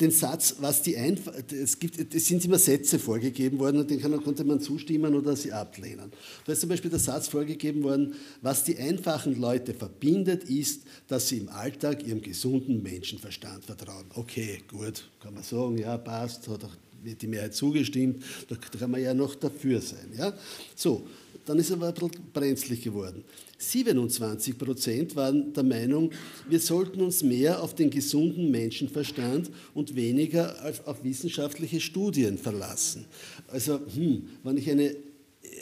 den 0.00 0.10
Satz, 0.10 0.56
was 0.60 0.82
die 0.82 0.96
Einf 0.96 1.30
es, 1.52 1.78
gibt, 1.78 2.14
es 2.14 2.26
sind 2.26 2.44
immer 2.44 2.58
Sätze 2.58 2.98
vorgegeben 2.98 3.58
worden 3.58 3.80
und 3.80 3.90
den 3.90 4.00
kann, 4.00 4.22
konnte 4.22 4.44
man 4.44 4.60
zustimmen 4.60 5.14
oder 5.14 5.36
sie 5.36 5.52
ablehnen. 5.52 6.10
Da 6.44 6.52
ist 6.52 6.60
zum 6.60 6.68
Beispiel 6.68 6.90
der 6.90 6.98
Satz 7.00 7.28
vorgegeben 7.28 7.82
worden, 7.82 8.14
was 8.40 8.64
die 8.64 8.76
einfachen 8.76 9.38
Leute 9.38 9.74
verbindet, 9.74 10.44
ist, 10.44 10.82
dass 11.08 11.28
sie 11.28 11.38
im 11.38 11.48
Alltag 11.48 12.06
ihrem 12.06 12.22
gesunden 12.22 12.82
Menschenverstand 12.82 13.64
vertrauen. 13.64 14.06
Okay, 14.14 14.60
gut, 14.68 15.08
kann 15.20 15.34
man 15.34 15.42
sagen, 15.42 15.78
ja, 15.78 15.96
passt, 15.98 16.48
hat 16.48 16.64
auch 16.64 16.76
die 17.04 17.26
Mehrheit 17.26 17.54
zugestimmt, 17.54 18.22
da 18.48 18.56
kann 18.56 18.90
man 18.90 19.02
ja 19.02 19.12
noch 19.12 19.34
dafür 19.34 19.80
sein. 19.80 20.10
Ja? 20.16 20.32
So, 20.74 21.06
dann 21.44 21.58
ist 21.58 21.70
aber 21.70 21.88
ein 21.88 21.94
bisschen 21.94 22.10
brenzlig 22.32 22.82
geworden. 22.82 23.24
27 23.70 24.58
Prozent 24.58 25.16
waren 25.16 25.52
der 25.52 25.62
Meinung, 25.62 26.10
wir 26.48 26.60
sollten 26.60 27.00
uns 27.00 27.22
mehr 27.22 27.62
auf 27.62 27.74
den 27.74 27.90
gesunden 27.90 28.50
Menschenverstand 28.50 29.50
und 29.74 29.94
weniger 29.94 30.56
auf, 30.86 31.02
wissenschaftliche 31.04 31.80
Studien 31.80 32.38
verlassen. 32.38 33.06
Also, 33.48 33.80
hm, 33.94 34.28
wenn 34.42 34.56
ich 34.56 34.70
eine 34.70 34.94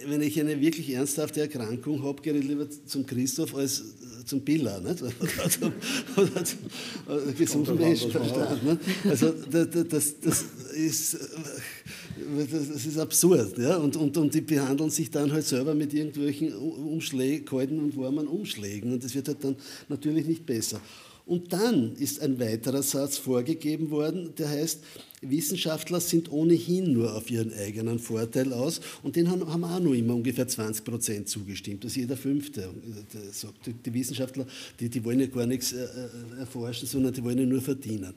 wenn 0.07 0.23
ich 0.23 0.39
eine 0.41 0.61
wirklich 0.61 0.91
ernsthafte 0.91 1.41
Erkrankung 1.41 2.03
habe, 2.03 2.23
gehe 2.23 2.33
ich 2.35 2.45
lieber 2.45 2.67
zum 2.87 3.07
Christoph 3.07 3.55
als 3.55 3.81
äh, 3.81 4.25
zum 4.25 4.41
Billa, 4.41 4.81
nicht? 4.81 5.03
oder 5.03 5.51
zum, 5.51 5.73
oder 6.17 6.45
zum 6.45 6.59
oder 7.07 7.33
gesunden 7.33 7.79
Menschenverstand. 7.79 8.65
Nicht? 8.65 8.81
Also 9.09 9.33
das, 9.51 9.69
das, 9.89 10.21
das, 10.21 10.45
ist, 10.75 11.19
das 12.51 12.87
ist 12.87 12.99
absurd. 12.99 13.59
Ja? 13.59 13.77
Und, 13.77 13.97
und, 13.97 14.17
und 14.17 14.35
die 14.35 14.41
behandeln 14.41 14.91
sich 14.91 15.11
dann 15.11 15.33
halt 15.33 15.47
selber 15.47 15.75
mit 15.75 15.93
irgendwelchen 15.95 16.55
Umschlägen, 16.55 17.45
kalten 17.45 17.79
und 17.79 17.97
warmen 17.97 18.27
Umschlägen. 18.27 18.93
Und 18.93 19.05
das 19.05 19.15
wird 19.15 19.29
halt 19.29 19.43
dann 19.43 19.57
natürlich 19.89 20.27
nicht 20.27 20.47
besser. 20.47 20.81
Und 21.27 21.53
dann 21.53 21.95
ist 21.97 22.21
ein 22.21 22.39
weiterer 22.41 22.83
Satz 22.83 23.17
vorgegeben 23.17 23.91
worden, 23.91 24.35
der 24.37 24.49
heißt, 24.49 24.81
Wissenschaftler 25.23 26.01
sind 26.01 26.31
ohnehin 26.31 26.93
nur 26.93 27.17
auf 27.17 27.31
ihren 27.31 27.53
eigenen 27.55 27.99
Vorteil 27.99 28.53
aus 28.53 28.81
und 29.03 29.17
den 29.17 29.31
haben, 29.31 29.47
haben 29.51 29.65
auch 29.65 29.81
nur 29.81 29.95
immer 29.95 30.15
ungefähr 30.15 30.47
20 30.47 30.85
Prozent 30.85 31.29
zugestimmt. 31.29 31.85
Ist 31.85 31.97
jeder 31.97 32.17
Fünfte 32.17 32.63
äh. 32.63 33.73
Die 33.85 33.95
Wissenschaftler, 33.95 34.47
die, 34.81 34.89
die 34.89 35.05
wollen 35.05 35.21
ja 35.21 35.27
gar 35.27 35.47
nichts 35.47 35.73
äh, 35.73 35.85
äh, 35.85 36.41
erforschen, 36.41 36.89
sondern 36.89 37.13
die 37.13 37.23
wollen 37.23 37.39
ja 37.39 37.47
nur 37.47 37.61
verdienen. 37.61 38.15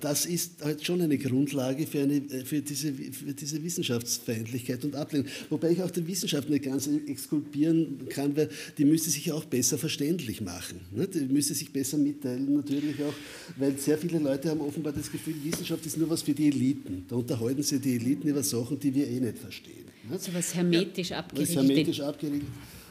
Das 0.00 0.26
ist 0.26 0.62
halt 0.62 0.84
schon 0.84 1.00
eine 1.00 1.18
Grundlage 1.18 1.86
für, 1.86 2.00
eine, 2.00 2.22
für, 2.44 2.60
diese, 2.60 2.92
für 2.92 3.32
diese 3.32 3.62
Wissenschaftsfeindlichkeit 3.62 4.84
und 4.84 4.94
Ablehnung. 4.94 5.28
Wobei 5.50 5.70
ich 5.70 5.82
auch 5.82 5.90
die 5.90 6.06
Wissenschaft 6.06 6.48
nicht 6.48 6.64
ganz 6.64 6.88
exkulpieren 7.06 8.08
kann, 8.08 8.36
weil 8.36 8.48
die 8.78 8.84
müsste 8.84 9.10
sich 9.10 9.32
auch 9.32 9.44
besser 9.44 9.78
verständlich 9.78 10.40
machen. 10.40 10.80
Ne? 10.92 11.08
Die 11.08 11.20
müsste 11.20 11.54
sich 11.54 11.72
besser 11.72 11.98
mitteilen, 11.98 12.54
natürlich 12.54 13.02
auch, 13.02 13.14
weil 13.56 13.76
sehr 13.78 13.98
viele 13.98 14.18
Leute 14.18 14.50
haben 14.50 14.60
offenbar 14.60 14.92
das 14.92 15.10
Gefühl, 15.10 15.34
Wissenschaft 15.42 15.84
ist 15.86 15.96
nur 15.96 16.10
was 16.10 16.22
für 16.22 16.34
die 16.34 16.48
Eliten. 16.48 17.04
Da 17.08 17.16
unterhalten 17.16 17.62
sich 17.62 17.80
die 17.80 17.96
Eliten 17.96 18.28
über 18.28 18.42
Sachen, 18.42 18.78
die 18.78 18.94
wir 18.94 19.08
eh 19.08 19.20
nicht 19.20 19.38
verstehen. 19.38 19.86
So 20.18 20.32
was 20.32 20.54
hermetisch 20.54 21.10
ja, 21.10 21.18
abgerichtet. 21.18 21.56
Was 21.56 21.64
hermetisch 21.64 22.00
abgerichtet. 22.00 22.48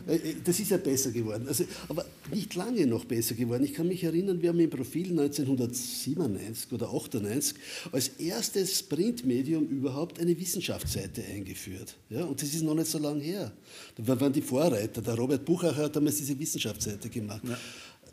Äh, 0.07 0.15
äh, 0.15 0.35
das 0.43 0.59
ist 0.59 0.71
ja 0.71 0.77
besser 0.77 1.11
geworden, 1.11 1.47
also, 1.47 1.63
aber 1.87 2.05
nicht 2.31 2.53
lange 2.55 2.85
noch 2.85 3.05
besser 3.05 3.35
geworden. 3.35 3.63
Ich 3.63 3.73
kann 3.73 3.87
mich 3.87 4.03
erinnern, 4.03 4.41
wir 4.41 4.49
haben 4.49 4.59
im 4.59 4.69
Profil 4.69 5.11
1997 5.11 6.71
oder 6.71 6.93
98 6.93 7.57
als 7.91 8.07
erstes 8.19 8.83
Printmedium 8.83 9.67
überhaupt 9.67 10.19
eine 10.19 10.37
Wissenschaftsseite 10.37 11.23
eingeführt. 11.23 11.95
Ja, 12.09 12.25
und 12.25 12.41
das 12.41 12.53
ist 12.53 12.63
noch 12.63 12.75
nicht 12.75 12.87
so 12.87 12.97
lange 12.97 13.21
her. 13.21 13.51
Da 13.95 14.19
waren 14.19 14.33
die 14.33 14.41
Vorreiter. 14.41 15.01
Der 15.01 15.15
Robert 15.15 15.45
Buchacher 15.45 15.83
hat 15.83 15.95
damals 15.95 16.17
diese 16.17 16.37
Wissenschaftsseite 16.37 17.09
gemacht. 17.09 17.41
Ja 17.47 17.57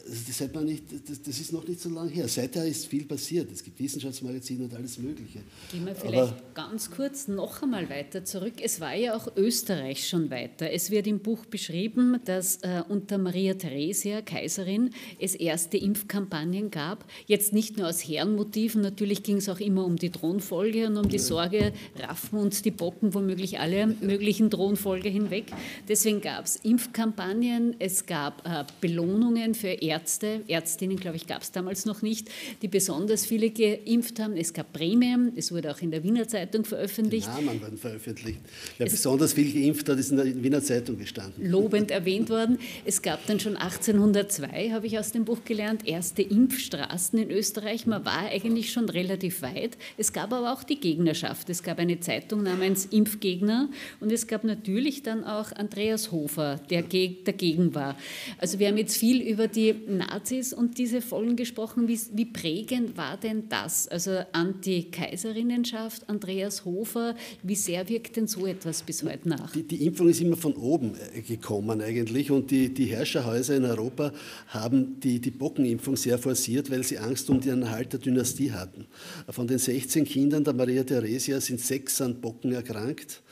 das, 0.05 0.53
man 0.53 0.65
nicht, 0.65 0.85
das, 1.09 1.23
das, 1.23 1.41
ist 1.41 1.53
noch 1.53 1.67
nicht 1.67 1.81
so 1.81 1.89
lange 1.89 2.11
her. 2.11 2.27
Seither 2.27 2.65
ist 2.67 2.87
viel 2.87 3.05
passiert. 3.05 3.51
Es 3.53 3.63
gibt 3.63 3.79
Wissenschaftsmagazine 3.79 4.65
und 4.65 4.75
alles 4.75 4.99
Mögliche. 4.99 5.41
Gehen 5.71 5.87
wir 5.87 5.95
vielleicht 5.95 6.19
Aber 6.19 6.37
ganz 6.55 6.91
kurz 6.91 7.29
noch 7.29 7.63
einmal 7.63 7.89
weiter 7.89 8.25
zurück. 8.25 8.55
Es 8.63 8.81
war 8.81 8.95
ja 8.95 9.15
auch 9.15 9.29
Österreich 9.37 10.09
schon 10.09 10.31
weiter. 10.31 10.71
Es 10.71 10.91
wird 10.91 11.07
im 11.07 11.21
Buch 11.21 11.47
beschrieben, 11.47 12.19
dass 12.25 12.57
äh, 12.63 12.83
unter 12.89 13.19
Maria 13.19 13.55
Theresia, 13.55 14.23
Kaiserin, 14.23 14.91
es 15.19 15.35
erste 15.35 15.77
Impfkampagnen 15.77 16.71
gab. 16.71 17.05
Jetzt 17.27 17.53
nicht 17.53 17.79
nur 17.79 17.89
aus 17.89 18.01
Herrenmotiven, 18.01 18.83
natürlich 18.83 19.23
ging 19.23 19.37
es 19.37 19.49
auch 19.49 19.61
immer 19.61 19.85
um 19.85 19.97
die 19.97 20.11
Thronfolge 20.11 20.89
und 20.89 20.97
um 20.97 21.09
die 21.09 21.19
Sorge, 21.19 21.73
raffen 21.99 22.39
uns 22.39 22.63
die 22.63 22.71
Bocken 22.71 23.15
womöglich 23.15 23.61
alle 23.61 23.87
möglichen 23.87 24.51
Thronfolge 24.51 25.09
hinweg. 25.09 25.45
Deswegen 25.89 26.21
gab 26.21 26.45
es 26.47 26.57
Impfkampagnen, 26.57 27.77
es 27.79 28.07
gab 28.07 28.47
äh, 28.47 28.65
Belohnungen 28.81 29.55
für 29.55 29.69
Ärzte, 29.69 29.92
Ärzte, 29.93 30.41
Ärztinnen, 30.49 30.97
glaube 30.97 31.17
ich, 31.17 31.27
gab 31.27 31.43
es 31.43 31.53
damals 31.53 31.85
noch 31.85 32.01
nicht, 32.01 32.31
die 32.63 32.69
besonders 32.69 33.27
viele 33.27 33.51
geimpft 33.51 34.19
haben. 34.21 34.39
Es 34.39 34.55
gab 34.55 34.73
Prämien, 34.73 35.33
es 35.37 35.53
wurde 35.53 35.71
auch 35.71 35.81
in 35.83 35.91
der 35.91 36.03
Wiener 36.03 36.27
Zeitung 36.27 36.65
veröffentlicht. 36.65 37.29
Die 37.39 37.45
Namen 37.45 37.61
wurden 37.61 37.77
veröffentlicht. 37.77 38.41
Wer 38.79 38.87
es 38.87 38.95
besonders 38.95 39.35
viel 39.35 39.53
geimpft 39.53 39.87
hat, 39.91 39.99
ist 39.99 40.11
in 40.11 40.17
der 40.17 40.43
Wiener 40.43 40.63
Zeitung 40.63 40.97
gestanden. 40.97 41.51
Lobend 41.51 41.91
erwähnt 42.01 42.31
worden. 42.31 42.59
Es 42.87 43.03
gab 43.03 43.27
dann 43.27 43.39
schon 43.39 43.55
1802, 43.55 44.71
habe 44.71 44.87
ich 44.87 44.99
aus 44.99 45.13
dem 45.13 45.27
Buch 45.27 45.45
gelernt, 45.45 45.87
erste 45.87 46.23
Impfstraßen 46.23 47.19
in 47.19 47.31
Österreich. 47.31 47.87
Man 47.87 48.07
war 48.07 48.29
eigentlich 48.31 48.73
schon 48.73 48.89
relativ 48.89 49.43
weit. 49.43 49.77
Es 49.99 50.15
gab 50.15 50.33
aber 50.33 50.55
auch 50.55 50.63
die 50.63 50.81
Gegnerschaft. 50.81 51.51
Es 51.51 51.63
gab 51.63 51.79
eine 51.79 52.01
Zeitung 52.01 52.43
namens 52.43 52.87
Impfgegner 52.87 53.69
und 54.01 54.11
es 54.11 54.27
gab 54.27 54.45
natürlich 54.45 55.03
dann 55.03 55.23
auch 55.25 55.53
Andreas 55.53 56.13
Hofer, 56.13 56.59
der 56.71 56.83
dagegen 56.83 57.75
war. 57.75 57.99
Also 58.39 58.59
wir 58.59 58.69
haben 58.69 58.79
jetzt 58.79 58.97
viel 58.97 59.21
über 59.21 59.49
die 59.49 59.75
Nazis 59.89 60.53
und 60.53 60.79
diese 60.79 61.01
Folgen 61.01 61.37
gesprochen. 61.37 61.89
Wie, 61.89 61.99
wie 62.13 62.25
prägend 62.25 62.97
war 62.97 63.17
denn 63.17 63.49
das? 63.49 63.89
Also 63.89 64.21
Anti-Kaiserinnenschaft, 64.33 66.09
Andreas 66.09 66.65
Hofer, 66.65 67.15
wie 67.43 67.55
sehr 67.55 67.89
wirkt 67.89 68.17
denn 68.17 68.27
so 68.27 68.47
etwas 68.47 68.83
bis 68.83 69.03
heute 69.03 69.29
nach? 69.29 69.53
Die, 69.53 69.63
die 69.63 69.87
Impfung 69.87 70.09
ist 70.09 70.21
immer 70.21 70.37
von 70.37 70.55
oben 70.55 70.95
äh, 71.15 71.21
gekommen 71.21 71.81
eigentlich 71.81 72.31
und 72.31 72.51
die, 72.51 72.73
die 72.73 72.87
Herrscherhäuser 72.87 73.57
in 73.57 73.65
Europa 73.65 74.13
haben 74.49 75.01
die, 75.01 75.21
die 75.21 75.31
Bockenimpfung 75.31 75.97
sehr 75.97 76.19
forciert, 76.19 76.71
weil 76.71 76.83
sie 76.83 76.99
Angst 76.99 77.29
um 77.31 77.41
den 77.41 77.63
Erhalt 77.63 77.93
der 77.93 78.01
Dynastie 78.01 78.53
hatten. 78.53 78.87
Von 79.29 79.47
den 79.47 79.59
16 79.59 80.05
Kindern 80.05 80.45
der 80.45 80.55
Maria 80.55 80.85
Theresia 80.85 81.41
sind 81.41 81.61
sechs 81.61 82.01
an 82.01 82.21
Bocken 82.21 82.53
erkrankt 82.53 83.23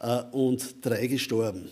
äh, 0.00 0.22
und 0.32 0.84
drei 0.84 1.06
gestorben. 1.06 1.68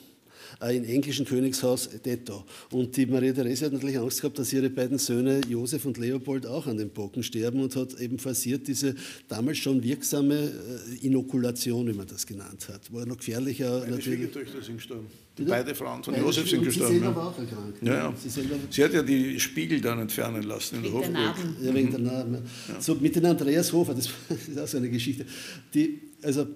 Äh, 0.60 0.76
im 0.78 0.84
englischen 0.84 1.26
Königshaus 1.26 1.88
detto. 2.02 2.44
Und 2.70 2.96
die 2.96 3.04
Maria 3.04 3.32
Therese 3.32 3.66
hat 3.66 3.72
natürlich 3.72 3.98
Angst 3.98 4.22
gehabt, 4.22 4.38
dass 4.38 4.52
ihre 4.54 4.70
beiden 4.70 4.98
Söhne 4.98 5.42
Josef 5.48 5.84
und 5.84 5.98
Leopold 5.98 6.46
auch 6.46 6.66
an 6.66 6.78
den 6.78 6.90
Pocken 6.90 7.22
sterben 7.22 7.60
und 7.60 7.76
hat 7.76 8.00
eben 8.00 8.18
forciert 8.18 8.66
diese 8.66 8.94
damals 9.28 9.58
schon 9.58 9.82
wirksame 9.82 10.34
äh, 10.34 11.06
Inokulation, 11.06 11.86
wie 11.88 11.92
man 11.92 12.06
das 12.06 12.26
genannt 12.26 12.68
hat. 12.72 12.90
War 12.90 13.04
noch 13.04 13.18
gefährlicher 13.18 13.80
Meine 13.80 13.96
natürlich. 13.96 14.04
Schwiegertöchter 14.04 14.62
sind 14.62 14.76
gestorben. 14.76 15.06
Bitte? 15.36 15.50
Beide 15.50 15.74
Frauen 15.74 16.02
von 16.02 16.14
Beide 16.14 16.24
Josef 16.24 16.48
sind 16.48 16.64
gestorben. 16.64 16.94
Sie 16.94 17.00
selber 17.00 17.26
auch 17.26 17.38
erkrankt. 17.38 17.82
Ja, 17.82 17.94
ja. 17.94 18.14
Sie, 18.16 18.30
sie, 18.70 18.84
hat 18.84 18.94
ja 18.94 19.02
die 19.02 19.38
Spiegel 19.38 19.82
dann 19.82 19.98
entfernen 19.98 20.42
lassen 20.44 20.76
in 20.76 20.84
der 20.84 20.92
Hofburg. 20.92 21.34
Ja, 21.60 21.74
wegen 21.74 21.90
der 21.90 22.00
Narben. 22.00 22.34
Ja. 22.68 22.80
So 22.80 22.94
mit 22.94 23.14
den 23.14 23.26
Andreas 23.26 23.70
Hofer, 23.74 23.92
das 23.92 24.06
ist 24.48 24.58
auch 24.58 24.66
so 24.66 24.78
eine 24.78 24.88
Geschichte. 24.88 25.26
Die, 25.74 26.00
also, 26.22 26.46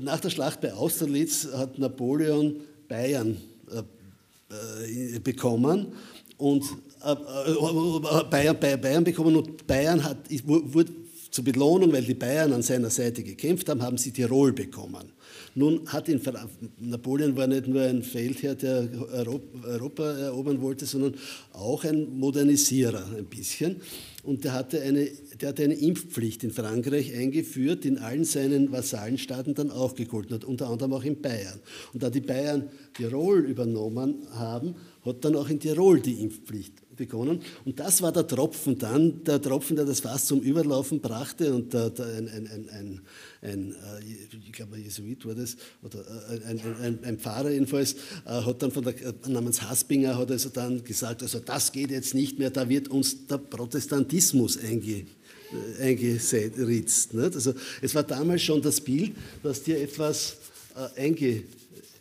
nach 0.00 0.20
der 0.20 0.30
Schlacht 0.30 0.62
bei 0.62 0.72
Austerlitz 0.72 1.48
hat 1.52 1.78
Napoleon 1.78 2.60
Bayern 2.88 3.36
äh, 3.70 5.16
äh, 5.16 5.18
bekommen 5.18 5.88
und 6.38 6.64
äh, 7.04 7.14
Bayern, 8.30 8.58
Bayern 8.58 9.04
bekommen 9.04 9.36
und 9.36 9.66
Bayern 9.66 10.02
hat, 10.02 10.16
wurde 10.44 10.92
zur 11.30 11.44
Belohnung, 11.44 11.92
weil 11.92 12.04
die 12.04 12.14
Bayern 12.14 12.52
an 12.52 12.62
seiner 12.62 12.90
Seite 12.90 13.22
gekämpft 13.22 13.68
haben, 13.68 13.82
haben 13.82 13.98
sie 13.98 14.10
Tirol 14.10 14.52
bekommen. 14.52 15.12
Nun 15.54 15.86
hat 15.88 16.08
ihn, 16.08 16.20
Napoleon 16.78 17.36
war 17.36 17.46
nicht 17.46 17.66
nur 17.66 17.82
ein 17.82 18.02
Feldherr, 18.02 18.54
der 18.54 18.88
Europa 19.12 20.12
erobern 20.12 20.60
wollte, 20.60 20.86
sondern 20.86 21.14
auch 21.52 21.84
ein 21.84 22.18
Modernisierer 22.18 23.04
ein 23.16 23.24
bisschen. 23.26 23.80
Und 24.22 24.44
der 24.44 24.52
hatte, 24.52 24.80
eine, 24.80 25.08
der 25.40 25.50
hatte 25.50 25.64
eine 25.64 25.74
Impfpflicht 25.74 26.44
in 26.44 26.50
Frankreich 26.50 27.14
eingeführt, 27.14 27.84
in 27.84 27.98
allen 27.98 28.24
seinen 28.24 28.72
Vasallenstaaten 28.72 29.54
dann 29.54 29.70
auch 29.70 29.94
gegolten 29.94 30.34
hat, 30.34 30.44
unter 30.44 30.68
anderem 30.68 30.92
auch 30.92 31.04
in 31.04 31.20
Bayern. 31.20 31.60
Und 31.92 32.02
da 32.02 32.10
die 32.10 32.20
Bayern 32.20 32.70
Tirol 32.94 33.40
übernommen 33.40 34.26
haben, 34.32 34.74
hat 35.04 35.24
dann 35.24 35.36
auch 35.36 35.48
in 35.48 35.60
Tirol 35.60 36.00
die 36.00 36.20
Impfpflicht 36.22 36.87
begonnen. 36.98 37.40
Und 37.64 37.80
das 37.80 38.02
war 38.02 38.12
der 38.12 38.26
Tropfen 38.26 38.78
dann, 38.78 39.24
der 39.24 39.40
Tropfen, 39.40 39.76
der 39.76 39.86
das 39.86 40.00
Fass 40.00 40.26
zum 40.26 40.40
Überlaufen 40.40 41.00
brachte. 41.00 41.54
Und 41.54 41.72
der, 41.72 41.88
der, 41.90 42.06
ein, 42.06 42.28
ein, 42.28 42.68
ein, 42.70 43.00
ein, 43.40 43.72
äh, 43.72 44.36
ich 44.46 44.52
glaube, 44.52 44.76
ein 44.76 44.82
Jesuit 44.82 45.24
war 45.24 45.34
das, 45.34 45.56
oder 45.82 46.00
äh, 46.30 47.04
ein, 47.04 47.18
Pfarrer 47.18 47.50
jedenfalls, 47.50 47.94
äh, 48.26 48.30
hat 48.30 48.62
dann 48.62 48.70
von 48.70 48.84
der, 48.84 48.94
namens 49.28 49.62
Haspinger, 49.62 50.18
hat 50.18 50.30
also 50.30 50.50
dann 50.50 50.84
gesagt, 50.84 51.22
also 51.22 51.38
das 51.38 51.72
geht 51.72 51.90
jetzt 51.90 52.14
nicht 52.14 52.38
mehr, 52.38 52.50
da 52.50 52.68
wird 52.68 52.88
uns 52.88 53.26
der 53.26 53.38
Protestantismus 53.38 54.58
einge, 54.58 55.06
eingeritzt. 55.80 57.14
Nicht? 57.14 57.34
Also 57.34 57.54
es 57.80 57.94
war 57.94 58.02
damals 58.02 58.42
schon 58.42 58.60
das 58.60 58.80
Bild, 58.80 59.12
dass 59.42 59.62
dir 59.62 59.80
etwas 59.80 60.36
äh, 60.76 61.00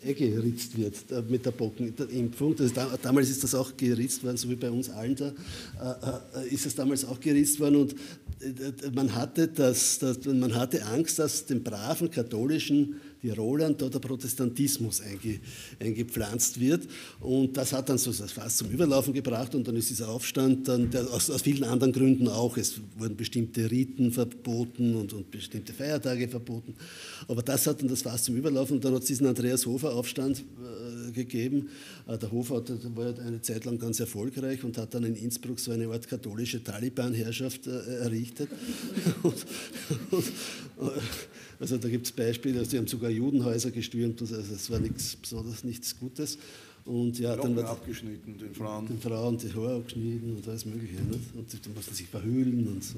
einge 0.08 0.26
eingeritzt 0.26 0.78
wird 0.78 1.12
äh, 1.12 1.22
mit 1.28 1.46
der 1.46 1.52
Bockenimpfung. 1.52 2.56
Das 2.56 2.68
ist, 2.68 2.78
damals 3.02 3.30
ist 3.30 3.44
das 3.44 3.56
auch 3.56 3.76
geritzt 3.76 4.24
worden, 4.24 4.38
so 4.38 4.50
wie 4.50 4.56
bei 4.56 4.72
uns 4.72 4.90
allen 4.90 5.16
da, 5.16 5.28
äh, 5.28 6.46
äh, 6.46 6.54
ist 6.54 6.66
es 6.66 6.76
damals 6.76 7.06
auch 7.06 7.20
geritzt 7.20 7.60
worden 7.60 7.76
und 7.76 7.96
man 8.94 9.16
hatte, 9.16 9.48
das, 9.48 9.98
das, 9.98 10.24
man 10.26 10.54
hatte 10.54 10.86
Angst, 10.86 11.18
dass 11.18 11.48
den 11.48 11.64
braven 11.64 12.12
katholischen 12.12 13.02
Tirolern 13.22 13.78
da 13.78 13.90
der 13.90 14.00
Protestantismus 14.00 15.02
einge, 15.02 15.40
eingepflanzt 15.80 16.60
wird. 16.60 16.88
Und 17.20 17.58
das 17.58 17.74
hat 17.74 17.90
dann 17.90 17.98
so 17.98 18.12
das 18.12 18.32
Fass 18.32 18.58
zum 18.58 18.70
Überlaufen 18.70 19.14
gebracht 19.14 19.56
und 19.56 19.68
dann 19.68 19.76
ist 19.76 19.90
dieser 19.90 20.10
Aufstand 20.10 20.68
dann, 20.68 20.90
der, 20.90 21.12
aus, 21.12 21.30
aus, 21.30 21.42
vielen 21.42 21.64
anderen 21.64 21.94
Gründen 21.94 22.28
auch. 22.28 22.58
Es 22.58 22.80
wurden 22.98 23.16
bestimmte 23.16 23.70
Riten 23.70 24.12
verboten 24.12 24.96
und, 24.96 25.14
und, 25.14 25.32
bestimmte 25.32 25.74
Feiertage 25.74 26.28
verboten. 26.28 26.76
Aber 27.28 27.42
das 27.42 27.68
hat 27.68 27.82
dann 27.82 27.90
das 27.90 28.02
Fass 28.02 28.24
zum 28.24 28.36
Überlaufen 28.36 28.78
und 28.78 28.86
dann 28.86 28.94
hat 28.94 29.02
es 29.02 29.08
diesen 29.08 29.28
Andreas 29.28 29.66
Hofer 29.66 29.94
Aufstand 29.94 30.40
äh, 30.40 31.12
gegeben. 31.12 31.70
Äh, 32.08 32.18
der 32.18 32.32
Hofer 32.32 32.58
hat, 32.58 32.70
war 32.96 33.18
eine 33.20 33.42
Zeit 33.42 33.66
lang 33.66 33.78
ganz 33.80 34.00
erfolgreich 34.00 34.64
und 34.64 34.78
hat 34.78 34.94
dann 34.94 35.04
in 35.04 35.16
Innsbruck 35.16 35.60
so 35.60 35.72
eine 35.72 35.88
Art 35.88 36.08
katholische 36.08 36.64
Taliban-Herrschaft 36.64 37.68
äh, 37.68 37.98
errichtet. 38.00 38.50
und, 39.24 39.46
und, 40.10 40.24
also 41.60 41.78
da 41.78 41.90
gibt 41.90 42.06
es 42.06 42.12
Beispiele, 42.12 42.60
also 42.60 42.72
die 42.72 42.78
haben 42.78 42.88
sogar 42.88 43.10
Judenhäuser 43.10 43.72
gestürmt, 43.72 44.22
also 44.22 44.36
es 44.36 44.70
war 44.70 44.80
nichts 44.80 45.16
besonders 45.16 45.64
nichts 45.64 46.00
Gutes. 46.00 46.38
Und 46.88 47.20
ja, 47.20 47.36
dann 47.36 47.54
wird 47.54 47.68
abgeschnitten, 47.68 48.38
den 48.38 48.56
Frauen. 48.56 48.88
Den 48.88 49.02
Frauen 49.02 49.38
die 49.38 49.54
Haare 49.54 49.76
abgeschnitten 49.76 50.38
und 50.38 50.48
alles 50.48 50.66
Mögliche. 50.66 50.94
Nicht? 50.94 51.36
Und 51.36 51.54
dann 51.54 51.74
mussten 51.74 51.94
sich 51.94 52.08
verhüllen 52.08 52.66
und 52.66 52.82
so. 52.82 52.96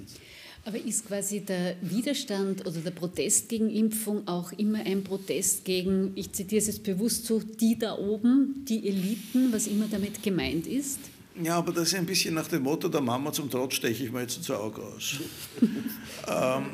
Aber 0.66 0.78
ist 0.78 1.07
quasi 1.07 1.39
der 1.39 1.76
Widerstand 1.82 2.68
oder 2.68 2.82
der 2.82 2.91
Protest 2.91 3.49
gegen 3.49 3.72
Impfung 3.72 4.28
auch 4.28 4.51
immer 4.51 4.80
ein 4.80 5.03
Protest 5.03 5.66
gegen, 5.66 6.12
ich 6.14 6.32
zitiere 6.34 6.60
es 6.60 6.68
jetzt 6.68 6.84
bewusst 6.84 7.26
so, 7.26 7.39
die 7.39 7.80
da 7.80 7.97
oben, 7.97 8.64
die 8.68 8.88
Eliten, 8.88 9.51
was 9.51 9.66
immer 9.66 9.88
damit 9.89 10.22
gemeint 10.22 10.68
ist? 10.68 10.99
Ja, 11.41 11.57
aber 11.57 11.72
das 11.72 11.88
ist 11.88 11.95
ein 11.95 12.05
bisschen 12.05 12.36
nach 12.36 12.47
dem 12.47 12.64
Motto 12.64 12.89
der 12.89 13.01
Mama 13.01 13.32
zum 13.32 13.49
Trotz 13.49 13.76
steche 13.76 14.03
ich 14.03 14.12
mir 14.12 14.22
jetzt 14.22 14.38
ins 14.38 14.51
Auge 14.51 14.84
aus. 14.84 15.16
ähm, 15.62 16.66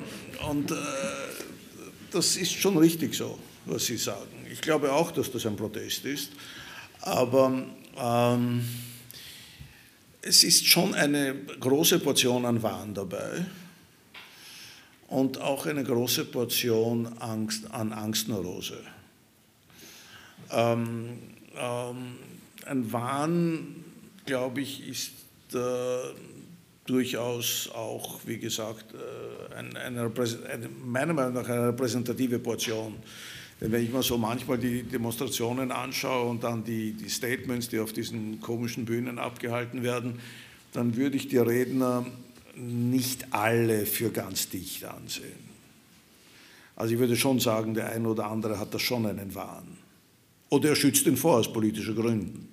und 0.50 0.72
äh, 0.72 0.76
das 2.16 2.38
ist 2.38 2.54
schon 2.54 2.78
richtig 2.78 3.14
so, 3.14 3.38
was 3.66 3.86
Sie 3.86 3.98
sagen. 3.98 4.48
Ich 4.50 4.62
glaube 4.62 4.92
auch, 4.94 5.12
dass 5.12 5.30
das 5.32 5.46
ein 5.46 5.58
Protest 5.58 6.06
ist, 6.06 6.32
aber 7.02 7.66
ähm, 7.98 8.66
es 10.22 10.46
ist 10.46 10.66
schon 10.66 10.94
eine 10.96 11.36
große 11.60 12.00
Portion 12.00 12.46
an 12.46 12.64
Wahn 12.64 12.94
dabei 12.94 13.46
und 15.10 15.42
auch 15.42 15.66
eine 15.66 15.84
große 15.84 16.24
Portion 16.26 17.06
Angst, 17.20 17.70
an 17.72 17.92
Angstneurose. 17.92 18.80
Ähm, 20.52 21.20
ähm, 21.58 22.16
ein 22.66 22.94
Wahn, 22.94 23.84
glaube 24.26 24.62
ich, 24.62 24.88
ist 24.88 25.12
äh, 25.54 25.58
durchaus 26.86 27.70
auch, 27.74 28.20
wie 28.26 28.38
gesagt, 28.38 28.94
äh, 28.94 29.56
eine, 29.56 29.80
eine, 29.80 30.12
eine, 30.52 30.70
meiner 30.86 31.14
Meinung 31.14 31.34
nach 31.34 31.50
eine 31.50 31.70
repräsentative 31.70 32.40
Portion. 32.40 32.96
Denn 33.60 33.72
wenn 33.72 33.84
ich 33.84 33.92
mir 33.92 34.04
so 34.04 34.18
manchmal 34.18 34.58
die 34.58 34.84
Demonstrationen 34.84 35.72
anschaue 35.72 36.30
und 36.30 36.44
dann 36.44 36.64
die, 36.64 36.92
die 36.94 37.10
Statements, 37.10 37.70
die 37.70 37.80
auf 37.80 37.94
diesen 37.94 38.40
komischen 38.42 38.86
Bühnen 38.86 39.18
abgehalten 39.18 39.82
werden, 39.82 40.20
dann 40.74 40.96
würde 40.96 41.16
ich 41.18 41.28
die 41.30 41.38
Redner 41.38 42.06
nicht 42.56 43.34
alle 43.34 43.86
für 43.86 44.10
ganz 44.10 44.50
dicht 44.50 44.84
ansehen. 44.86 45.46
Also 46.76 46.94
ich 46.94 47.00
würde 47.00 47.16
schon 47.16 47.40
sagen, 47.40 47.74
der 47.74 47.90
eine 47.92 48.10
oder 48.10 48.28
andere 48.28 48.60
hat 48.60 48.74
da 48.74 48.80
schon 48.80 49.06
einen 49.06 49.34
Wahn. 49.34 49.78
Oder 50.50 50.70
er 50.70 50.76
schützt 50.76 51.08
ihn 51.08 51.18
vor 51.18 51.38
aus 51.38 51.52
politischen 51.52 51.96
Gründen, 51.96 52.50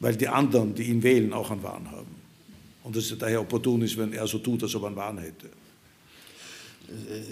weil 0.00 0.16
die 0.16 0.28
anderen, 0.28 0.74
die 0.74 0.84
ihn 0.84 1.02
wählen, 1.02 1.32
auch 1.32 1.50
einen 1.50 1.62
Wahn 1.62 1.90
haben. 1.90 2.21
Und 2.84 2.96
dass 2.96 3.10
es 3.10 3.18
daher 3.18 3.40
opportun 3.40 3.82
ist, 3.82 3.96
wenn 3.96 4.12
er 4.12 4.26
so 4.26 4.38
tut, 4.38 4.62
als 4.62 4.74
ob 4.74 4.82
er 4.82 4.86
einen 4.88 4.96
Wahn 4.96 5.18
hätte. 5.18 5.48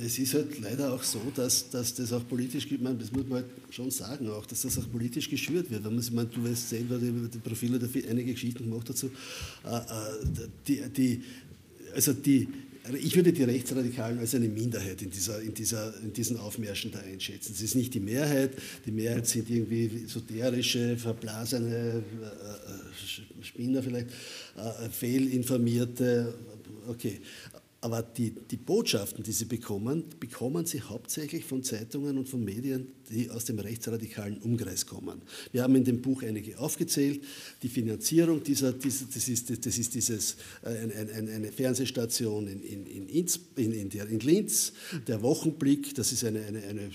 Es 0.02 0.18
ist 0.18 0.32
halt 0.34 0.58
leider 0.60 0.92
auch 0.92 1.02
so, 1.02 1.20
dass, 1.34 1.68
dass 1.68 1.94
das 1.94 2.12
auch 2.12 2.26
politisch, 2.26 2.66
ich 2.70 2.80
meine, 2.80 2.96
das 2.96 3.12
muss 3.12 3.26
man 3.26 3.42
halt 3.42 3.50
schon 3.70 3.90
sagen, 3.90 4.28
auch, 4.30 4.46
dass 4.46 4.62
das 4.62 4.78
auch 4.78 4.90
politisch 4.90 5.28
geschürt 5.28 5.70
wird. 5.70 5.84
Wenn 5.84 5.94
man, 5.94 6.02
ich 6.02 6.10
meine, 6.12 6.28
du 6.28 6.42
weißt 6.42 6.70
selber, 6.70 6.98
die, 6.98 7.12
die 7.28 7.38
Profile 7.38 7.78
einige 8.08 8.32
Geschichten 8.32 8.70
gemacht 8.70 8.88
dazu. 8.88 9.10
Äh, 9.64 9.76
äh, 9.76 10.48
die, 10.66 10.88
die, 10.88 11.22
also 11.94 12.12
die, 12.14 12.48
ich 13.00 13.14
würde 13.14 13.32
die 13.32 13.44
Rechtsradikalen 13.44 14.18
als 14.18 14.34
eine 14.34 14.48
Minderheit 14.48 15.02
in, 15.02 15.10
dieser, 15.10 15.40
in, 15.40 15.52
dieser, 15.52 15.94
in 16.02 16.12
diesen 16.12 16.38
Aufmärschen 16.38 16.90
da 16.90 16.98
einschätzen. 17.00 17.52
Es 17.54 17.60
ist 17.60 17.74
nicht 17.74 17.92
die 17.94 18.00
Mehrheit. 18.00 18.52
Die 18.86 18.92
Mehrheit 18.92 19.26
sind 19.26 19.50
irgendwie 19.50 20.04
esoterische, 20.04 20.96
verblasene 20.96 22.02
äh, 22.02 23.44
Spinner 23.44 23.82
vielleicht, 23.82 24.08
äh, 24.56 24.88
fehlinformierte. 24.90 26.34
Okay. 26.88 27.20
Aber 27.82 28.02
die, 28.02 28.32
die 28.32 28.58
Botschaften, 28.58 29.24
die 29.24 29.32
sie 29.32 29.46
bekommen, 29.46 30.04
bekommen 30.20 30.66
sie 30.66 30.82
hauptsächlich 30.82 31.46
von 31.46 31.62
Zeitungen 31.62 32.18
und 32.18 32.28
von 32.28 32.44
Medien, 32.44 32.88
die 33.08 33.30
aus 33.30 33.46
dem 33.46 33.58
rechtsradikalen 33.58 34.36
Umkreis 34.38 34.84
kommen. 34.84 35.22
Wir 35.52 35.62
haben 35.62 35.74
in 35.76 35.84
dem 35.84 36.02
Buch 36.02 36.22
einige 36.22 36.58
aufgezählt. 36.58 37.24
Die 37.62 37.70
Finanzierung 37.70 38.42
dieser, 38.42 38.74
dieser 38.74 39.06
das, 39.06 39.28
ist, 39.28 39.66
das 39.66 39.78
ist 39.78 39.94
dieses, 39.94 40.36
äh, 40.62 40.68
ein, 40.68 41.10
ein, 41.10 41.28
eine 41.30 41.52
Fernsehstation 41.52 42.48
in, 42.48 42.62
in, 42.62 42.86
in, 42.86 43.08
Inz, 43.08 43.40
in, 43.56 43.72
in, 43.72 43.88
der, 43.88 44.06
in, 44.08 44.20
Linz, 44.20 44.74
der 45.06 45.22
Wochenblick, 45.22 45.94
das 45.94 46.12
ist 46.12 46.24
eine, 46.24 46.44
eine, 46.44 46.62
eine, 46.62 46.90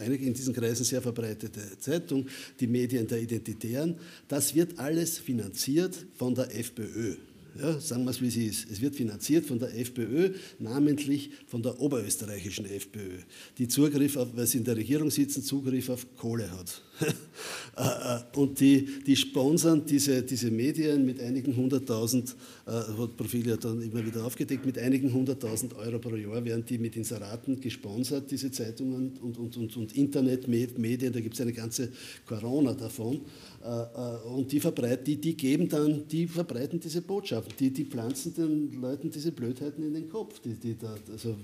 eine 0.00 0.14
in 0.14 0.32
diesen 0.32 0.54
Kreisen 0.54 0.84
sehr 0.84 1.02
verbreitete 1.02 1.76
Zeitung, 1.80 2.26
die 2.60 2.68
Medien 2.68 3.08
der 3.08 3.20
Identitären. 3.20 3.96
Das 4.28 4.54
wird 4.54 4.78
alles 4.78 5.18
finanziert 5.18 6.06
von 6.14 6.36
der 6.36 6.54
FPÖ. 6.56 7.16
Ja, 7.58 7.78
sagen 7.80 8.04
wir 8.04 8.10
es, 8.10 8.20
wie 8.20 8.28
es 8.28 8.36
ist. 8.36 8.70
Es 8.70 8.80
wird 8.80 8.96
finanziert 8.96 9.46
von 9.46 9.58
der 9.58 9.76
FPÖ, 9.78 10.34
namentlich 10.58 11.30
von 11.46 11.62
der 11.62 11.80
oberösterreichischen 11.80 12.66
FPÖ, 12.66 13.18
die 13.58 13.68
Zugriff 13.68 14.16
auf, 14.16 14.28
weil 14.36 14.46
sie 14.46 14.58
in 14.58 14.64
der 14.64 14.76
Regierung 14.76 15.10
sitzen, 15.10 15.42
Zugriff 15.42 15.88
auf 15.88 16.06
Kohle 16.16 16.50
hat. 16.50 16.82
Äh, 17.76 17.82
äh, 17.82 18.38
und 18.38 18.60
die, 18.60 19.02
die 19.04 19.16
sponsern 19.16 19.84
diese, 19.84 20.22
diese 20.22 20.50
Medien 20.50 21.04
mit 21.04 21.20
einigen 21.20 21.56
hunderttausend, 21.56 22.36
äh, 22.66 22.70
hat 22.70 23.16
Profil 23.16 23.48
ja 23.48 23.56
dann 23.56 23.82
immer 23.82 24.04
wieder 24.04 24.24
aufgedeckt, 24.24 24.64
mit 24.64 24.78
einigen 24.78 25.12
hunderttausend 25.12 25.74
Euro 25.74 25.98
pro 25.98 26.14
Jahr 26.14 26.44
werden 26.44 26.64
die 26.64 26.78
mit 26.78 26.96
Inseraten 26.96 27.60
gesponsert, 27.60 28.30
diese 28.30 28.50
Zeitungen 28.50 29.18
und, 29.20 29.38
und, 29.38 29.56
und, 29.56 29.76
und 29.76 29.96
Internetmedien, 29.96 31.12
da 31.12 31.20
gibt 31.20 31.34
es 31.34 31.40
eine 31.40 31.52
ganze 31.52 31.90
Corona 32.26 32.74
davon. 32.74 33.22
Und 34.26 34.52
die 34.52 34.60
verbreiten, 34.60 35.04
die, 35.06 35.16
die 35.16 35.34
geben 35.34 35.70
dann, 35.70 36.06
die 36.06 36.26
verbreiten 36.26 36.78
diese 36.78 37.00
Botschaften, 37.00 37.54
die, 37.58 37.70
die 37.70 37.86
pflanzen 37.86 38.34
den 38.34 38.78
Leuten 38.78 39.10
diese 39.10 39.32
Blödheiten 39.32 39.82
in 39.82 39.94
den 39.94 40.08
Kopf, 40.10 40.38
die, 40.40 40.54
die 40.54 40.76
da, 40.76 40.94
also 41.10 41.34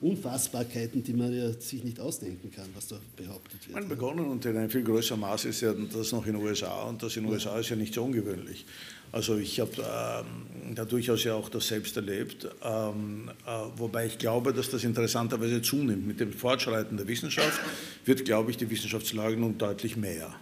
Unfassbarkeiten, 0.00 1.02
die 1.02 1.12
man 1.12 1.34
ja 1.34 1.52
sich 1.52 1.84
nicht 1.84 2.00
ausdenken 2.00 2.50
kann, 2.50 2.66
was 2.74 2.88
da 2.88 2.96
behauptet 3.14 3.68
wird. 3.68 3.78
Man 3.78 3.88
begonnen 3.88 4.32
in 4.32 4.40
einem 4.64 4.70
viel 4.70 4.82
größeren 4.82 5.20
Maß 5.20 5.44
ist 5.44 5.60
ja 5.60 5.72
das 5.72 6.12
noch 6.12 6.26
in 6.26 6.32
den 6.32 6.42
USA 6.42 6.82
und 6.84 7.02
das 7.02 7.16
in 7.16 7.24
den 7.24 7.32
USA 7.32 7.58
ist 7.58 7.68
ja 7.68 7.76
nicht 7.76 7.94
so 7.94 8.02
ungewöhnlich. 8.02 8.64
Also 9.12 9.36
ich 9.36 9.60
habe 9.60 9.70
ähm, 9.78 10.74
da 10.74 10.84
durchaus 10.84 11.22
ja 11.22 11.34
auch 11.34 11.48
das 11.48 11.68
selbst 11.68 11.96
erlebt, 11.96 12.48
ähm, 12.64 13.30
äh, 13.46 13.50
wobei 13.76 14.06
ich 14.06 14.18
glaube, 14.18 14.52
dass 14.52 14.70
das 14.70 14.82
interessanterweise 14.82 15.62
zunimmt. 15.62 16.06
Mit 16.06 16.18
dem 16.18 16.32
Fortschreiten 16.32 16.96
der 16.96 17.06
Wissenschaft 17.06 17.60
wird, 18.04 18.24
glaube 18.24 18.50
ich, 18.50 18.56
die 18.56 18.68
Wissenschaftslage 18.68 19.36
nun 19.36 19.56
deutlich 19.56 19.96
mehr. 19.96 20.34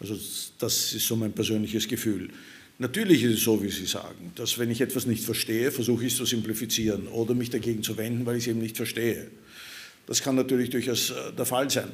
Also 0.00 0.16
das 0.58 0.92
ist 0.92 1.06
so 1.06 1.16
mein 1.16 1.32
persönliches 1.32 1.88
Gefühl. 1.88 2.30
Natürlich 2.78 3.22
ist 3.22 3.38
es 3.38 3.44
so, 3.44 3.62
wie 3.62 3.70
Sie 3.70 3.86
sagen, 3.86 4.32
dass 4.34 4.58
wenn 4.58 4.70
ich 4.70 4.80
etwas 4.80 5.06
nicht 5.06 5.24
verstehe, 5.24 5.70
versuche 5.70 6.06
ich 6.06 6.12
es 6.12 6.18
zu 6.18 6.26
simplifizieren 6.26 7.08
oder 7.08 7.34
mich 7.34 7.50
dagegen 7.50 7.82
zu 7.82 7.96
wenden, 7.96 8.26
weil 8.26 8.36
ich 8.36 8.44
es 8.44 8.48
eben 8.48 8.60
nicht 8.60 8.76
verstehe. 8.76 9.30
Das 10.06 10.22
kann 10.22 10.36
natürlich 10.36 10.70
durchaus 10.70 11.10
äh, 11.10 11.32
der 11.36 11.46
Fall 11.46 11.68
sein. 11.68 11.90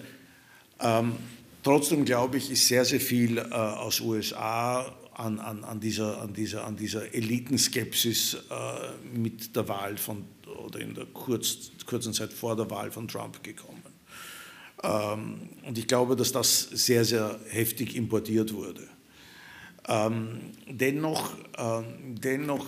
Ähm, 0.80 1.14
trotzdem 1.62 2.04
glaube 2.04 2.38
ich, 2.38 2.50
ist 2.50 2.66
sehr, 2.66 2.84
sehr 2.84 3.00
viel 3.00 3.38
äh, 3.38 3.42
aus 3.42 4.00
USA 4.00 4.92
an, 5.14 5.38
an, 5.38 5.64
an, 5.64 5.80
dieser, 5.80 6.20
an, 6.20 6.32
dieser, 6.32 6.64
an 6.64 6.76
dieser 6.76 7.14
Elitenskepsis 7.14 8.34
äh, 8.34 9.16
mit 9.16 9.54
der 9.54 9.68
Wahl 9.68 9.96
von, 9.96 10.24
oder 10.66 10.80
in 10.80 10.94
der 10.94 11.06
kurz, 11.06 11.70
kurzen 11.86 12.12
Zeit 12.12 12.32
vor 12.32 12.56
der 12.56 12.70
Wahl 12.70 12.90
von 12.90 13.08
Trump 13.08 13.42
gekommen. 13.42 13.82
Ähm, 14.82 15.48
und 15.66 15.78
ich 15.78 15.86
glaube, 15.86 16.16
dass 16.16 16.32
das 16.32 16.62
sehr, 16.62 17.04
sehr 17.04 17.38
heftig 17.48 17.94
importiert 17.94 18.52
wurde. 18.52 18.88
Ähm, 19.88 20.40
dennoch, 20.66 21.32
äh, 21.56 21.82
dennoch 22.02 22.66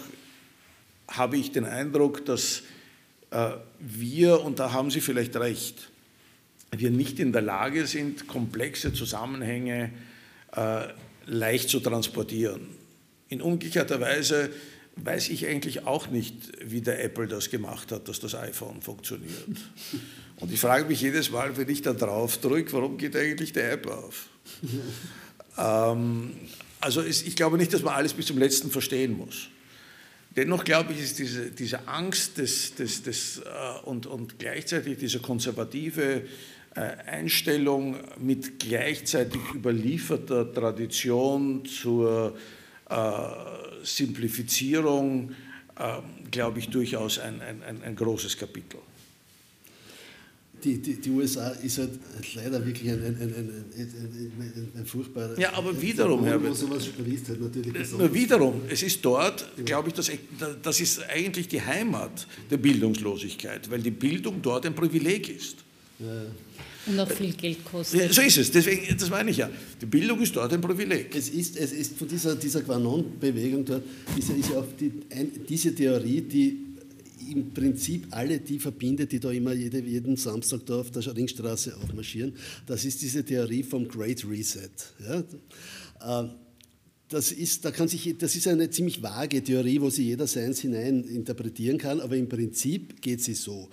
habe 1.08 1.36
ich 1.36 1.52
den 1.52 1.64
Eindruck, 1.64 2.24
dass 2.24 2.62
äh, 3.30 3.50
wir, 3.78 4.44
und 4.44 4.58
da 4.58 4.72
haben 4.72 4.90
Sie 4.90 5.00
vielleicht 5.00 5.36
recht, 5.36 5.90
wir 6.78 6.90
nicht 6.90 7.18
in 7.18 7.32
der 7.32 7.42
Lage 7.42 7.86
sind, 7.86 8.26
komplexe 8.26 8.92
Zusammenhänge 8.92 9.90
äh, 10.56 10.84
leicht 11.26 11.68
zu 11.68 11.80
transportieren. 11.80 12.62
In 13.28 13.40
umgekehrter 13.40 14.00
Weise 14.00 14.50
weiß 14.96 15.28
ich 15.30 15.46
eigentlich 15.46 15.86
auch 15.86 16.08
nicht, 16.08 16.34
wie 16.64 16.80
der 16.80 17.02
Apple 17.02 17.26
das 17.26 17.50
gemacht 17.50 17.90
hat, 17.92 18.08
dass 18.08 18.20
das 18.20 18.34
iPhone 18.34 18.80
funktioniert. 18.80 19.44
Und 20.40 20.52
ich 20.52 20.60
frage 20.60 20.86
mich 20.86 21.00
jedes 21.00 21.30
Mal, 21.30 21.56
wenn 21.56 21.68
ich 21.68 21.82
da 21.82 21.92
drauf 21.92 22.38
drücke, 22.38 22.72
warum 22.72 22.98
geht 22.98 23.16
eigentlich 23.16 23.52
der 23.52 23.72
App 23.72 23.86
auf? 23.86 24.28
ähm, 25.58 26.32
also 26.80 27.00
es, 27.00 27.22
ich 27.22 27.36
glaube 27.36 27.56
nicht, 27.56 27.72
dass 27.72 27.82
man 27.82 27.94
alles 27.94 28.12
bis 28.12 28.26
zum 28.26 28.38
Letzten 28.38 28.70
verstehen 28.70 29.16
muss. 29.16 29.48
Dennoch 30.36 30.64
glaube 30.64 30.92
ich, 30.92 31.00
ist 31.00 31.18
diese, 31.18 31.50
diese 31.50 31.86
Angst 31.86 32.38
des, 32.38 32.74
des, 32.74 33.02
des, 33.02 33.38
äh, 33.38 33.84
und, 33.84 34.06
und 34.06 34.38
gleichzeitig 34.38 34.98
diese 34.98 35.20
konservative 35.20 36.22
Einstellung 36.80 37.96
mit 38.18 38.58
gleichzeitig 38.58 39.40
überlieferter 39.54 40.52
Tradition 40.52 41.64
zur 41.64 42.36
äh, 42.90 42.94
Simplifizierung, 43.82 45.32
äh, 45.78 46.00
glaube 46.30 46.58
ich, 46.58 46.68
durchaus 46.68 47.18
ein, 47.18 47.40
ein, 47.40 47.82
ein 47.82 47.96
großes 47.96 48.36
Kapitel 48.36 48.78
die, 50.64 50.78
die, 50.80 50.94
die, 50.94 51.10
USA 51.10 51.50
ist 51.50 51.78
halt 51.78 51.90
leider 52.34 52.64
wirklich 52.64 52.90
ein, 52.90 53.04
ein, 53.04 53.16
ein, 53.20 54.72
ein, 54.76 54.86
furchtbarer. 54.86 55.38
Ja, 55.38 55.52
aber 55.54 55.80
wiederum, 55.80 56.24
Herr 56.24 56.40
sowas 56.54 56.86
spricht 56.86 57.28
halt 57.28 57.40
natürlich 57.40 57.92
Nur 57.92 58.12
wiederum, 58.14 58.62
es 58.68 58.82
ist 58.82 59.04
dort, 59.04 59.46
glaube 59.64 59.88
ich, 59.88 59.94
das, 59.94 60.10
das 60.62 60.80
ist 60.80 61.02
eigentlich 61.08 61.48
die 61.48 61.60
Heimat 61.60 62.26
der 62.50 62.56
Bildungslosigkeit, 62.56 63.70
weil 63.70 63.82
die 63.82 63.90
Bildung 63.90 64.40
dort 64.40 64.64
ein 64.66 64.74
Privileg 64.74 65.28
ist. 65.28 65.63
Und 66.86 66.98
auch 66.98 67.10
viel 67.10 67.32
Geld 67.32 67.64
kostet. 67.64 68.12
So 68.12 68.20
ist 68.20 68.36
es, 68.36 68.50
deswegen, 68.50 68.96
das 68.96 69.08
meine 69.08 69.30
ich 69.30 69.36
ja. 69.36 69.48
Die 69.80 69.86
Bildung 69.86 70.20
ist 70.20 70.34
dort 70.34 70.52
ein 70.52 70.60
Privileg. 70.60 71.14
Es 71.14 71.28
ist, 71.28 71.56
es 71.56 71.72
ist 71.72 71.96
von 71.96 72.08
dieser, 72.08 72.34
dieser 72.34 72.62
Quanon-Bewegung 72.62 73.64
dort, 73.64 73.82
ist 74.18 74.28
ja, 74.28 74.34
ist 74.34 74.50
ja 74.50 74.58
auch 74.58 74.66
die, 74.78 74.92
ein, 75.10 75.30
diese 75.48 75.74
Theorie, 75.74 76.20
die 76.20 76.58
im 77.30 77.54
Prinzip 77.54 78.06
alle 78.10 78.38
die 78.40 78.58
verbindet, 78.58 79.12
die 79.12 79.20
da 79.20 79.30
immer 79.30 79.52
jede, 79.52 79.80
jeden 79.80 80.16
Samstag 80.16 80.66
da 80.66 80.80
auf 80.80 80.90
der 80.90 81.16
Ringstraße 81.16 81.76
aufmarschieren. 81.76 82.34
Das 82.66 82.84
ist 82.84 83.00
diese 83.00 83.24
Theorie 83.24 83.62
vom 83.62 83.88
Great 83.88 84.28
Reset. 84.28 84.70
Ja? 85.00 86.24
Äh, 86.24 86.28
das 87.08 87.32
ist, 87.32 87.64
da 87.64 87.70
kann 87.70 87.86
sich, 87.86 88.16
das 88.18 88.34
ist 88.34 88.48
eine 88.48 88.68
ziemlich 88.70 89.02
vage 89.02 89.42
Theorie, 89.42 89.80
wo 89.80 89.90
sie 89.90 90.04
jeder 90.04 90.26
seins 90.26 90.60
hinein 90.60 91.04
interpretieren 91.04 91.78
kann, 91.78 92.00
aber 92.00 92.16
im 92.16 92.28
Prinzip 92.28 93.00
geht 93.00 93.22
sie 93.22 93.34
so. 93.34 93.70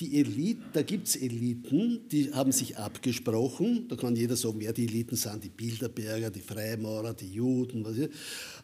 Die 0.00 0.18
Elite, 0.18 0.62
da 0.72 0.80
gibt 0.80 1.08
es 1.08 1.16
Eliten, 1.16 2.08
die 2.10 2.32
haben 2.32 2.52
sich 2.52 2.78
abgesprochen, 2.78 3.86
da 3.86 3.96
kann 3.96 4.16
jeder 4.16 4.34
sagen, 4.34 4.56
wer 4.58 4.72
die 4.72 4.86
Eliten 4.86 5.14
sind, 5.14 5.44
die 5.44 5.50
Bilderberger, 5.50 6.30
die 6.30 6.40
Freimaurer, 6.40 7.12
die 7.12 7.30
Juden, 7.30 7.84
was 7.84 7.98
ich, 7.98 8.08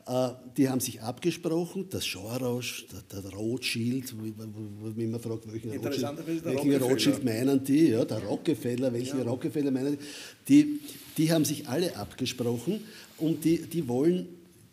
äh, 0.07 0.29
die 0.57 0.67
haben 0.67 0.81
sich 0.81 1.03
abgesprochen, 1.03 1.89
das 1.91 2.05
Soros, 2.05 2.85
der, 3.13 3.21
der 3.21 3.31
Rothschild, 3.33 4.15
wenn 4.19 5.11
man 5.11 5.21
fragt, 5.21 5.53
welchen, 5.53 5.73
Rothschild, 5.73 6.45
welchen 6.45 6.83
Rothschild, 6.83 7.25
meinen 7.25 7.63
die, 7.63 7.89
ja, 7.89 8.07
der 8.07 8.25
Rockefeller, 8.25 8.91
welchen 8.91 9.19
ja. 9.19 9.25
Rockefeller 9.25 9.71
meinen 9.71 9.99
die, 10.49 10.65
die, 10.65 10.81
die 11.19 11.33
haben 11.33 11.45
sich 11.45 11.69
alle 11.69 11.95
abgesprochen 11.97 12.81
und 13.19 13.45
die, 13.45 13.59
die, 13.59 13.87
wollen, 13.87 14.27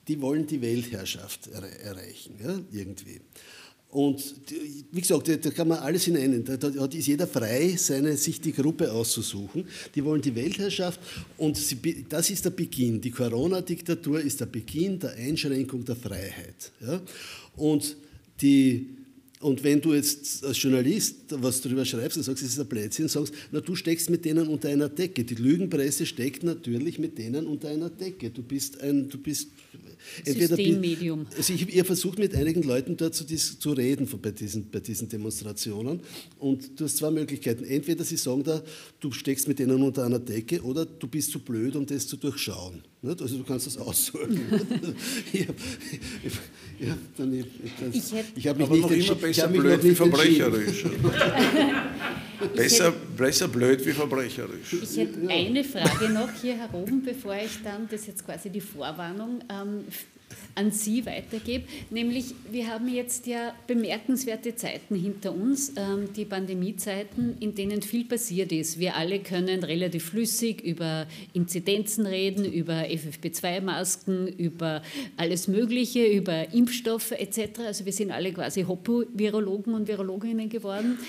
die 0.08 0.22
wollen 0.22 0.48
die 0.48 0.62
Weltherrschaft 0.62 1.48
erreichen, 1.48 2.36
ja, 2.42 2.58
irgendwie. 2.72 3.20
Und 3.94 4.36
wie 4.92 5.02
gesagt, 5.02 5.28
da 5.28 5.52
kann 5.52 5.68
man 5.68 5.78
alles 5.78 6.06
hinein. 6.06 6.44
Da, 6.44 6.86
ist 6.86 7.06
jeder 7.06 7.28
frei, 7.28 7.76
seine, 7.78 8.18
sich 8.18 8.42
die 8.42 8.52
Gruppe 8.52 8.92
auszusuchen. 8.92 9.66
Die 9.94 10.04
wollen 10.04 10.20
die 10.20 10.34
Weltherrschaft 10.34 11.00
und 11.38 11.56
sie, 11.58 11.78
das 12.10 12.32
ist 12.32 12.44
der 12.44 12.50
Beginn. 12.50 13.00
Die 13.00 13.12
Corona-Diktatur 13.12 14.20
ist 14.20 14.40
der 14.40 14.48
Beginn 14.48 14.98
der 14.98 15.14
Einschränkung 15.14 15.86
der 15.86 15.96
Freiheit. 15.96 16.72
Ja? 16.82 17.02
Und 17.56 17.96
die 18.42 18.90
und 19.42 19.62
wenn 19.62 19.82
du 19.82 19.94
jetzt 19.94 20.44
als 20.46 20.60
Journalist 20.62 21.16
was 21.30 21.60
darüber 21.62 21.84
schreibst 21.84 22.18
und 22.18 22.24
sagst, 22.24 22.42
es 22.44 22.54
ist 22.54 22.60
ein 22.60 22.66
Blödsinn, 22.66 23.10
sagst, 23.10 23.34
na 23.52 23.60
du 23.60 23.76
steckst 23.76 24.10
mit 24.10 24.24
denen 24.24 24.48
unter 24.48 24.70
einer 24.70 24.88
Decke. 24.88 25.26
Die 25.26 25.36
Lügenpresse 25.36 26.06
steckt 26.06 26.44
natürlich 26.44 26.98
mit 26.98 27.18
denen 27.18 27.46
unter 27.46 27.68
einer 27.68 27.90
Decke. 27.90 28.30
Du 28.30 28.42
bist 28.42 28.80
ein, 28.82 29.10
du 29.10 29.18
bist 29.18 29.50
Systemmedium. 30.26 31.26
Also 31.36 31.54
ich, 31.54 31.74
ihr 31.74 31.86
versucht 31.86 32.20
mit 32.20 32.36
einigen 32.36 32.64
Leuten 32.64 32.98
dort 32.98 33.16
zu, 33.16 33.26
zu 33.26 33.72
reden 33.72 34.08
bei 34.22 34.32
diesen, 34.32 34.70
bei 34.70 34.80
diesen 34.80 35.10
Demonstrationen 35.10 36.02
und 36.40 36.80
du 36.80 36.86
hast 36.86 36.98
zwei 36.98 37.12
Möglichkeiten. 37.12 37.64
Entweder 37.64 38.04
sie 38.04 38.18
sagen 38.18 38.44
da, 38.44 38.62
du 39.00 39.12
steckst 39.12 39.48
mit 39.48 39.60
denen 39.60 39.82
unter 39.82 40.06
einer 40.06 40.20
Decke 40.20 40.62
oder 40.62 40.86
du 40.86 41.08
bist 41.08 41.32
zu 41.32 41.40
blöd, 41.40 41.76
um 41.76 41.86
das 41.86 42.08
zu 42.08 42.18
durchschauen. 42.18 42.84
Also 43.04 43.38
du 43.38 43.44
kannst 43.44 43.68
das 43.68 43.78
aussuchen. 43.78 44.40
ich 45.34 45.48
habe 45.48 45.58
ich, 46.80 47.46
ich, 47.94 48.14
ich 48.36 48.48
hab 48.48 48.58
mich 48.58 48.70
nicht 48.70 49.08
immer 49.08 49.16
besser 49.16 49.48
blöd 49.48 49.84
wie 49.84 49.96
verbrecherisch. 49.96 50.86
besser, 52.48 52.94
besser 53.18 53.48
blöd 53.48 53.86
wie 53.86 53.92
verbrecherisch. 53.92 54.74
Ich 54.74 54.98
hätte 54.98 55.28
eine 55.30 55.64
Frage 55.64 56.10
noch 56.10 56.30
hier 56.42 56.56
heroben, 56.56 57.04
bevor 57.04 57.36
ich 57.36 57.62
dann, 57.64 57.88
das 57.90 58.02
ist 58.02 58.08
jetzt 58.08 58.26
quasi 58.26 58.50
die 58.50 58.62
Vorwarnung, 58.62 59.42
ähm, 59.50 59.86
an 60.56 60.72
Sie 60.72 61.06
weitergebe. 61.06 61.66
Nämlich, 61.90 62.34
wir 62.50 62.68
haben 62.68 62.88
jetzt 62.88 63.28
ja 63.28 63.54
bemerkenswerte 63.68 64.56
Zeiten 64.56 64.96
hinter 64.96 65.34
uns, 65.34 65.74
ähm, 65.76 66.10
die 66.16 66.26
Pandemiezeiten, 66.26 67.38
in 67.40 67.56
denen 67.56 67.82
viel 67.82 68.06
passiert 68.06 68.52
ist. 68.52 68.80
Wir 68.80 68.96
alle 68.96 69.20
können 69.20 69.64
relativ 69.64 70.06
flüssig 70.06 70.62
über 70.64 71.08
Inzidenzen 71.34 72.06
reden, 72.06 72.46
über 72.46 72.84
FFP2-Masken, 72.84 74.28
über 74.28 74.82
alles 75.18 75.48
Mögliche, 75.48 76.06
über 76.06 76.54
Impfstoffe 76.54 77.12
etc. 77.12 77.60
Also 77.68 77.86
wir 77.86 77.94
sind 77.94 78.12
alle 78.12 78.32
quasi 78.32 78.64
Hoppo-Virologen 78.64 79.74
und 79.74 79.88
Virologinnen 79.88 80.50
geworden. 80.50 81.00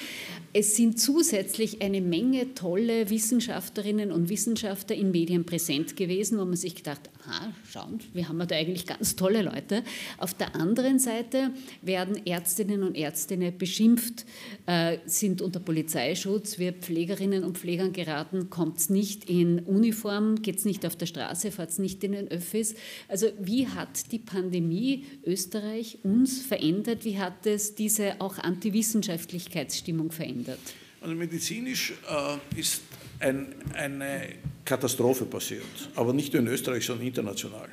Es 0.56 0.76
sind 0.76 1.00
zusätzlich 1.00 1.82
eine 1.82 2.00
Menge 2.00 2.54
tolle 2.54 3.10
Wissenschaftlerinnen 3.10 4.12
und 4.12 4.28
Wissenschaftler 4.28 4.94
in 4.94 5.10
Medien 5.10 5.44
präsent 5.44 5.96
gewesen, 5.96 6.38
wo 6.38 6.44
man 6.44 6.54
sich 6.54 6.76
gedacht, 6.76 7.10
aha, 7.26 7.52
schauen, 7.70 8.00
wir 8.12 8.28
haben 8.28 8.38
da 8.46 8.54
eigentlich 8.54 8.86
ganz 8.86 9.16
tolle 9.16 9.42
Leute. 9.42 9.82
Auf 10.18 10.34
der 10.34 10.54
anderen 10.54 10.98
Seite 10.98 11.50
werden 11.82 12.26
Ärztinnen 12.26 12.82
und 12.82 12.96
Ärzte 12.96 13.36
beschimpft, 13.52 14.24
äh, 14.66 14.98
sind 15.06 15.42
unter 15.42 15.60
Polizeischutz, 15.60 16.58
wir 16.58 16.72
Pflegerinnen 16.72 17.44
und 17.44 17.58
Pflegern 17.58 17.92
geraten, 17.92 18.50
kommt 18.50 18.78
es 18.78 18.90
nicht 18.90 19.28
in 19.28 19.60
Uniform, 19.60 20.42
geht 20.42 20.58
es 20.58 20.64
nicht 20.64 20.84
auf 20.86 20.96
der 20.96 21.06
Straße, 21.06 21.50
fahrt 21.50 21.70
es 21.70 21.78
nicht 21.78 22.04
in 22.04 22.12
den 22.12 22.28
Öffis. 22.28 22.74
Also 23.08 23.28
wie 23.40 23.68
hat 23.68 24.12
die 24.12 24.18
Pandemie 24.18 25.06
Österreich 25.24 25.98
uns 26.02 26.40
verändert? 26.40 27.04
Wie 27.04 27.18
hat 27.18 27.46
es 27.46 27.74
diese 27.74 28.20
auch 28.20 28.38
Antiwissenschaftlichkeitsstimmung 28.38 30.12
verändert? 30.12 30.60
Also 31.00 31.14
medizinisch 31.14 31.92
äh, 32.08 32.58
ist 32.58 32.82
ein, 33.20 33.54
eine 33.74 34.28
Katastrophe 34.64 35.24
passiert, 35.24 35.62
aber 35.94 36.12
nicht 36.12 36.32
nur 36.32 36.42
in 36.42 36.48
Österreich, 36.48 36.86
sondern 36.86 37.06
international. 37.06 37.68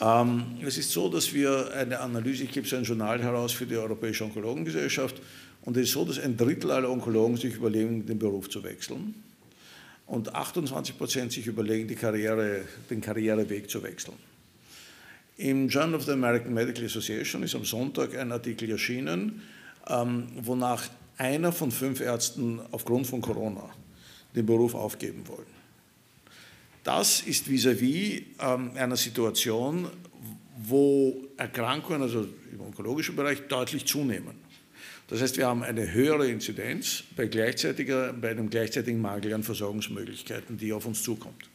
Ähm, 0.00 0.56
es 0.62 0.78
ist 0.78 0.90
so, 0.90 1.08
dass 1.08 1.32
wir 1.32 1.72
eine 1.72 2.00
Analyse, 2.00 2.44
ich 2.44 2.52
gebe 2.52 2.66
so 2.66 2.76
ein 2.76 2.84
Journal 2.84 3.22
heraus 3.22 3.52
für 3.52 3.66
die 3.66 3.76
Europäische 3.76 4.24
Onkologengesellschaft, 4.24 5.20
und 5.62 5.76
es 5.76 5.84
ist 5.84 5.92
so, 5.92 6.04
dass 6.04 6.18
ein 6.18 6.36
Drittel 6.36 6.70
aller 6.70 6.90
Onkologen 6.90 7.36
sich 7.36 7.54
überlegen, 7.54 8.04
den 8.04 8.18
Beruf 8.18 8.50
zu 8.50 8.62
wechseln 8.62 9.14
und 10.06 10.34
28 10.34 10.98
Prozent 10.98 11.32
sich 11.32 11.46
überlegen, 11.46 11.94
Karriere, 11.96 12.62
den 12.90 13.00
Karriereweg 13.00 13.70
zu 13.70 13.82
wechseln. 13.82 14.16
Im 15.36 15.68
Journal 15.68 15.94
of 15.94 16.04
the 16.04 16.12
American 16.12 16.52
Medical 16.52 16.84
Association 16.84 17.42
ist 17.42 17.54
am 17.54 17.64
Sonntag 17.64 18.16
ein 18.16 18.30
Artikel 18.30 18.70
erschienen, 18.70 19.42
ähm, 19.88 20.26
wonach 20.42 20.84
einer 21.16 21.52
von 21.52 21.70
fünf 21.70 22.00
Ärzten 22.00 22.60
aufgrund 22.70 23.06
von 23.06 23.20
Corona 23.20 23.70
den 24.34 24.46
Beruf 24.46 24.74
aufgeben 24.74 25.26
wollen. 25.26 25.63
Das 26.84 27.22
ist 27.22 27.48
vis-à-vis 27.48 28.22
-vis, 28.38 28.76
einer 28.76 28.96
Situation, 28.96 29.88
wo 30.62 31.26
Erkrankungen, 31.36 32.02
also 32.02 32.28
im 32.52 32.60
onkologischen 32.60 33.16
Bereich, 33.16 33.48
deutlich 33.48 33.86
zunehmen. 33.86 34.44
Das 35.08 35.20
heißt, 35.20 35.36
wir 35.36 35.46
haben 35.46 35.62
eine 35.62 35.92
höhere 35.92 36.28
Inzidenz 36.28 37.04
bei, 37.16 37.26
gleichzeitiger, 37.26 38.12
bei 38.12 38.30
einem 38.30 38.48
gleichzeitigen 38.48 39.00
Mangel 39.00 39.34
an 39.34 39.42
Versorgungsmöglichkeiten, 39.42 40.56
die 40.56 40.72
auf 40.72 40.86
uns 40.86 41.02
zukommt. 41.02 41.50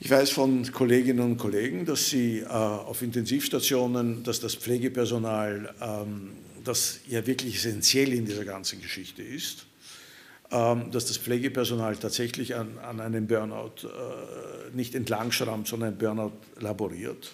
Ich 0.00 0.10
weiß 0.10 0.30
von 0.30 0.70
Kolleginnen 0.72 1.20
und 1.20 1.36
Kollegen, 1.36 1.84
dass 1.84 2.10
sie 2.10 2.40
äh, 2.40 2.46
auf 2.46 3.00
Intensivstationen, 3.02 4.24
dass 4.24 4.40
das 4.40 4.54
Pflegepersonal, 4.54 5.74
ähm, 5.80 6.32
das 6.64 7.00
ja 7.08 7.26
wirklich 7.26 7.56
essentiell 7.56 8.12
in 8.12 8.24
dieser 8.24 8.44
ganzen 8.44 8.80
Geschichte 8.80 9.22
ist, 9.22 9.66
ähm, 9.66 9.73
dass 10.50 11.06
das 11.06 11.16
Pflegepersonal 11.16 11.96
tatsächlich 11.96 12.54
an, 12.54 12.78
an 12.78 13.00
einem 13.00 13.26
Burnout 13.26 13.86
äh, 13.86 14.76
nicht 14.76 14.94
entlangschrammt, 14.94 15.66
sondern 15.66 15.94
ein 15.94 15.98
Burnout 15.98 16.32
laboriert. 16.60 17.32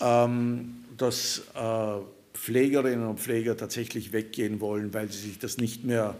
Ähm, 0.00 0.84
dass 0.96 1.42
äh, 1.54 1.96
Pflegerinnen 2.34 3.06
und 3.06 3.18
Pfleger 3.18 3.56
tatsächlich 3.56 4.12
weggehen 4.12 4.60
wollen, 4.60 4.94
weil 4.94 5.10
sie 5.10 5.18
sich 5.18 5.38
das 5.38 5.58
nicht 5.58 5.84
mehr, 5.84 6.16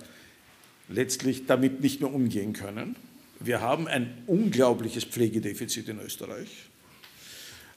letztlich 0.89 1.47
damit 1.47 1.81
nicht 1.81 2.01
mehr 2.01 2.13
umgehen 2.13 2.53
können. 2.53 2.97
Wir 3.39 3.61
haben 3.61 3.87
ein 3.87 4.23
unglaubliches 4.27 5.05
Pflegedefizit 5.05 5.89
in 5.89 6.01
Österreich, 6.01 6.69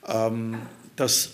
ähm, 0.08 0.58
das 0.95 1.32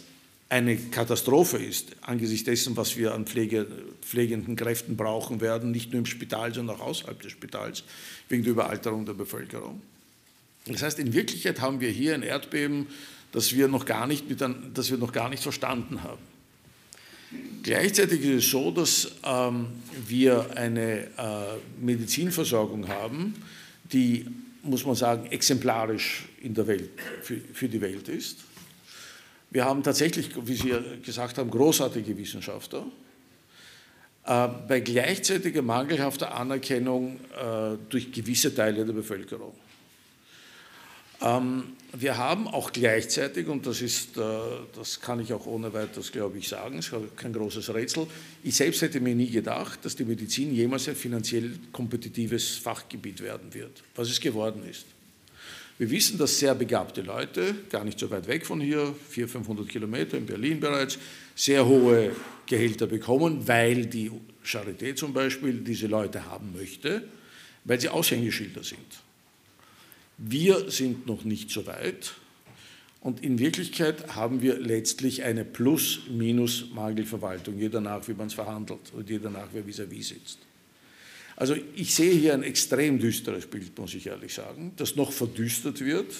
eine 0.50 0.78
Katastrophe 0.78 1.58
ist 1.58 1.96
angesichts 2.02 2.46
dessen, 2.46 2.78
was 2.78 2.98
wir 2.98 3.14
an 3.14 3.26
Pflege, 3.26 3.68
pflegenden 4.02 4.56
Kräften 4.56 4.96
brauchen 4.96 5.42
werden, 5.42 5.72
nicht 5.72 5.92
nur 5.92 6.00
im 6.00 6.06
Spital, 6.06 6.54
sondern 6.54 6.78
auch 6.78 6.88
außerhalb 6.88 7.20
des 7.20 7.32
Spitals, 7.32 7.84
wegen 8.30 8.44
der 8.44 8.52
Überalterung 8.52 9.06
der 9.06 9.14
Bevölkerung. 9.14 9.82
Das 10.68 10.82
heißt, 10.82 11.00
in 11.00 11.14
Wirklichkeit 11.14 11.62
haben 11.62 11.80
wir 11.80 11.90
hier 11.90 12.14
ein 12.14 12.24
Erdbeben, 12.24 12.88
das 13.32 13.54
wir 13.54 13.68
noch 13.68 13.86
gar 13.86 14.08
nicht, 14.08 14.30
mit, 14.30 14.42
das 14.74 14.92
wir 14.92 14.98
noch 14.98 15.12
gar 15.12 15.30
nicht 15.30 15.44
verstanden 15.44 16.04
haben. 16.04 16.22
Gleichzeitig 17.64 18.22
ist 18.22 18.46
es 18.46 18.52
so, 18.52 18.72
dass 18.72 19.12
ähm, 19.26 19.68
wir 20.08 20.56
eine 20.56 21.08
äh, 21.18 21.82
Medizinversorgung 21.82 22.88
haben, 22.88 23.36
die, 23.92 24.26
muss 24.64 24.86
man 24.86 24.96
sagen, 24.96 25.26
exemplarisch 25.32 26.26
in 26.42 26.54
der 26.54 26.68
Welt, 26.68 26.92
für, 27.24 27.38
für 27.54 27.68
die 27.68 27.82
Welt 27.82 28.08
ist. 28.08 28.38
Wir 29.56 29.64
haben 29.64 29.84
tatsächlich, 29.84 30.32
wie 30.36 30.54
Sie 30.54 30.74
gesagt 31.02 31.38
haben, 31.38 31.50
großartige 31.50 32.18
Wissenschaftler. 32.18 32.86
Äh, 34.26 34.50
bei 34.68 34.82
gleichzeitiger 34.82 35.62
mangelhafter 35.62 36.36
Anerkennung 36.36 37.22
äh, 37.32 37.78
durch 37.88 38.12
gewisse 38.12 38.54
Teile 38.54 38.84
der 38.84 38.92
Bevölkerung. 38.92 39.54
Ähm, 41.22 41.78
wir 41.94 42.18
haben 42.18 42.50
auch 42.50 42.74
gleichzeitig, 42.74 43.48
und 43.48 43.66
das, 43.66 43.82
ist, 43.82 44.18
äh, 44.18 44.22
das 44.76 45.00
kann 45.00 45.22
ich 45.22 45.32
auch 45.32 45.46
ohne 45.46 45.72
weiteres, 45.72 46.12
glaube 46.12 46.38
ich, 46.38 46.50
sagen, 46.50 46.80
es 46.80 46.88
ist 46.88 47.16
kein 47.16 47.32
großes 47.32 47.74
Rätsel, 47.74 48.08
ich 48.44 48.58
selbst 48.58 48.82
hätte 48.82 49.00
mir 49.00 49.16
nie 49.16 49.30
gedacht, 49.30 49.80
dass 49.86 49.96
die 49.96 50.04
Medizin 50.04 50.54
jemals 50.54 50.90
ein 50.90 50.98
finanziell 50.98 51.58
kompetitives 51.72 52.58
Fachgebiet 52.58 53.22
werden 53.22 53.54
wird, 53.54 53.84
was 53.96 54.10
es 54.10 54.20
geworden 54.20 54.64
ist. 54.70 54.86
Wir 55.78 55.92
wissen, 55.92 56.18
dass 56.18 56.40
sehr 56.40 56.56
begabte 56.56 57.02
Leute, 57.02 57.54
gar 57.70 57.84
nicht 57.84 58.00
so 58.00 58.10
weit 58.10 58.28
weg 58.28 58.46
von 58.46 58.62
hier, 58.62 58.96
400, 59.10 59.32
500 59.32 59.68
Kilometer 59.68 60.18
in 60.18 60.26
Berlin 60.26 60.62
bereits, 60.62 60.98
sehr 61.36 61.66
hohe 61.66 62.16
Gehälter 62.46 62.88
bekommen, 62.88 63.46
weil 63.46 63.86
die 63.86 64.10
Charité 64.46 64.96
zum 64.96 65.12
Beispiel 65.12 65.60
diese 65.60 65.88
Leute 65.88 66.24
haben 66.26 66.54
möchte, 66.54 67.04
weil 67.66 67.82
sie 67.82 67.90
Aushängeschilder 67.90 68.64
sind. 68.64 68.80
Wir 70.18 70.72
sind 70.72 71.08
noch 71.08 71.26
nicht 71.26 71.50
so 71.50 71.68
weit 71.68 72.14
und 73.02 73.22
in 73.22 73.38
Wirklichkeit 73.38 74.16
haben 74.16 74.42
wir 74.42 74.58
letztlich 74.58 75.24
eine 75.24 75.44
Plus-Minus-Mangelverwaltung, 75.44 77.60
je 77.60 77.68
danach, 77.68 78.08
wie 78.08 78.14
man 78.14 78.28
es 78.28 78.34
verhandelt 78.34 78.94
und 78.94 79.10
je 79.10 79.20
danach, 79.20 79.50
wer 79.52 79.66
vis-à-vis 79.66 80.00
-vis 80.00 80.14
sitzt. 80.14 80.45
Also 81.36 81.56
ich 81.76 81.94
sehe 81.94 82.14
hier 82.14 82.34
ein 82.34 82.44
extrem 82.44 83.00
düsteres 83.00 83.46
Bild, 83.48 83.78
muss 83.78 83.94
ich 83.94 84.08
ehrlich 84.08 84.34
sagen, 84.34 84.72
das 84.78 84.96
noch 84.96 85.12
verdüstert 85.12 85.82
wird 85.82 86.14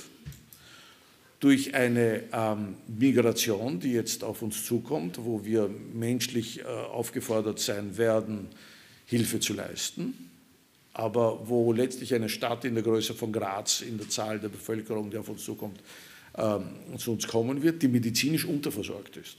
durch 1.40 1.74
eine 1.74 2.24
ähm, 2.34 2.76
Migration, 2.88 3.80
die 3.80 3.92
jetzt 3.92 4.24
auf 4.24 4.42
uns 4.42 4.66
zukommt, 4.66 5.20
wo 5.20 5.46
wir 5.46 5.70
menschlich 5.94 6.60
äh, 6.60 6.64
aufgefordert 6.64 7.60
sein 7.60 7.98
werden, 7.98 8.48
Hilfe 9.06 9.40
zu 9.40 9.54
leisten 9.54 10.14
aber 10.96 11.42
wo 11.44 11.74
letztlich 11.74 12.14
eine 12.16 12.30
Stadt 12.30 12.64
in 12.64 12.74
der 12.74 12.84
Größe 12.84 13.14
von 13.14 13.34
Graz 13.34 13.82
in 13.82 13.98
der 13.98 14.08
Zahl 14.08 14.40
der 14.40 14.48
Bevölkerung, 14.48 15.12
die 15.12 15.18
auf 15.18 15.28
uns 15.28 15.44
zukommt, 15.44 15.82
ähm, 16.38 16.98
zu 16.98 17.12
uns 17.12 17.28
kommen 17.28 17.62
wird, 17.62 17.82
die 17.82 17.90
medizinisch 17.90 18.46
unterversorgt 18.46 19.18
ist. 19.18 19.36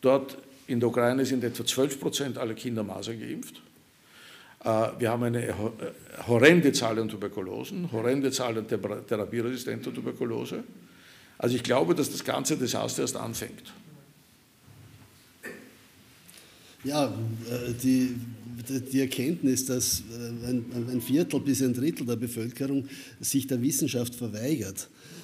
Dort 0.00 0.38
in 0.68 0.78
der 0.78 0.88
Ukraine 0.88 1.26
sind 1.26 1.42
etwa 1.42 1.66
12 1.66 1.98
Prozent 1.98 2.38
aller 2.38 2.54
Kinder 2.54 2.84
Masern 2.84 3.18
geimpft. 3.18 3.60
Äh, 4.64 4.88
wir 4.98 5.10
haben 5.10 5.22
eine 5.22 5.54
horrende 6.26 6.72
Zahl 6.72 6.98
an 6.98 7.08
Tuberkulosen, 7.08 7.90
horrende 7.92 8.30
Zahl 8.30 8.58
an 8.58 8.66
therapieresistenter 8.68 9.92
Tuberkulose. 9.92 10.64
Also 11.38 11.54
ich 11.54 11.62
glaube, 11.62 11.94
dass 11.94 12.10
das 12.10 12.24
ganze 12.24 12.56
Desaster 12.56 13.02
erst 13.02 13.16
anfängt. 13.16 13.72
Ja, 16.84 17.06
äh, 17.06 17.72
die, 17.82 18.16
die 18.92 19.00
Erkenntnis, 19.00 19.66
dass 19.66 20.00
äh, 20.00 20.50
ein 20.50 21.00
Viertel 21.00 21.40
bis 21.40 21.62
ein 21.62 21.74
Drittel 21.74 22.06
der 22.06 22.16
Bevölkerung 22.16 22.88
sich 23.20 23.46
der 23.46 23.60
Wissenschaft 23.60 24.14
verweigert, 24.14 24.82
äh, 24.82 25.17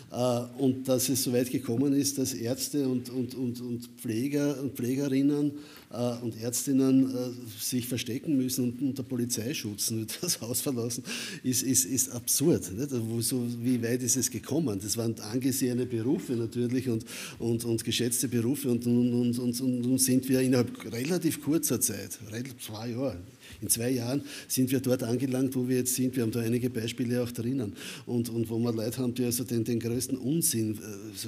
und 0.58 0.86
dass 0.86 1.08
es 1.08 1.24
so 1.24 1.32
weit 1.32 1.50
gekommen 1.50 1.92
ist, 1.92 2.18
dass 2.18 2.34
Ärzte 2.34 2.88
und, 2.88 3.10
und, 3.10 3.34
und, 3.34 3.60
und 3.60 3.88
Pfleger 4.00 4.60
und 4.62 4.76
Pflegerinnen 4.76 5.52
äh, 5.90 6.22
und 6.22 6.40
Ärztinnen 6.40 7.10
äh, 7.10 7.30
sich 7.60 7.88
verstecken 7.88 8.36
müssen 8.36 8.64
und 8.64 8.82
unter 8.82 9.02
Polizeischutz 9.02 9.92
das 10.20 10.40
Haus 10.40 10.60
verlassen, 10.60 11.04
ist, 11.42 11.62
ist, 11.62 11.84
ist 11.84 12.10
absurd. 12.10 12.70
Wie 13.60 13.82
weit 13.82 14.02
ist 14.02 14.16
es 14.16 14.30
gekommen? 14.30 14.78
Das 14.82 14.96
waren 14.96 15.18
angesehene 15.20 15.86
Berufe 15.86 16.34
natürlich 16.34 16.88
und, 16.88 17.04
und, 17.38 17.64
und 17.64 17.84
geschätzte 17.84 18.28
Berufe 18.28 18.70
und 18.70 18.86
nun, 18.86 19.98
sind 19.98 20.28
wir 20.28 20.40
innerhalb 20.40 20.92
relativ 20.92 21.42
kurzer 21.42 21.80
Zeit, 21.80 22.18
zwei 22.60 22.90
Jahre, 22.90 23.18
in 23.60 23.68
zwei 23.68 23.90
Jahren 23.90 24.22
sind 24.48 24.70
wir 24.70 24.80
dort 24.80 25.02
angelangt, 25.02 25.54
wo 25.54 25.68
wir 25.68 25.78
jetzt 25.78 25.94
sind. 25.94 26.16
Wir 26.16 26.22
haben 26.22 26.32
da 26.32 26.40
einige 26.40 26.70
Beispiele 26.70 27.22
auch 27.22 27.30
drinnen. 27.30 27.74
Und, 28.06 28.28
und 28.28 28.48
wo 28.50 28.58
wir 28.58 28.72
Leute 28.72 28.98
haben, 28.98 29.14
die 29.14 29.24
also 29.24 29.44
den, 29.44 29.64
den 29.64 29.80
größten 29.80 30.18
Unsinn, 30.18 30.74
äh, 30.74 31.26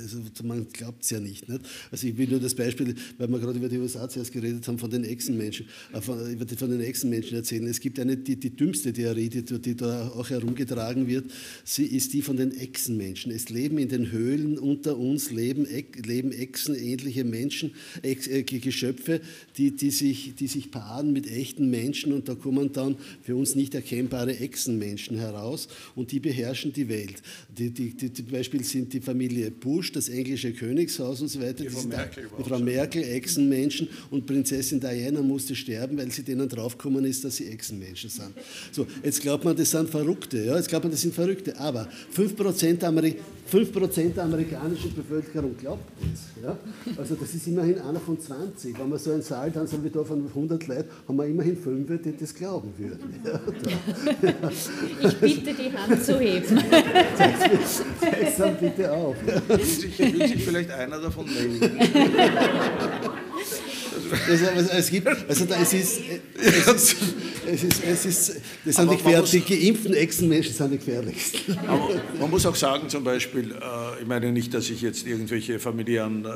also 0.00 0.44
man 0.44 0.66
glaubt 0.72 1.02
es 1.02 1.10
ja 1.10 1.20
nicht, 1.20 1.48
nicht, 1.48 1.60
Also 1.90 2.06
ich 2.06 2.16
will 2.16 2.28
nur 2.28 2.40
das 2.40 2.54
Beispiel, 2.54 2.94
weil 3.18 3.28
wir 3.28 3.38
gerade 3.38 3.58
über 3.58 3.68
die 3.68 3.78
USA 3.78 4.08
zuerst 4.08 4.32
geredet 4.32 4.66
haben, 4.66 4.78
von 4.78 4.90
den 4.90 5.04
Echsenmenschen, 5.04 5.66
äh, 5.92 6.00
von, 6.00 6.18
von 6.56 6.70
den 6.70 6.80
Echsenmenschen 6.80 7.36
erzählen. 7.36 7.66
Es 7.66 7.80
gibt 7.80 7.98
eine, 7.98 8.16
die, 8.16 8.36
die 8.36 8.50
dümmste 8.50 8.92
Theorie, 8.92 9.28
die, 9.28 9.42
die 9.42 9.76
da 9.76 10.08
auch 10.08 10.30
herumgetragen 10.30 11.06
wird, 11.06 11.30
sie 11.64 11.84
ist 11.84 12.12
die 12.12 12.22
von 12.22 12.36
den 12.36 12.56
Echsenmenschen. 12.56 13.32
Es 13.32 13.48
leben 13.50 13.78
in 13.78 13.88
den 13.88 14.10
Höhlen 14.10 14.58
unter 14.58 14.98
uns, 14.98 15.30
leben, 15.30 15.66
leben 16.04 16.32
Echsenähnliche 16.32 17.24
Menschen, 17.24 17.72
Ex, 18.02 18.26
äh, 18.26 18.42
Geschöpfe, 18.42 19.20
die, 19.56 19.76
die, 19.76 19.90
sich, 19.90 20.34
die 20.38 20.46
sich 20.46 20.70
paaren 20.70 21.12
mit 21.12 21.29
Echten 21.30 21.70
Menschen 21.70 22.12
und 22.12 22.28
da 22.28 22.34
kommen 22.34 22.72
dann 22.72 22.96
für 23.22 23.36
uns 23.36 23.54
nicht 23.54 23.74
erkennbare 23.74 24.38
Echsenmenschen 24.38 25.18
heraus 25.18 25.68
und 25.94 26.12
die 26.12 26.20
beherrschen 26.20 26.72
die 26.72 26.88
Welt. 26.88 27.22
Die, 27.56 27.70
die, 27.70 27.90
die, 27.94 28.12
zum 28.12 28.26
Beispiel 28.26 28.64
sind 28.64 28.92
die 28.92 29.00
Familie 29.00 29.50
Bush, 29.50 29.92
das 29.92 30.08
englische 30.08 30.52
Königshaus 30.52 31.20
und 31.20 31.28
so 31.28 31.40
weiter. 31.40 31.64
Die, 31.64 31.70
Frau 31.70 31.82
Merkel, 31.84 32.28
die 32.38 32.48
Frau 32.48 32.58
Merkel, 32.58 33.02
Echsenmenschen 33.02 33.88
und 34.10 34.26
Prinzessin 34.26 34.80
Diana 34.80 35.22
musste 35.22 35.54
sterben, 35.54 35.96
weil 35.96 36.10
sie 36.10 36.22
denen 36.22 36.48
draufgekommen 36.48 37.04
ist, 37.04 37.24
dass 37.24 37.36
sie 37.36 37.46
Echsenmenschen 37.46 38.10
sind. 38.10 38.32
So, 38.72 38.86
jetzt 39.02 39.20
glaubt 39.20 39.44
man, 39.44 39.56
das 39.56 39.70
sind 39.70 39.88
Verrückte, 39.88 40.44
ja, 40.44 40.56
jetzt 40.56 40.68
glaubt 40.68 40.84
man, 40.84 40.92
das 40.92 41.02
sind 41.02 41.14
Verrückte, 41.14 41.58
aber 41.58 41.88
5% 42.16 42.84
Amerik 42.84 43.16
5% 43.50 44.14
der 44.14 44.24
amerikanischen 44.24 44.94
Bevölkerung 44.94 45.56
glaubt 45.56 45.82
das. 46.00 46.42
Ja? 46.42 46.56
Also 46.96 47.16
das 47.16 47.34
ist 47.34 47.46
immerhin 47.46 47.80
einer 47.80 47.98
von 47.98 48.18
20. 48.20 48.78
Wenn 48.78 48.88
wir 48.88 48.98
so 48.98 49.10
einen 49.12 49.22
Saal 49.22 49.50
dann 49.50 49.66
sind 49.66 49.82
wir 49.82 49.90
da 49.90 50.04
von 50.04 50.24
100 50.26 50.66
Leuten, 50.66 50.88
haben 51.08 51.16
wir 51.16 51.26
immerhin 51.26 51.56
5, 51.56 52.02
die 52.02 52.16
das 52.16 52.34
glauben 52.34 52.72
würden. 52.78 53.14
Ja, 53.24 53.40
ich 55.22 55.42
bitte 55.42 55.62
die 55.62 55.76
Hand 55.76 56.04
zu 56.04 56.18
heben. 56.18 56.46
Zeig 58.00 58.36
dann 58.38 58.56
bitte 58.56 58.92
auf. 58.92 59.16
Will 59.48 59.64
sich, 59.64 59.98
will 59.98 60.28
sich 60.28 60.44
vielleicht 60.44 60.70
einer 60.70 61.00
davon 61.00 61.26
melden? 61.26 61.78
Es 64.72 64.90
gibt, 64.90 65.06
also 65.06 65.44
da, 65.44 65.56
es 65.60 65.72
ist, 65.72 66.00
es 66.36 66.66
ist, 66.66 66.96
es 67.46 67.64
ist, 67.64 67.84
es 67.84 68.06
ist 68.06 68.40
das 68.64 68.76
sind 68.76 68.90
die, 68.90 68.96
gefährlich, 68.96 69.30
die 69.30 69.40
geimpften 69.40 69.94
Echsenmenschen 69.94 70.52
sind 70.52 70.72
die 70.72 70.78
gefährlichsten. 70.78 71.56
Man 72.18 72.30
muss 72.30 72.46
auch 72.46 72.54
sagen, 72.54 72.88
zum 72.88 73.04
Beispiel, 73.04 73.52
äh, 73.52 74.02
ich 74.02 74.06
meine 74.06 74.32
nicht, 74.32 74.54
dass 74.54 74.70
ich 74.70 74.80
jetzt 74.82 75.06
irgendwelche 75.06 75.58
familiären 75.58 76.24
äh, 76.24 76.28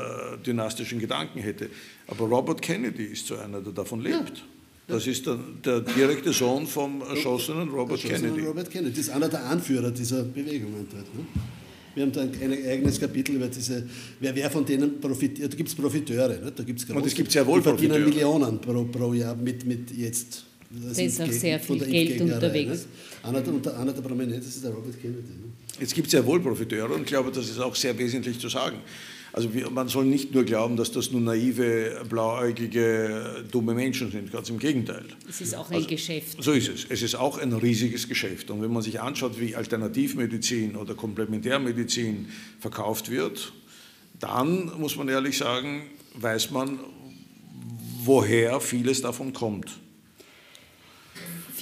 dynastischen 0.44 0.98
Gedanken 0.98 1.40
hätte, 1.40 1.70
aber 2.06 2.26
Robert 2.26 2.62
Kennedy 2.62 3.04
ist 3.04 3.26
so 3.26 3.36
einer, 3.36 3.60
der 3.60 3.72
davon 3.72 4.00
lebt. 4.00 4.44
Das 4.86 5.06
ist 5.06 5.26
der, 5.26 5.38
der 5.64 5.80
direkte 5.80 6.32
Sohn 6.32 6.66
vom 6.66 7.00
erschossenen 7.00 7.70
Robert 7.70 8.00
Kennedy. 8.00 8.42
Robert 8.42 8.70
Kennedy. 8.70 8.90
Das 8.90 9.06
ist 9.06 9.10
einer 9.10 9.28
der 9.28 9.44
Anführer 9.46 9.90
dieser 9.90 10.22
Bewegungen 10.24 10.86
dort. 10.90 11.14
Ne? 11.14 11.24
Wir 11.94 12.02
haben 12.02 12.12
da 12.12 12.22
ein, 12.22 12.32
ein, 12.40 12.52
eigenes 12.52 12.98
Kapitel 12.98 13.36
über 13.36 13.46
diese, 13.46 13.86
wer, 14.20 14.34
wer 14.34 14.50
von 14.50 14.64
denen 14.64 15.00
profitiert. 15.00 15.52
Da 15.52 15.56
gibt 15.56 15.68
es 15.68 15.74
Profiteure. 15.74 16.40
Ne? 16.40 16.52
Da 16.54 16.62
gibt's 16.62 16.84
Und 16.84 17.06
es 17.06 17.14
gibt 17.14 17.30
sehr 17.30 17.46
wohl 17.46 17.60
die 17.60 17.64
verdienen 17.64 18.02
Profiteure. 18.02 18.38
Millionen 18.38 18.60
pro, 18.60 18.84
pro 18.84 19.12
Jahr 19.14 19.36
mit, 19.36 19.64
mit 19.64 19.90
jetzt. 19.96 20.44
Da 20.70 21.02
ist 21.02 21.20
auch 21.20 21.30
sehr 21.30 21.60
viel 21.60 21.78
Geld 21.78 22.20
unterwegs. 22.20 22.86
Ne? 23.22 23.28
Einer, 23.28 23.40
der, 23.40 23.78
einer 23.78 23.92
der 23.92 24.02
Prominentesten 24.02 24.48
ist 24.48 24.64
der 24.64 24.72
Robert 24.72 25.00
Kennedy. 25.00 25.22
Ne? 25.22 25.52
Es 25.80 25.94
gibt 25.94 26.10
sehr 26.10 26.24
wohl 26.26 26.40
Profiteure 26.40 26.92
und 26.94 27.02
ich 27.02 27.06
glaube, 27.06 27.30
das 27.30 27.48
ist 27.48 27.58
auch 27.58 27.74
sehr 27.74 27.96
wesentlich 27.96 28.38
zu 28.38 28.48
sagen. 28.48 28.78
Also 29.34 29.48
man 29.72 29.88
soll 29.88 30.04
nicht 30.04 30.32
nur 30.32 30.44
glauben, 30.44 30.76
dass 30.76 30.92
das 30.92 31.10
nur 31.10 31.20
naive, 31.20 32.04
blauäugige, 32.08 33.44
dumme 33.50 33.74
Menschen 33.74 34.12
sind, 34.12 34.30
ganz 34.30 34.48
im 34.48 34.60
Gegenteil. 34.60 35.04
Es 35.28 35.40
ist 35.40 35.56
auch 35.56 35.68
ein 35.70 35.76
also, 35.78 35.88
Geschäft. 35.88 36.40
So 36.40 36.52
ist 36.52 36.68
es. 36.68 36.86
Es 36.88 37.02
ist 37.02 37.16
auch 37.16 37.38
ein 37.38 37.52
riesiges 37.52 38.08
Geschäft. 38.08 38.52
Und 38.52 38.62
wenn 38.62 38.72
man 38.72 38.82
sich 38.82 39.00
anschaut, 39.00 39.40
wie 39.40 39.56
Alternativmedizin 39.56 40.76
oder 40.76 40.94
Komplementärmedizin 40.94 42.28
verkauft 42.60 43.10
wird, 43.10 43.52
dann 44.20 44.70
muss 44.78 44.96
man 44.96 45.08
ehrlich 45.08 45.36
sagen, 45.36 45.82
weiß 46.14 46.52
man, 46.52 46.78
woher 48.04 48.60
vieles 48.60 49.02
davon 49.02 49.32
kommt. 49.32 49.80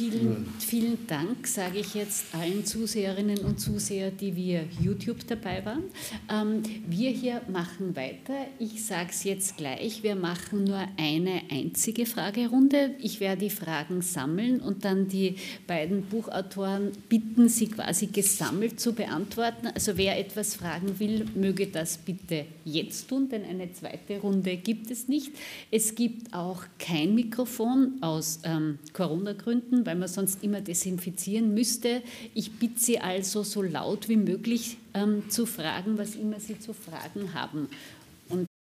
Vielen, 0.02 0.48
vielen 0.58 1.06
Dank, 1.06 1.46
sage 1.46 1.78
ich 1.78 1.94
jetzt 1.94 2.34
allen 2.34 2.64
Zuseherinnen 2.64 3.38
und 3.38 3.60
Zuseher, 3.60 4.10
die 4.10 4.34
via 4.34 4.62
YouTube 4.80 5.24
dabei 5.28 5.64
waren. 5.64 5.84
Ähm, 6.28 6.64
wir 6.88 7.10
hier 7.10 7.40
machen 7.46 7.94
weiter. 7.94 8.34
Ich 8.58 8.84
sage 8.84 9.10
es 9.10 9.22
jetzt 9.22 9.58
gleich, 9.58 10.02
wir 10.02 10.16
machen 10.16 10.64
nur 10.64 10.84
eine 10.96 11.42
einzige 11.52 12.04
Fragerunde. 12.04 12.96
Ich 12.98 13.20
werde 13.20 13.42
die 13.42 13.50
Fragen 13.50 14.02
sammeln 14.02 14.58
und 14.58 14.84
dann 14.84 15.06
die 15.06 15.36
beiden 15.68 16.02
Buchautoren 16.02 16.90
bitten, 17.08 17.48
sie 17.48 17.68
quasi 17.68 18.06
gesammelt 18.06 18.80
zu 18.80 18.94
beantworten. 18.94 19.68
Also 19.68 19.96
wer 19.96 20.18
etwas 20.18 20.56
fragen 20.56 20.98
will, 20.98 21.26
möge 21.36 21.68
das 21.68 21.98
bitte 21.98 22.46
jetzt 22.64 23.08
tun, 23.08 23.28
denn 23.28 23.44
eine 23.44 23.72
zweite 23.72 24.18
Runde 24.18 24.56
gibt 24.56 24.90
es 24.90 25.06
nicht. 25.06 25.30
Es 25.70 25.94
gibt 25.94 26.34
auch 26.34 26.64
kein 26.80 27.14
Mikrofon 27.14 27.98
aus 28.00 28.40
ähm, 28.42 28.80
Corona-Gründen 28.92 29.86
weil 29.91 29.91
man 29.98 30.08
sonst 30.08 30.42
immer 30.42 30.60
desinfizieren 30.60 31.54
müsste. 31.54 32.02
Ich 32.34 32.52
bitte 32.52 32.78
Sie 32.80 32.98
also, 32.98 33.42
so 33.42 33.62
laut 33.62 34.08
wie 34.08 34.16
möglich 34.16 34.78
ähm, 34.94 35.28
zu 35.28 35.46
fragen, 35.46 35.98
was 35.98 36.14
immer 36.14 36.40
Sie 36.40 36.58
zu 36.58 36.72
fragen 36.72 37.34
haben. 37.34 37.68